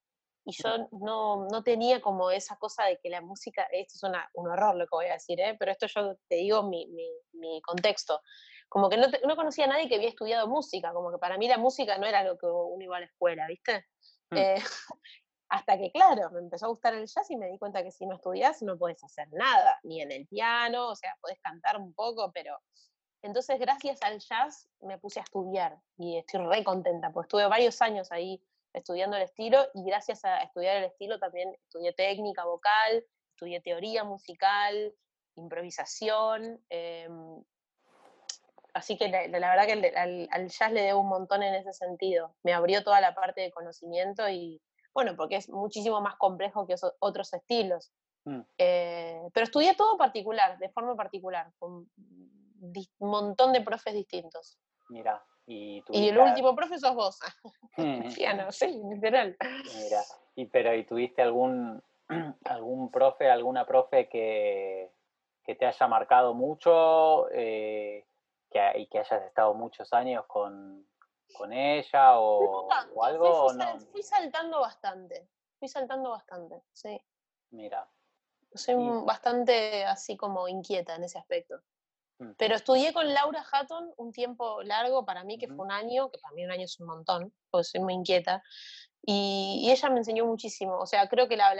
y 0.48 0.52
yo 0.62 0.88
no, 0.92 1.46
no, 1.50 1.62
tenía 1.62 2.00
como 2.00 2.30
esa 2.30 2.56
cosa 2.56 2.84
de 2.84 2.98
que 3.02 3.10
la 3.10 3.20
música, 3.20 3.68
esto 3.70 3.92
es 3.96 4.28
un 4.32 4.48
horror 4.48 4.76
lo 4.76 4.86
que 4.86 4.96
voy 4.96 5.06
a 5.06 5.12
decir, 5.12 5.38
¿eh? 5.40 5.54
pero 5.58 5.72
esto 5.72 5.86
yo 5.88 6.16
te 6.26 6.36
digo 6.36 6.62
mi, 6.62 6.86
mi, 6.86 7.06
mi 7.34 7.60
contexto, 7.60 8.22
como 8.66 8.88
que 8.88 8.96
no, 8.96 9.08
no, 9.26 9.36
conocía 9.36 9.66
a 9.66 9.68
nadie 9.68 9.90
que 9.90 9.96
había 9.96 10.08
estudiado 10.08 10.48
música, 10.48 10.94
como 10.94 11.10
que 11.10 11.18
para 11.18 11.36
mí 11.36 11.48
la 11.48 11.58
música 11.58 11.98
no 11.98 12.06
era 12.06 12.24
lo 12.24 12.38
que 12.38 12.46
uno 12.46 12.82
iba 12.82 12.96
a 12.96 13.00
la 13.00 13.06
escuela, 13.06 13.46
¿viste? 13.46 13.84
Mm. 14.30 14.36
Eh, 14.38 14.54
hasta 15.50 15.76
que, 15.76 15.92
claro, 15.92 16.30
me 16.30 16.40
empezó 16.40 16.64
a 16.64 16.70
gustar 16.70 16.94
el 16.94 17.06
jazz 17.06 17.30
y 17.30 17.36
me 17.36 17.48
di 17.48 17.58
cuenta 17.58 17.82
que 17.82 17.90
si 17.90 18.06
no 18.06 18.16
estudias 18.16 18.62
no 18.62 18.78
puedes 18.78 19.04
hacer 19.04 19.28
nada, 19.32 19.78
ni 19.82 20.00
en 20.00 20.10
el 20.12 20.26
piano, 20.28 20.88
o 20.88 20.96
sea, 20.96 21.14
puedes 21.20 21.38
cantar 21.42 21.76
un 21.76 21.92
poco, 21.92 22.32
pero... 22.32 22.56
Entonces, 23.20 23.58
gracias 23.58 24.00
al 24.02 24.20
jazz 24.20 24.68
me 24.80 24.96
puse 24.96 25.18
a 25.18 25.24
estudiar 25.24 25.76
y 25.98 26.16
estoy 26.16 26.46
re 26.46 26.64
contenta, 26.64 27.10
porque 27.10 27.26
estuve 27.26 27.48
varios 27.48 27.82
años 27.82 28.12
ahí 28.12 28.40
estudiando 28.78 29.16
el 29.16 29.22
estilo 29.22 29.66
y 29.74 29.84
gracias 29.84 30.24
a 30.24 30.38
estudiar 30.42 30.76
el 30.76 30.84
estilo 30.84 31.18
también 31.18 31.54
estudié 31.64 31.92
técnica 31.92 32.44
vocal, 32.44 33.04
estudié 33.30 33.60
teoría 33.60 34.04
musical, 34.04 34.94
improvisación. 35.36 36.60
Em, 36.68 37.42
así 38.74 38.96
que 38.96 39.08
la, 39.08 39.50
verdad 39.50 39.66
que 39.66 39.96
al, 39.96 40.48
jazz 40.48 40.72
le 40.72 40.82
debo 40.82 41.00
un 41.00 41.08
montón 41.08 41.42
en 41.42 41.54
ese 41.54 41.72
sentido. 41.72 42.34
Me 42.42 42.52
abrió 42.52 42.82
toda 42.82 43.00
la 43.00 43.14
parte 43.14 43.40
de 43.40 43.50
conocimiento 43.50 44.28
y, 44.28 44.60
bueno, 44.92 45.16
porque 45.16 45.36
es 45.36 45.48
muchísimo 45.48 46.00
más 46.00 46.16
complejo 46.16 46.66
que 46.66 46.74
otros 46.98 47.32
estilos. 47.32 47.92
Mm. 48.24 48.40
Eh, 48.58 49.22
pero 49.32 49.44
estudié 49.44 49.74
todo 49.74 49.96
particular, 49.96 50.58
de 50.58 50.68
forma 50.70 50.96
particular, 50.96 51.52
con 51.58 51.88
un 52.60 53.10
montón 53.10 53.52
de 53.52 53.60
profes 53.60 53.94
distintos. 53.94 54.58
Mira, 54.88 55.22
y, 55.48 55.82
el 55.88 56.18
último 56.18 56.54
profe 56.54 56.78
sos 56.78 56.94
vos. 56.94 57.18
Piano, 58.16 58.52
sí, 58.52 58.82
literal. 58.90 59.34
Mira, 59.74 60.02
y, 60.34 60.44
pero 60.46 60.74
¿y 60.74 60.84
tuviste 60.84 61.22
algún, 61.22 61.82
algún 62.44 62.90
profe, 62.90 63.30
alguna 63.30 63.66
profe 63.66 64.10
que, 64.10 64.92
que 65.42 65.54
te 65.54 65.64
haya 65.64 65.88
marcado 65.88 66.34
mucho 66.34 67.30
eh, 67.30 68.06
que, 68.50 68.72
y 68.76 68.86
que 68.88 68.98
hayas 68.98 69.22
estado 69.22 69.54
muchos 69.54 69.90
años 69.94 70.26
con, 70.26 70.86
con 71.32 71.52
ella 71.54 72.20
o, 72.20 72.68
algo? 73.02 73.48
Fui, 73.48 73.62
o 73.62 73.80
fui 73.90 74.02
saltando 74.02 74.60
bastante, 74.60 75.30
fui 75.58 75.68
saltando 75.68 76.10
bastante, 76.10 76.62
sí. 76.72 77.00
Mira. 77.52 77.88
Soy 78.52 78.74
bastante 79.04 79.84
así 79.84 80.16
como 80.16 80.46
inquieta 80.48 80.96
en 80.96 81.04
ese 81.04 81.18
aspecto. 81.18 81.62
Pero 82.36 82.56
estudié 82.56 82.92
con 82.92 83.12
Laura 83.14 83.44
Hatton 83.50 83.92
un 83.96 84.12
tiempo 84.12 84.60
largo, 84.62 85.04
para 85.04 85.22
mí 85.22 85.38
que 85.38 85.46
fue 85.46 85.64
un 85.64 85.70
año, 85.70 86.10
que 86.10 86.18
para 86.18 86.34
mí 86.34 86.44
un 86.44 86.50
año 86.50 86.64
es 86.64 86.78
un 86.80 86.86
montón, 86.86 87.32
porque 87.50 87.64
soy 87.64 87.80
muy 87.80 87.94
inquieta, 87.94 88.42
y, 89.02 89.68
ella 89.70 89.88
me 89.90 89.98
enseñó 89.98 90.26
muchísimo. 90.26 90.76
O 90.78 90.86
sea, 90.86 91.08
creo 91.08 91.28
que 91.28 91.36
la, 91.36 91.54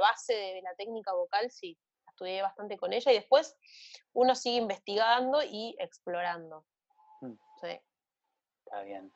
base 0.00 0.34
de 0.34 0.62
la 0.62 0.74
técnica 0.76 1.12
vocal 1.12 1.50
sí, 1.50 1.76
estudié 2.08 2.42
bastante 2.42 2.76
con 2.76 2.92
ella, 2.92 3.10
y 3.10 3.16
después 3.16 3.56
uno 4.12 4.34
sigue 4.36 4.58
investigando 4.58 5.42
y 5.42 5.74
explorando. 5.80 6.64
Mm. 7.20 7.34
Sí. 7.60 7.80
Está 8.64 8.82
bien. 8.82 9.12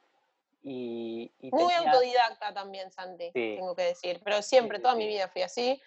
Y, 0.65 1.33
muy 1.53 1.73
autodidacta 1.75 2.55
también, 2.55 2.91
Santi, 2.91 3.31
tengo 3.33 3.75
que 3.77 3.83
decir, 3.83 4.21
pero 4.25 4.43
siempre, 4.43 4.81
toda 4.81 4.95
mi 4.97 5.07
vida 5.07 5.29
fui 5.29 5.43
así. 5.43 5.81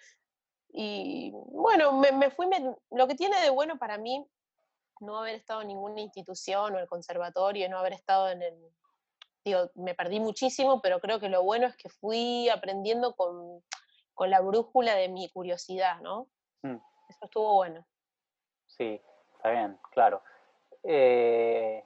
Y 0.68 1.32
bueno, 1.32 1.92
me, 1.92 2.12
me 2.12 2.30
fui, 2.30 2.46
lo 2.90 3.06
que 3.06 3.14
tiene 3.14 3.40
de 3.40 3.50
bueno 3.50 3.78
para 3.78 3.96
mí 3.96 4.26
no 5.00 5.18
haber 5.18 5.34
estado 5.34 5.62
en 5.62 5.68
ninguna 5.68 6.00
institución 6.00 6.74
o 6.74 6.78
el 6.78 6.86
conservatorio, 6.86 7.68
no 7.68 7.78
haber 7.78 7.92
estado 7.92 8.28
en 8.30 8.42
el... 8.42 8.54
Digo, 9.44 9.70
me 9.74 9.94
perdí 9.94 10.18
muchísimo, 10.18 10.80
pero 10.80 10.98
creo 11.00 11.20
que 11.20 11.28
lo 11.28 11.42
bueno 11.42 11.66
es 11.66 11.76
que 11.76 11.88
fui 11.88 12.48
aprendiendo 12.48 13.14
con, 13.14 13.62
la 14.28 14.40
brújula 14.40 14.96
de 14.96 15.08
mi 15.08 15.28
curiosidad, 15.28 16.00
¿no? 16.00 16.28
Mm. 16.62 16.78
Eso 17.08 17.24
estuvo 17.24 17.54
bueno. 17.54 17.86
Sí, 18.66 19.00
está 19.36 19.50
bien, 19.50 19.78
claro. 19.92 20.22
Eh, 20.82 21.84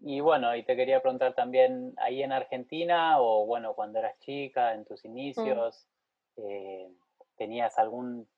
y 0.00 0.20
bueno, 0.20 0.54
y 0.54 0.62
te 0.62 0.76
quería 0.76 1.02
preguntar 1.02 1.34
también, 1.34 1.94
ahí 1.96 2.22
en 2.22 2.32
Argentina, 2.32 3.20
o 3.20 3.44
bueno, 3.46 3.74
cuando 3.74 3.98
eras 3.98 4.16
chica, 4.20 4.74
en 4.74 4.84
tus 4.84 5.04
mm. 5.04 5.08
inicios, 5.08 5.88
eh, 6.36 6.88
¿tenías 7.36 7.76
algún 7.78 8.28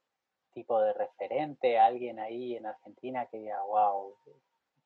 tipo 0.52 0.80
de 0.80 0.92
referente, 0.92 1.78
alguien 1.78 2.18
ahí 2.18 2.56
en 2.56 2.66
Argentina 2.66 3.26
que 3.26 3.38
diga, 3.38 3.62
wow, 3.62 4.16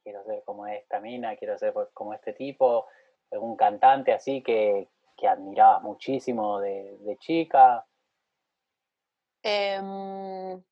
quiero 0.02 0.24
ser 0.24 0.42
como 0.44 0.66
esta 0.66 1.00
mina, 1.00 1.36
quiero 1.36 1.58
ser 1.58 1.74
como 1.92 2.14
este 2.14 2.32
tipo, 2.32 2.86
algún 3.30 3.56
cantante 3.56 4.12
así 4.12 4.42
que, 4.42 4.88
que 5.16 5.28
admirabas 5.28 5.82
muchísimo 5.82 6.60
de, 6.60 7.16
chica? 7.18 7.86
Em, 9.42 10.62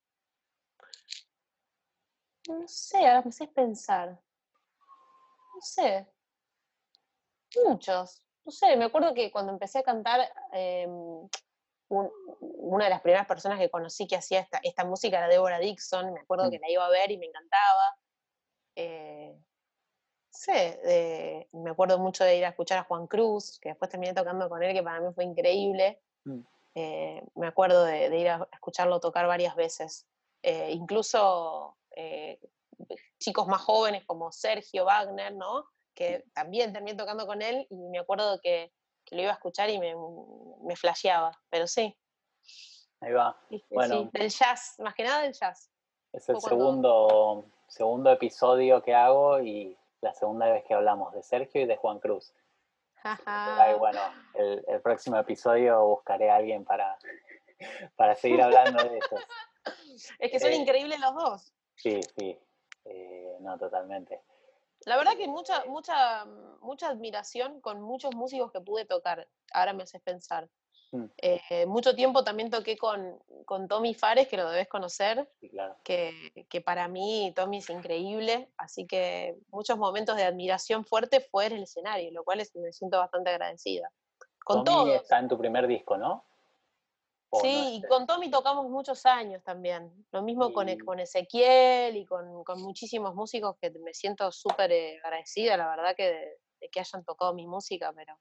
no 2.47 2.67
sé, 2.67 2.97
ahora 2.97 3.21
me 3.23 3.31
sé 3.31 3.47
pensar. 3.47 4.09
No 4.09 5.61
sé. 5.61 6.07
Muchos. 7.65 8.21
No 8.45 8.51
sé, 8.51 8.75
me 8.75 8.85
acuerdo 8.85 9.13
que 9.13 9.31
cuando 9.31 9.53
empecé 9.53 9.79
a 9.79 9.83
cantar, 9.83 10.19
em, 12.01 12.09
una 12.39 12.85
de 12.85 12.89
las 12.89 13.01
primeras 13.01 13.27
personas 13.27 13.59
que 13.59 13.69
conocí 13.69 14.07
que 14.07 14.15
hacía 14.15 14.39
esta, 14.39 14.59
esta 14.63 14.85
música 14.85 15.17
era 15.17 15.27
Deborah 15.27 15.59
Dixon, 15.59 16.13
me 16.13 16.21
acuerdo 16.21 16.47
mm. 16.47 16.51
que 16.51 16.59
la 16.59 16.69
iba 16.69 16.85
a 16.85 16.89
ver 16.89 17.11
y 17.11 17.17
me 17.17 17.27
encantaba. 17.27 17.97
Eh, 18.75 19.35
sé, 20.29 21.47
me 21.51 21.69
acuerdo 21.71 21.99
mucho 21.99 22.23
de 22.23 22.37
ir 22.37 22.45
a 22.45 22.49
escuchar 22.49 22.79
a 22.79 22.83
Juan 22.83 23.07
Cruz, 23.07 23.59
que 23.59 23.69
después 23.69 23.89
terminé 23.89 24.13
tocando 24.13 24.49
con 24.49 24.63
él, 24.63 24.73
que 24.73 24.83
para 24.83 24.99
mí 24.99 25.13
fue 25.13 25.23
increíble. 25.23 26.01
Mm. 26.25 26.41
Eh, 26.75 27.23
me 27.35 27.47
acuerdo 27.47 27.85
de, 27.85 28.17
ir 28.17 28.29
a 28.29 28.47
escucharlo 28.51 28.99
tocar 28.99 29.27
varias 29.27 29.55
veces. 29.55 30.07
Eh, 30.41 30.71
incluso 30.71 31.77
chicos 33.19 33.47
más 33.47 33.61
jóvenes 33.61 34.03
como 34.05 34.31
Sergio 34.31 34.85
Wagner, 34.85 35.33
¿no? 35.33 35.65
Que 35.93 36.25
también 36.33 36.73
terminé 36.73 36.97
tocando 36.97 37.25
con 37.27 37.41
él 37.41 37.67
y 37.69 37.75
me 37.75 37.99
acuerdo 37.99 38.39
que 38.41 38.73
que 39.05 39.15
lo 39.15 39.21
iba 39.21 39.31
a 39.31 39.35
escuchar 39.35 39.69
y 39.69 39.79
me, 39.79 39.95
me 40.61 40.75
flasheaba, 40.75 41.31
pero 41.49 41.67
sí. 41.67 41.95
Ahí 43.01 43.11
va. 43.11 43.37
Bueno, 43.69 44.09
del 44.13 44.29
jazz, 44.29 44.75
más 44.79 44.93
que 44.93 45.03
nada 45.03 45.21
del 45.21 45.33
jazz. 45.33 45.69
Es 46.13 46.29
el 46.29 46.39
segundo, 46.39 47.45
segundo 47.67 48.11
episodio 48.11 48.81
que 48.81 48.93
hago 48.93 49.41
y 49.41 49.77
la 50.01 50.13
segunda 50.13 50.47
vez 50.47 50.63
que 50.63 50.73
hablamos 50.73 51.13
de 51.13 51.23
Sergio 51.23 51.61
y 51.61 51.65
de 51.65 51.75
Juan 51.77 51.99
Cruz. 51.99 52.33
Ahí, 53.25 53.73
bueno, 53.73 53.99
el, 54.35 54.63
el, 54.67 54.81
próximo 54.81 55.17
episodio 55.17 55.85
buscaré 55.85 56.29
a 56.29 56.37
alguien 56.37 56.63
para, 56.63 56.97
para 57.95 58.15
seguir 58.15 58.41
hablando 58.41 58.83
de 58.83 58.97
eso. 58.97 59.15
Es 60.19 60.31
que 60.31 60.39
son 60.39 60.51
eh, 60.51 60.55
increíbles 60.55 60.99
los 60.99 61.13
dos. 61.15 61.53
Sí, 61.75 62.01
sí, 62.17 62.37
eh, 62.83 63.37
no, 63.39 63.57
totalmente. 63.57 64.21
La 64.85 64.97
verdad 64.97 65.13
que 65.17 65.27
mucha, 65.27 65.65
mucha, 65.65 66.25
mucha 66.61 66.89
admiración 66.89 67.61
con 67.61 67.81
muchos 67.81 68.15
músicos 68.15 68.51
que 68.51 68.61
pude 68.61 68.85
tocar. 68.85 69.27
Ahora 69.53 69.73
me 69.73 69.83
haces 69.83 70.01
pensar. 70.01 70.49
Mm. 70.91 71.05
Eh, 71.17 71.65
mucho 71.65 71.95
tiempo 71.95 72.23
también 72.23 72.51
toqué 72.51 72.77
con, 72.77 73.19
con, 73.45 73.67
Tommy 73.67 73.95
Fares, 73.95 74.27
que 74.27 74.37
lo 74.37 74.49
debes 74.49 74.67
conocer, 74.67 75.27
que, 75.83 76.45
que, 76.47 76.61
para 76.61 76.87
mí 76.87 77.33
Tommy 77.35 77.57
es 77.57 77.69
increíble, 77.71 78.51
así 78.57 78.85
que 78.85 79.35
muchos 79.49 79.77
momentos 79.79 80.15
de 80.17 80.23
admiración 80.23 80.85
fuerte 80.85 81.19
fue 81.19 81.47
en 81.47 81.53
el 81.53 81.63
escenario, 81.63 82.11
lo 82.11 82.23
cual 82.23 82.41
es, 82.41 82.55
me 82.55 82.71
siento 82.71 82.99
bastante 82.99 83.31
agradecida. 83.31 83.89
Con 84.45 84.63
Tommy 84.63 84.91
está 84.91 85.17
en 85.17 85.29
tu 85.29 85.37
primer 85.37 85.65
disco, 85.65 85.97
¿no? 85.97 86.25
Sí, 87.41 87.81
y 87.83 87.87
con 87.87 88.05
Tommy 88.05 88.29
tocamos 88.29 88.69
muchos 88.69 89.05
años 89.05 89.43
también. 89.43 89.91
Lo 90.11 90.21
mismo 90.21 90.53
con, 90.53 90.69
e, 90.69 90.77
con, 90.77 90.99
Ezequiel 90.99 91.95
y 91.97 92.05
con, 92.05 92.43
con, 92.43 92.61
muchísimos 92.61 93.15
músicos 93.15 93.57
que 93.59 93.71
me 93.71 93.93
siento 93.93 94.31
súper 94.31 94.71
eh, 94.71 94.99
agradecida, 95.03 95.57
la 95.57 95.67
verdad, 95.69 95.95
que 95.95 96.11
de, 96.59 96.69
que 96.69 96.79
hayan 96.79 97.03
tocado 97.03 97.33
mi 97.33 97.47
música, 97.47 97.91
pero... 97.95 98.17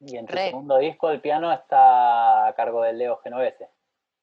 Y 0.00 0.16
en 0.16 0.26
tu 0.26 0.36
segundo 0.36 0.78
disco 0.78 1.10
el 1.10 1.20
piano 1.20 1.52
está 1.52 2.48
a 2.48 2.54
cargo 2.54 2.82
de 2.82 2.92
Leo 2.92 3.18
Genovese, 3.18 3.68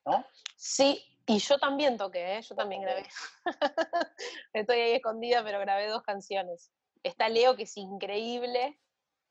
¿no? 0.05 0.25
Sí, 0.57 1.01
Y 1.25 1.39
yo 1.39 1.57
también 1.57 1.95
toqué, 1.95 2.37
¿eh? 2.37 2.41
yo 2.41 2.55
también 2.55 2.81
grabé. 2.81 3.05
Estoy 4.53 4.79
ahí 4.79 4.91
escondida, 4.91 5.41
pero 5.43 5.59
grabé 5.59 5.87
dos 5.87 6.03
canciones. 6.03 6.71
Está 7.03 7.29
Leo, 7.29 7.55
que 7.55 7.63
es 7.63 7.77
increíble. 7.77 8.77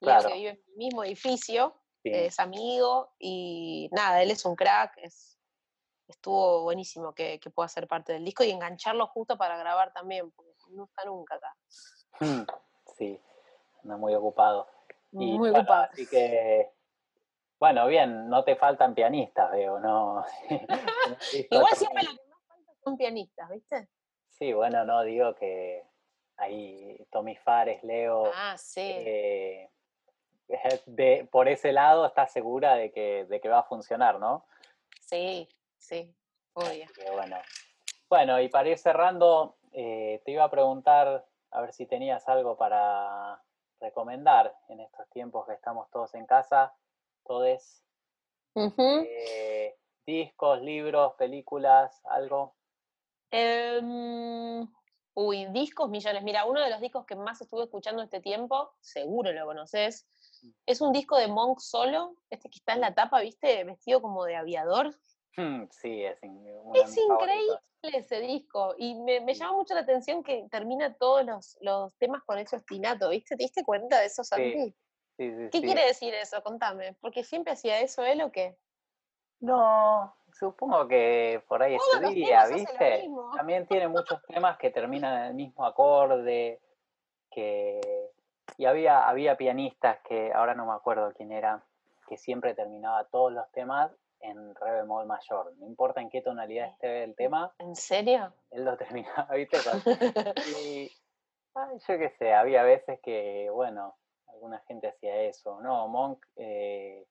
Leo, 0.01 0.18
que 0.20 0.34
vive 0.34 0.51
en 0.51 0.57
el 0.57 0.76
mismo 0.76 1.05
edificio, 1.05 1.78
es 2.05 2.38
amigo 2.38 3.12
y 3.18 3.88
nada, 3.92 4.22
él 4.22 4.30
es 4.30 4.44
un 4.44 4.57
crack. 4.57 4.92
Es, 4.99 5.38
estuvo 6.07 6.62
buenísimo 6.62 7.14
que, 7.14 7.38
que, 7.38 7.51
pueda 7.51 7.68
ser 7.68 7.86
parte 7.86 8.14
del 8.14 8.24
disco 8.24 8.44
y 8.44 8.51
engancharlo 8.51 9.07
justo 9.09 9.36
para 9.36 9.59
grabar 9.59 9.92
también, 9.92 10.30
porque 10.30 10.53
no 10.70 10.84
está 10.84 11.05
nunca 11.05 11.34
acá. 11.34 11.57
Hmm, 12.20 12.42
sí, 12.96 13.20
anda 13.82 13.96
muy 13.96 14.14
ocupado. 14.14 14.66
muy 15.12 15.51
ocupado. 15.51 15.88
Así 15.92 16.07
que 16.07 16.72
bueno, 17.61 17.88
bien, 17.88 18.28
no 18.28 18.44
te 18.44 18.55
faltan 18.55 18.94
pianistas, 18.94 19.51
veo, 19.51 19.80
¿no? 19.80 20.24
Igual 21.51 21.74
siempre 21.74 22.05
lo 22.05 22.11
que 22.11 22.28
más 22.28 22.46
falta 22.46 22.72
son 22.84 22.96
pianistas, 22.96 23.51
¿viste? 23.51 23.88
Sí, 24.28 24.53
bueno, 24.53 24.84
no, 24.84 25.03
digo 25.03 25.34
que 25.34 25.82
ahí 26.36 27.05
Tommy 27.11 27.34
Fares, 27.34 27.82
Leo. 27.82 28.30
Ah, 28.32 28.57
sí. 28.57 28.80
Eh, 28.80 29.70
de, 30.86 31.28
por 31.30 31.49
ese 31.49 31.72
lado 31.72 32.07
estás 32.07 32.32
segura 32.32 32.74
de 32.74 32.90
que, 32.90 33.26
de 33.26 33.40
que 33.40 33.49
va 33.49 33.61
a 33.61 33.64
funcionar, 33.64 34.18
¿no? 34.18 34.46
Sí, 35.01 35.49
sí, 35.78 36.14
obvio. 36.55 36.86
bueno. 37.12 37.36
bueno, 38.09 38.40
y 38.40 38.49
para 38.49 38.68
ir 38.68 38.78
cerrando, 38.78 39.57
eh, 39.72 40.22
te 40.24 40.32
iba 40.32 40.44
a 40.44 40.51
preguntar 40.51 41.26
a 41.51 41.61
ver 41.61 41.72
si 41.72 41.86
tenías 41.86 42.28
algo 42.28 42.57
para 42.57 43.40
recomendar 43.80 44.55
en 44.68 44.80
estos 44.80 45.09
tiempos 45.11 45.46
que 45.46 45.55
estamos 45.55 45.90
todos 45.90 46.14
en 46.14 46.26
casa 46.26 46.74
todos. 47.28 47.84
Eh, 48.57 49.76
discos, 50.05 50.61
libros, 50.62 51.14
películas, 51.14 52.01
algo. 52.07 52.57
Em, 53.30 54.66
uy, 55.14 55.46
discos 55.53 55.88
millones. 55.90 56.24
Mira, 56.24 56.46
uno 56.46 56.61
de 56.61 56.70
los 56.70 56.80
discos 56.80 57.07
que 57.07 57.14
más 57.14 57.40
estuve 57.40 57.64
escuchando 57.64 58.03
este 58.03 58.20
tiempo, 58.20 58.72
seguro 58.80 59.30
lo 59.32 59.46
conoces. 59.46 60.09
Es 60.66 60.80
un 60.80 60.93
disco 60.93 61.16
de 61.16 61.28
Monk 61.28 61.61
solo, 61.61 62.14
este 62.30 62.49
que 62.49 62.59
está 62.59 62.74
en 62.74 62.80
la 62.80 62.95
tapa, 62.95 63.20
¿viste? 63.20 63.64
Vestido 63.64 64.01
como 64.03 64.24
de 64.24 64.36
aviador. 64.36 64.95
Sí, 65.70 66.03
es, 66.05 66.18
es 66.74 66.97
increíble 66.97 67.61
ese 67.82 68.20
disco. 68.20 68.74
Y 68.76 68.95
me, 68.97 69.34
llama 69.34 69.53
mucho 69.53 69.74
la 69.74 69.80
atención 69.80 70.22
que 70.22 70.47
termina 70.51 70.95
todos 70.95 71.24
los, 71.61 71.97
temas 71.99 72.22
con 72.24 72.39
ese 72.39 72.57
ostinato, 72.57 73.11
¿viste? 73.11 73.36
¿Te 73.36 73.45
diste 73.45 73.64
cuenta 73.64 74.01
de 74.01 74.07
eso, 74.07 74.24
Santi? 74.24 74.74
¿Qué 75.16 75.51
quiere 75.51 75.86
decir 75.86 76.14
eso? 76.14 76.43
Contame. 76.43 76.95
¿Porque 77.01 77.24
siempre 77.24 77.53
hacía 77.53 77.80
eso 77.80 78.05
él 78.05 78.22
o 78.22 78.30
qué? 78.30 78.57
No, 79.41 80.16
supongo 80.32 80.86
que 80.89 81.43
por 81.49 81.62
ahí 81.62 81.76
ese 81.76 82.14
día, 82.14 82.47
¿viste? 82.47 83.09
También 83.36 83.66
tiene 83.66 83.89
muchos 83.89 84.20
temas 84.26 84.59
que 84.59 84.70
terminan 84.70 85.18
en 85.18 85.26
el 85.28 85.34
mismo 85.34 85.64
acorde, 85.64 86.61
que... 87.30 87.80
Y 88.57 88.64
había, 88.64 89.09
había 89.09 89.36
pianistas 89.36 89.99
que, 90.01 90.32
ahora 90.32 90.55
no 90.55 90.66
me 90.66 90.72
acuerdo 90.72 91.12
quién 91.14 91.32
era, 91.32 91.62
que 92.09 92.16
siempre 92.16 92.55
terminaba 92.55 93.05
todos 93.05 93.32
los 93.32 93.51
temas 93.53 93.92
en 94.20 94.55
re 94.55 94.72
bemol 94.72 95.07
mayor. 95.07 95.53
No 95.59 95.66
importa 95.66 96.01
en 96.01 96.11
qué 96.11 96.22
tonalidad 96.22 96.68
esté 96.68 97.05
el 97.05 97.14
tema. 97.14 97.53
¿En 97.59 97.76
serio? 97.76 98.32
Él 98.51 98.64
lo 98.64 98.76
terminaba, 98.78 99.34
¿viste? 99.34 99.59
y, 100.62 100.90
yo 101.55 101.99
qué 101.99 102.11
sé, 102.18 102.34
había 102.34 102.62
veces 102.62 103.01
que, 103.03 103.49
bueno, 103.51 103.96
alguna 104.28 104.59
gente 104.61 104.88
hacía 104.88 105.22
eso, 105.22 105.61
¿no? 105.61 105.88
Monk 105.88 106.24
eh, 106.36 107.07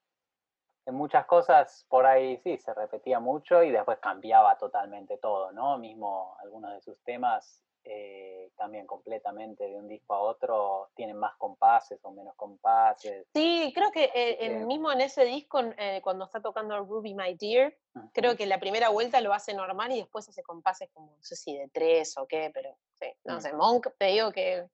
en 0.86 0.96
muchas 0.96 1.26
cosas 1.26 1.86
por 1.90 2.06
ahí 2.06 2.38
sí 2.38 2.58
se 2.58 2.74
repetía 2.74 3.20
mucho 3.20 3.62
y 3.62 3.72
después 3.72 4.00
cambiaba 4.00 4.58
totalmente 4.58 5.18
todo, 5.18 5.52
¿no? 5.52 5.78
Mismo 5.78 6.38
algunos 6.40 6.74
de 6.74 6.82
sus 6.82 6.98
temas 7.04 7.62
eh, 7.90 8.52
cambian 8.56 8.86
completamente 8.86 9.68
de 9.68 9.76
un 9.76 9.88
disco 9.88 10.14
a 10.14 10.20
otro, 10.20 10.90
tienen 10.96 11.18
más 11.18 11.36
compases 11.38 12.00
o 12.04 12.12
menos 12.12 12.36
compases. 12.36 13.28
Sí, 13.34 13.72
creo 13.74 13.92
que 13.92 14.12
eh, 14.14 14.50
mismo 14.66 14.92
en 14.92 15.02
ese 15.02 15.26
disco, 15.26 15.62
cuando 16.02 16.26
está 16.26 16.42
tocando 16.42 16.80
Ruby 16.84 17.14
My 17.14 17.36
Dear, 17.36 17.74
creo 18.14 18.36
que 18.36 18.46
la 18.46 18.60
primera 18.60 18.90
vuelta 18.90 19.22
lo 19.22 19.34
hace 19.34 19.54
normal 19.54 19.92
y 19.92 20.00
después 20.00 20.28
hace 20.28 20.44
compases 20.44 20.90
como, 20.94 21.12
no 21.12 21.24
sé 21.24 21.36
si 21.36 21.56
de 21.56 21.70
tres 21.70 22.18
o 22.18 22.28
qué, 22.28 22.52
pero 22.54 22.76
sí, 23.00 23.08
no 23.24 23.38
mm. 23.38 23.42
sé, 23.42 23.54
Monk, 23.54 23.88
te 23.98 24.06
digo 24.06 24.32
que 24.32 24.68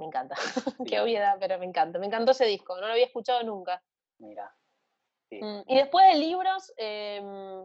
me 0.00 0.06
encanta. 0.06 0.34
Qué 0.88 0.98
obviedad, 0.98 1.36
pero 1.38 1.58
me 1.58 1.66
encanta. 1.66 1.98
Me 1.98 2.06
encantó 2.06 2.32
ese 2.32 2.46
disco, 2.46 2.74
no 2.76 2.86
lo 2.86 2.92
había 2.92 3.04
escuchado 3.04 3.42
nunca. 3.42 3.82
Mira. 4.18 4.52
Mm, 5.30 5.60
y 5.66 5.76
después 5.76 6.06
de 6.08 6.18
libros, 6.18 6.72
em, 6.76 7.64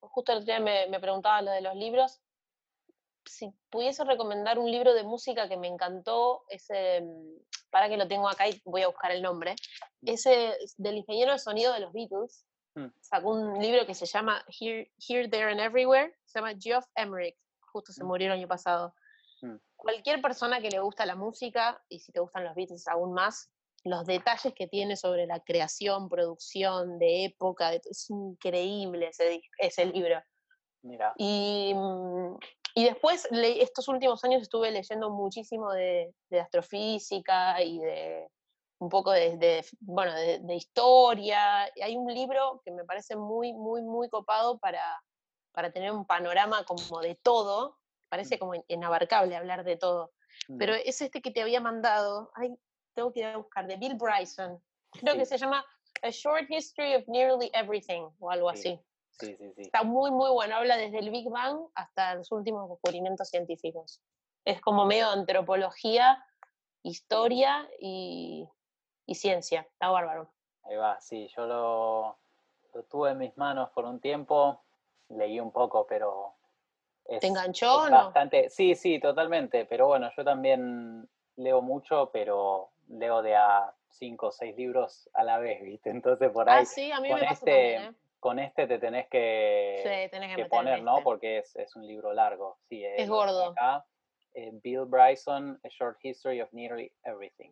justo 0.00 0.32
el 0.32 0.38
otro 0.38 0.46
día 0.46 0.60
me, 0.60 0.88
me, 0.88 1.00
preguntaba 1.00 1.40
lo 1.42 1.52
de 1.52 1.60
los 1.60 1.74
libros. 1.76 2.20
Si 3.24 3.52
pudiese 3.70 4.04
recomendar 4.04 4.58
un 4.58 4.70
libro 4.70 4.94
de 4.94 5.04
música 5.04 5.48
que 5.48 5.56
me 5.56 5.68
encantó, 5.68 6.44
ese, 6.48 7.04
para 7.70 7.88
que 7.88 7.96
lo 7.96 8.08
tengo 8.08 8.28
acá 8.28 8.48
y 8.48 8.60
voy 8.64 8.82
a 8.82 8.88
buscar 8.88 9.12
el 9.12 9.22
nombre, 9.22 9.54
mm. 10.02 10.08
ese 10.08 10.56
del 10.76 10.98
ingeniero 10.98 11.32
de 11.32 11.38
sonido 11.38 11.72
de 11.72 11.80
los 11.80 11.92
Beatles, 11.92 12.44
mm. 12.74 12.86
sacó 13.00 13.30
un 13.30 13.60
libro 13.60 13.86
que 13.86 13.94
se 13.94 14.06
llama 14.06 14.44
Here, 14.48 14.90
Here 14.98 15.28
There 15.28 15.50
and 15.50 15.60
Everywhere, 15.60 16.14
se 16.24 16.38
llama 16.38 16.54
Geoff 16.58 16.86
Emerick, 16.94 17.36
justo 17.72 17.92
se 17.92 18.04
murió 18.04 18.28
el 18.28 18.38
año 18.38 18.48
pasado 18.48 18.94
cualquier 19.80 20.20
persona 20.20 20.60
que 20.60 20.70
le 20.70 20.80
gusta 20.80 21.06
la 21.06 21.16
música, 21.16 21.82
y 21.88 22.00
si 22.00 22.12
te 22.12 22.20
gustan 22.20 22.44
los 22.44 22.54
Beatles 22.54 22.86
aún 22.88 23.12
más, 23.12 23.50
los 23.84 24.04
detalles 24.04 24.52
que 24.54 24.66
tiene 24.66 24.96
sobre 24.96 25.26
la 25.26 25.40
creación, 25.40 26.08
producción, 26.08 26.98
de 26.98 27.24
época, 27.24 27.72
es 27.72 28.10
increíble 28.10 29.08
ese, 29.08 29.42
ese 29.58 29.86
libro. 29.86 30.22
Mira. 30.82 31.14
Y, 31.16 31.72
mm, 31.74 32.36
y 32.74 32.84
después, 32.84 33.28
estos 33.30 33.88
últimos 33.88 34.22
años 34.24 34.42
estuve 34.42 34.70
leyendo 34.70 35.10
muchísimo 35.10 35.72
de, 35.72 36.14
de 36.28 36.40
astrofísica 36.40 37.62
y 37.62 37.78
de 37.78 38.28
un 38.78 38.88
poco 38.88 39.12
de, 39.12 39.64
bueno, 39.80 40.14
de, 40.14 40.38
de, 40.40 40.54
historia. 40.54 41.64
Hay 41.82 41.96
un 41.96 42.12
libro 42.12 42.62
que 42.64 42.70
me 42.72 42.84
parece 42.84 43.14
muy, 43.14 43.52
muy, 43.52 43.82
muy 43.82 44.08
copado 44.08 44.58
para, 44.58 44.82
para 45.52 45.70
tener 45.70 45.92
un 45.92 46.06
panorama 46.06 46.64
como 46.64 47.00
de 47.00 47.14
todo, 47.16 47.78
parece 48.08 48.38
como 48.38 48.54
inabarcable 48.68 49.36
hablar 49.36 49.64
de 49.64 49.76
todo. 49.76 50.12
Pero 50.58 50.74
es 50.74 51.00
este 51.02 51.20
que 51.20 51.30
te 51.30 51.42
había 51.42 51.60
mandado, 51.60 52.30
ay, 52.34 52.56
tengo 52.94 53.12
que 53.12 53.20
ir 53.20 53.26
a 53.26 53.36
buscar, 53.36 53.66
de 53.66 53.76
Bill 53.76 53.96
Bryson. 53.96 54.60
Creo 54.92 55.14
que 55.14 55.26
se 55.26 55.38
llama 55.38 55.64
A 56.02 56.10
Short 56.10 56.50
History 56.50 56.94
of 56.96 57.06
Nearly 57.06 57.50
Everything 57.52 58.08
o 58.18 58.30
algo 58.30 58.48
así. 58.48 58.80
Sí, 59.10 59.36
sí, 59.36 59.52
sí. 59.54 59.62
Está 59.62 59.82
muy, 59.82 60.10
muy 60.10 60.30
bueno. 60.30 60.56
Habla 60.56 60.76
desde 60.76 60.98
el 60.98 61.10
Big 61.10 61.28
Bang 61.28 61.58
hasta 61.74 62.14
los 62.14 62.30
últimos 62.32 62.68
descubrimientos 62.70 63.28
científicos. 63.28 64.00
Es 64.44 64.60
como 64.60 64.86
medio 64.86 65.08
antropología, 65.10 66.24
historia 66.82 67.68
y, 67.78 68.48
y 69.06 69.14
ciencia. 69.14 69.62
Está 69.62 69.88
bárbaro. 69.88 70.30
Ahí 70.64 70.76
va, 70.76 71.00
sí. 71.00 71.28
Yo 71.36 71.46
lo, 71.46 72.18
lo 72.74 72.82
tuve 72.84 73.10
en 73.10 73.18
mis 73.18 73.36
manos 73.36 73.70
por 73.70 73.84
un 73.84 74.00
tiempo. 74.00 74.62
Leí 75.08 75.40
un 75.40 75.50
poco, 75.50 75.86
pero 75.86 76.34
¿Te 77.18 77.26
enganchó 77.26 77.82
o 77.82 77.88
no? 77.88 78.04
Bastante, 78.04 78.50
sí, 78.50 78.74
sí, 78.74 79.00
totalmente. 79.00 79.64
Pero 79.64 79.88
bueno, 79.88 80.10
yo 80.16 80.24
también 80.24 81.08
leo 81.36 81.60
mucho, 81.60 82.10
pero 82.12 82.70
leo 82.88 83.22
de 83.22 83.34
a 83.34 83.74
cinco 83.88 84.28
o 84.28 84.30
seis 84.30 84.56
libros 84.56 85.10
a 85.14 85.24
la 85.24 85.38
vez, 85.38 85.62
¿viste? 85.62 85.90
Entonces 85.90 86.30
por 86.30 86.48
ahí. 86.48 86.62
Ah, 86.62 86.64
sí, 86.64 86.92
a 86.92 87.00
mí 87.00 87.10
con 87.10 87.20
me 87.20 87.26
este, 87.26 87.76
¿eh? 87.76 87.92
Con 88.20 88.38
este 88.38 88.66
te 88.66 88.78
tenés 88.78 89.08
que, 89.08 90.10
que, 90.36 90.44
poner, 90.44 90.82
¿no? 90.82 91.02
Porque 91.02 91.38
es, 91.38 91.56
es, 91.56 91.74
un 91.74 91.86
libro 91.86 92.12
largo. 92.12 92.58
Sí, 92.68 92.84
es, 92.84 93.08
gordo. 93.08 93.52
Acá, 93.52 93.86
eh, 94.34 94.50
Bill 94.62 94.84
Bryson, 94.84 95.58
A 95.64 95.68
Short 95.68 95.98
History 96.02 96.42
of 96.42 96.52
Nearly 96.52 96.92
Everything. 97.02 97.50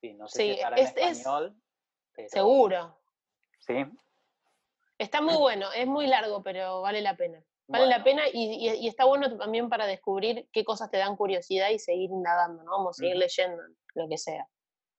Sí, 0.00 0.14
no 0.14 0.26
sé 0.26 0.42
si 0.42 0.50
estará 0.52 0.76
en 0.78 0.86
español. 0.86 1.54
Seguro. 2.28 2.98
Sí. 3.58 3.84
Está 4.98 5.20
muy 5.20 5.36
bueno, 5.36 5.70
es 5.72 5.86
muy 5.86 6.06
largo, 6.06 6.42
pero 6.42 6.82
vale 6.82 7.00
la 7.00 7.16
pena. 7.16 7.42
Vale 7.68 7.86
la 7.86 8.02
pena 8.02 8.22
y, 8.32 8.86
está 8.88 9.04
bueno 9.04 9.36
también 9.38 9.68
para 9.68 9.86
descubrir 9.86 10.48
qué 10.52 10.64
cosas 10.64 10.90
te 10.90 10.98
dan 10.98 11.16
curiosidad 11.16 11.68
y 11.68 11.78
seguir 11.78 12.10
indagando, 12.10 12.64
¿no? 12.64 12.72
Vamos 12.72 12.96
a 12.96 13.00
seguir 13.00 13.16
leyendo, 13.16 13.62
lo 13.94 14.08
que 14.08 14.18
sea. 14.18 14.48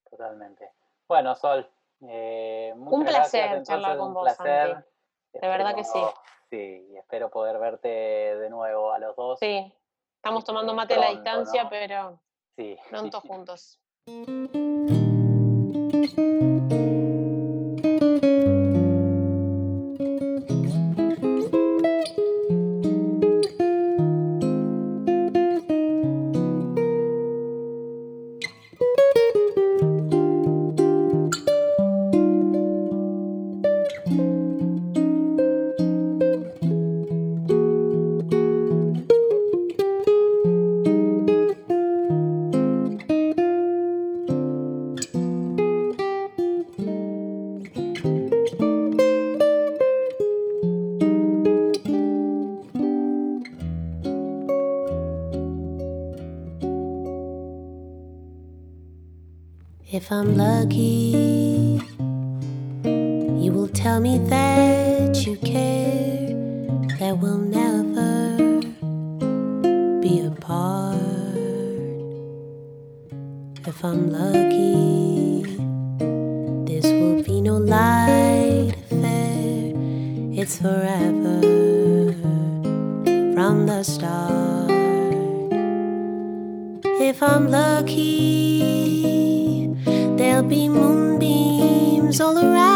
Totalmente. 0.10 0.72
Bueno, 1.08 1.36
Sol, 1.36 1.70
eh, 2.08 2.74
un 2.76 3.04
placer 3.04 3.64
charlar 3.64 3.98
con 3.98 4.14
vos, 4.14 4.24
placer. 4.24 4.86
De 5.34 5.48
verdad 5.48 5.76
que 5.76 5.84
sí. 5.84 6.00
Sí, 6.50 6.88
y 6.92 6.98
espero 6.98 7.30
poder 7.30 7.58
verte 7.60 7.88
de 7.88 8.50
nuevo 8.50 8.92
a 8.92 9.00
los 9.00 9.16
dos. 9.16 9.40
Sí, 9.40 9.74
estamos 10.18 10.44
tomando 10.44 10.74
mate 10.74 10.96
a 10.96 11.00
la 11.00 11.10
distancia, 11.12 11.70
pero 11.70 12.20
sí. 12.58 12.78
pronto 12.90 13.22
juntos. 13.22 13.80
If 60.04 60.12
I'm 60.12 60.36
lucky, 60.36 61.80
you 62.84 63.52
will 63.54 63.68
tell 63.68 64.00
me 64.02 64.18
that 64.30 65.28
you 65.28 65.38
care, 65.38 66.30
that 66.98 67.20
we'll 67.20 67.38
never 67.38 68.36
be 70.02 70.22
apart. 70.22 70.98
If 73.68 73.86
I'm 73.86 74.10
lucky, 74.10 75.44
this 76.66 76.86
will 76.86 77.22
be 77.22 77.40
no 77.40 77.58
light 77.58 78.74
affair, 78.90 79.72
it's 80.34 80.58
forever 80.58 81.42
from 83.36 83.68
the 83.68 83.84
start. 83.84 84.72
If 86.84 87.22
I'm 87.22 87.52
lucky, 87.52 88.51
around. 92.44 92.71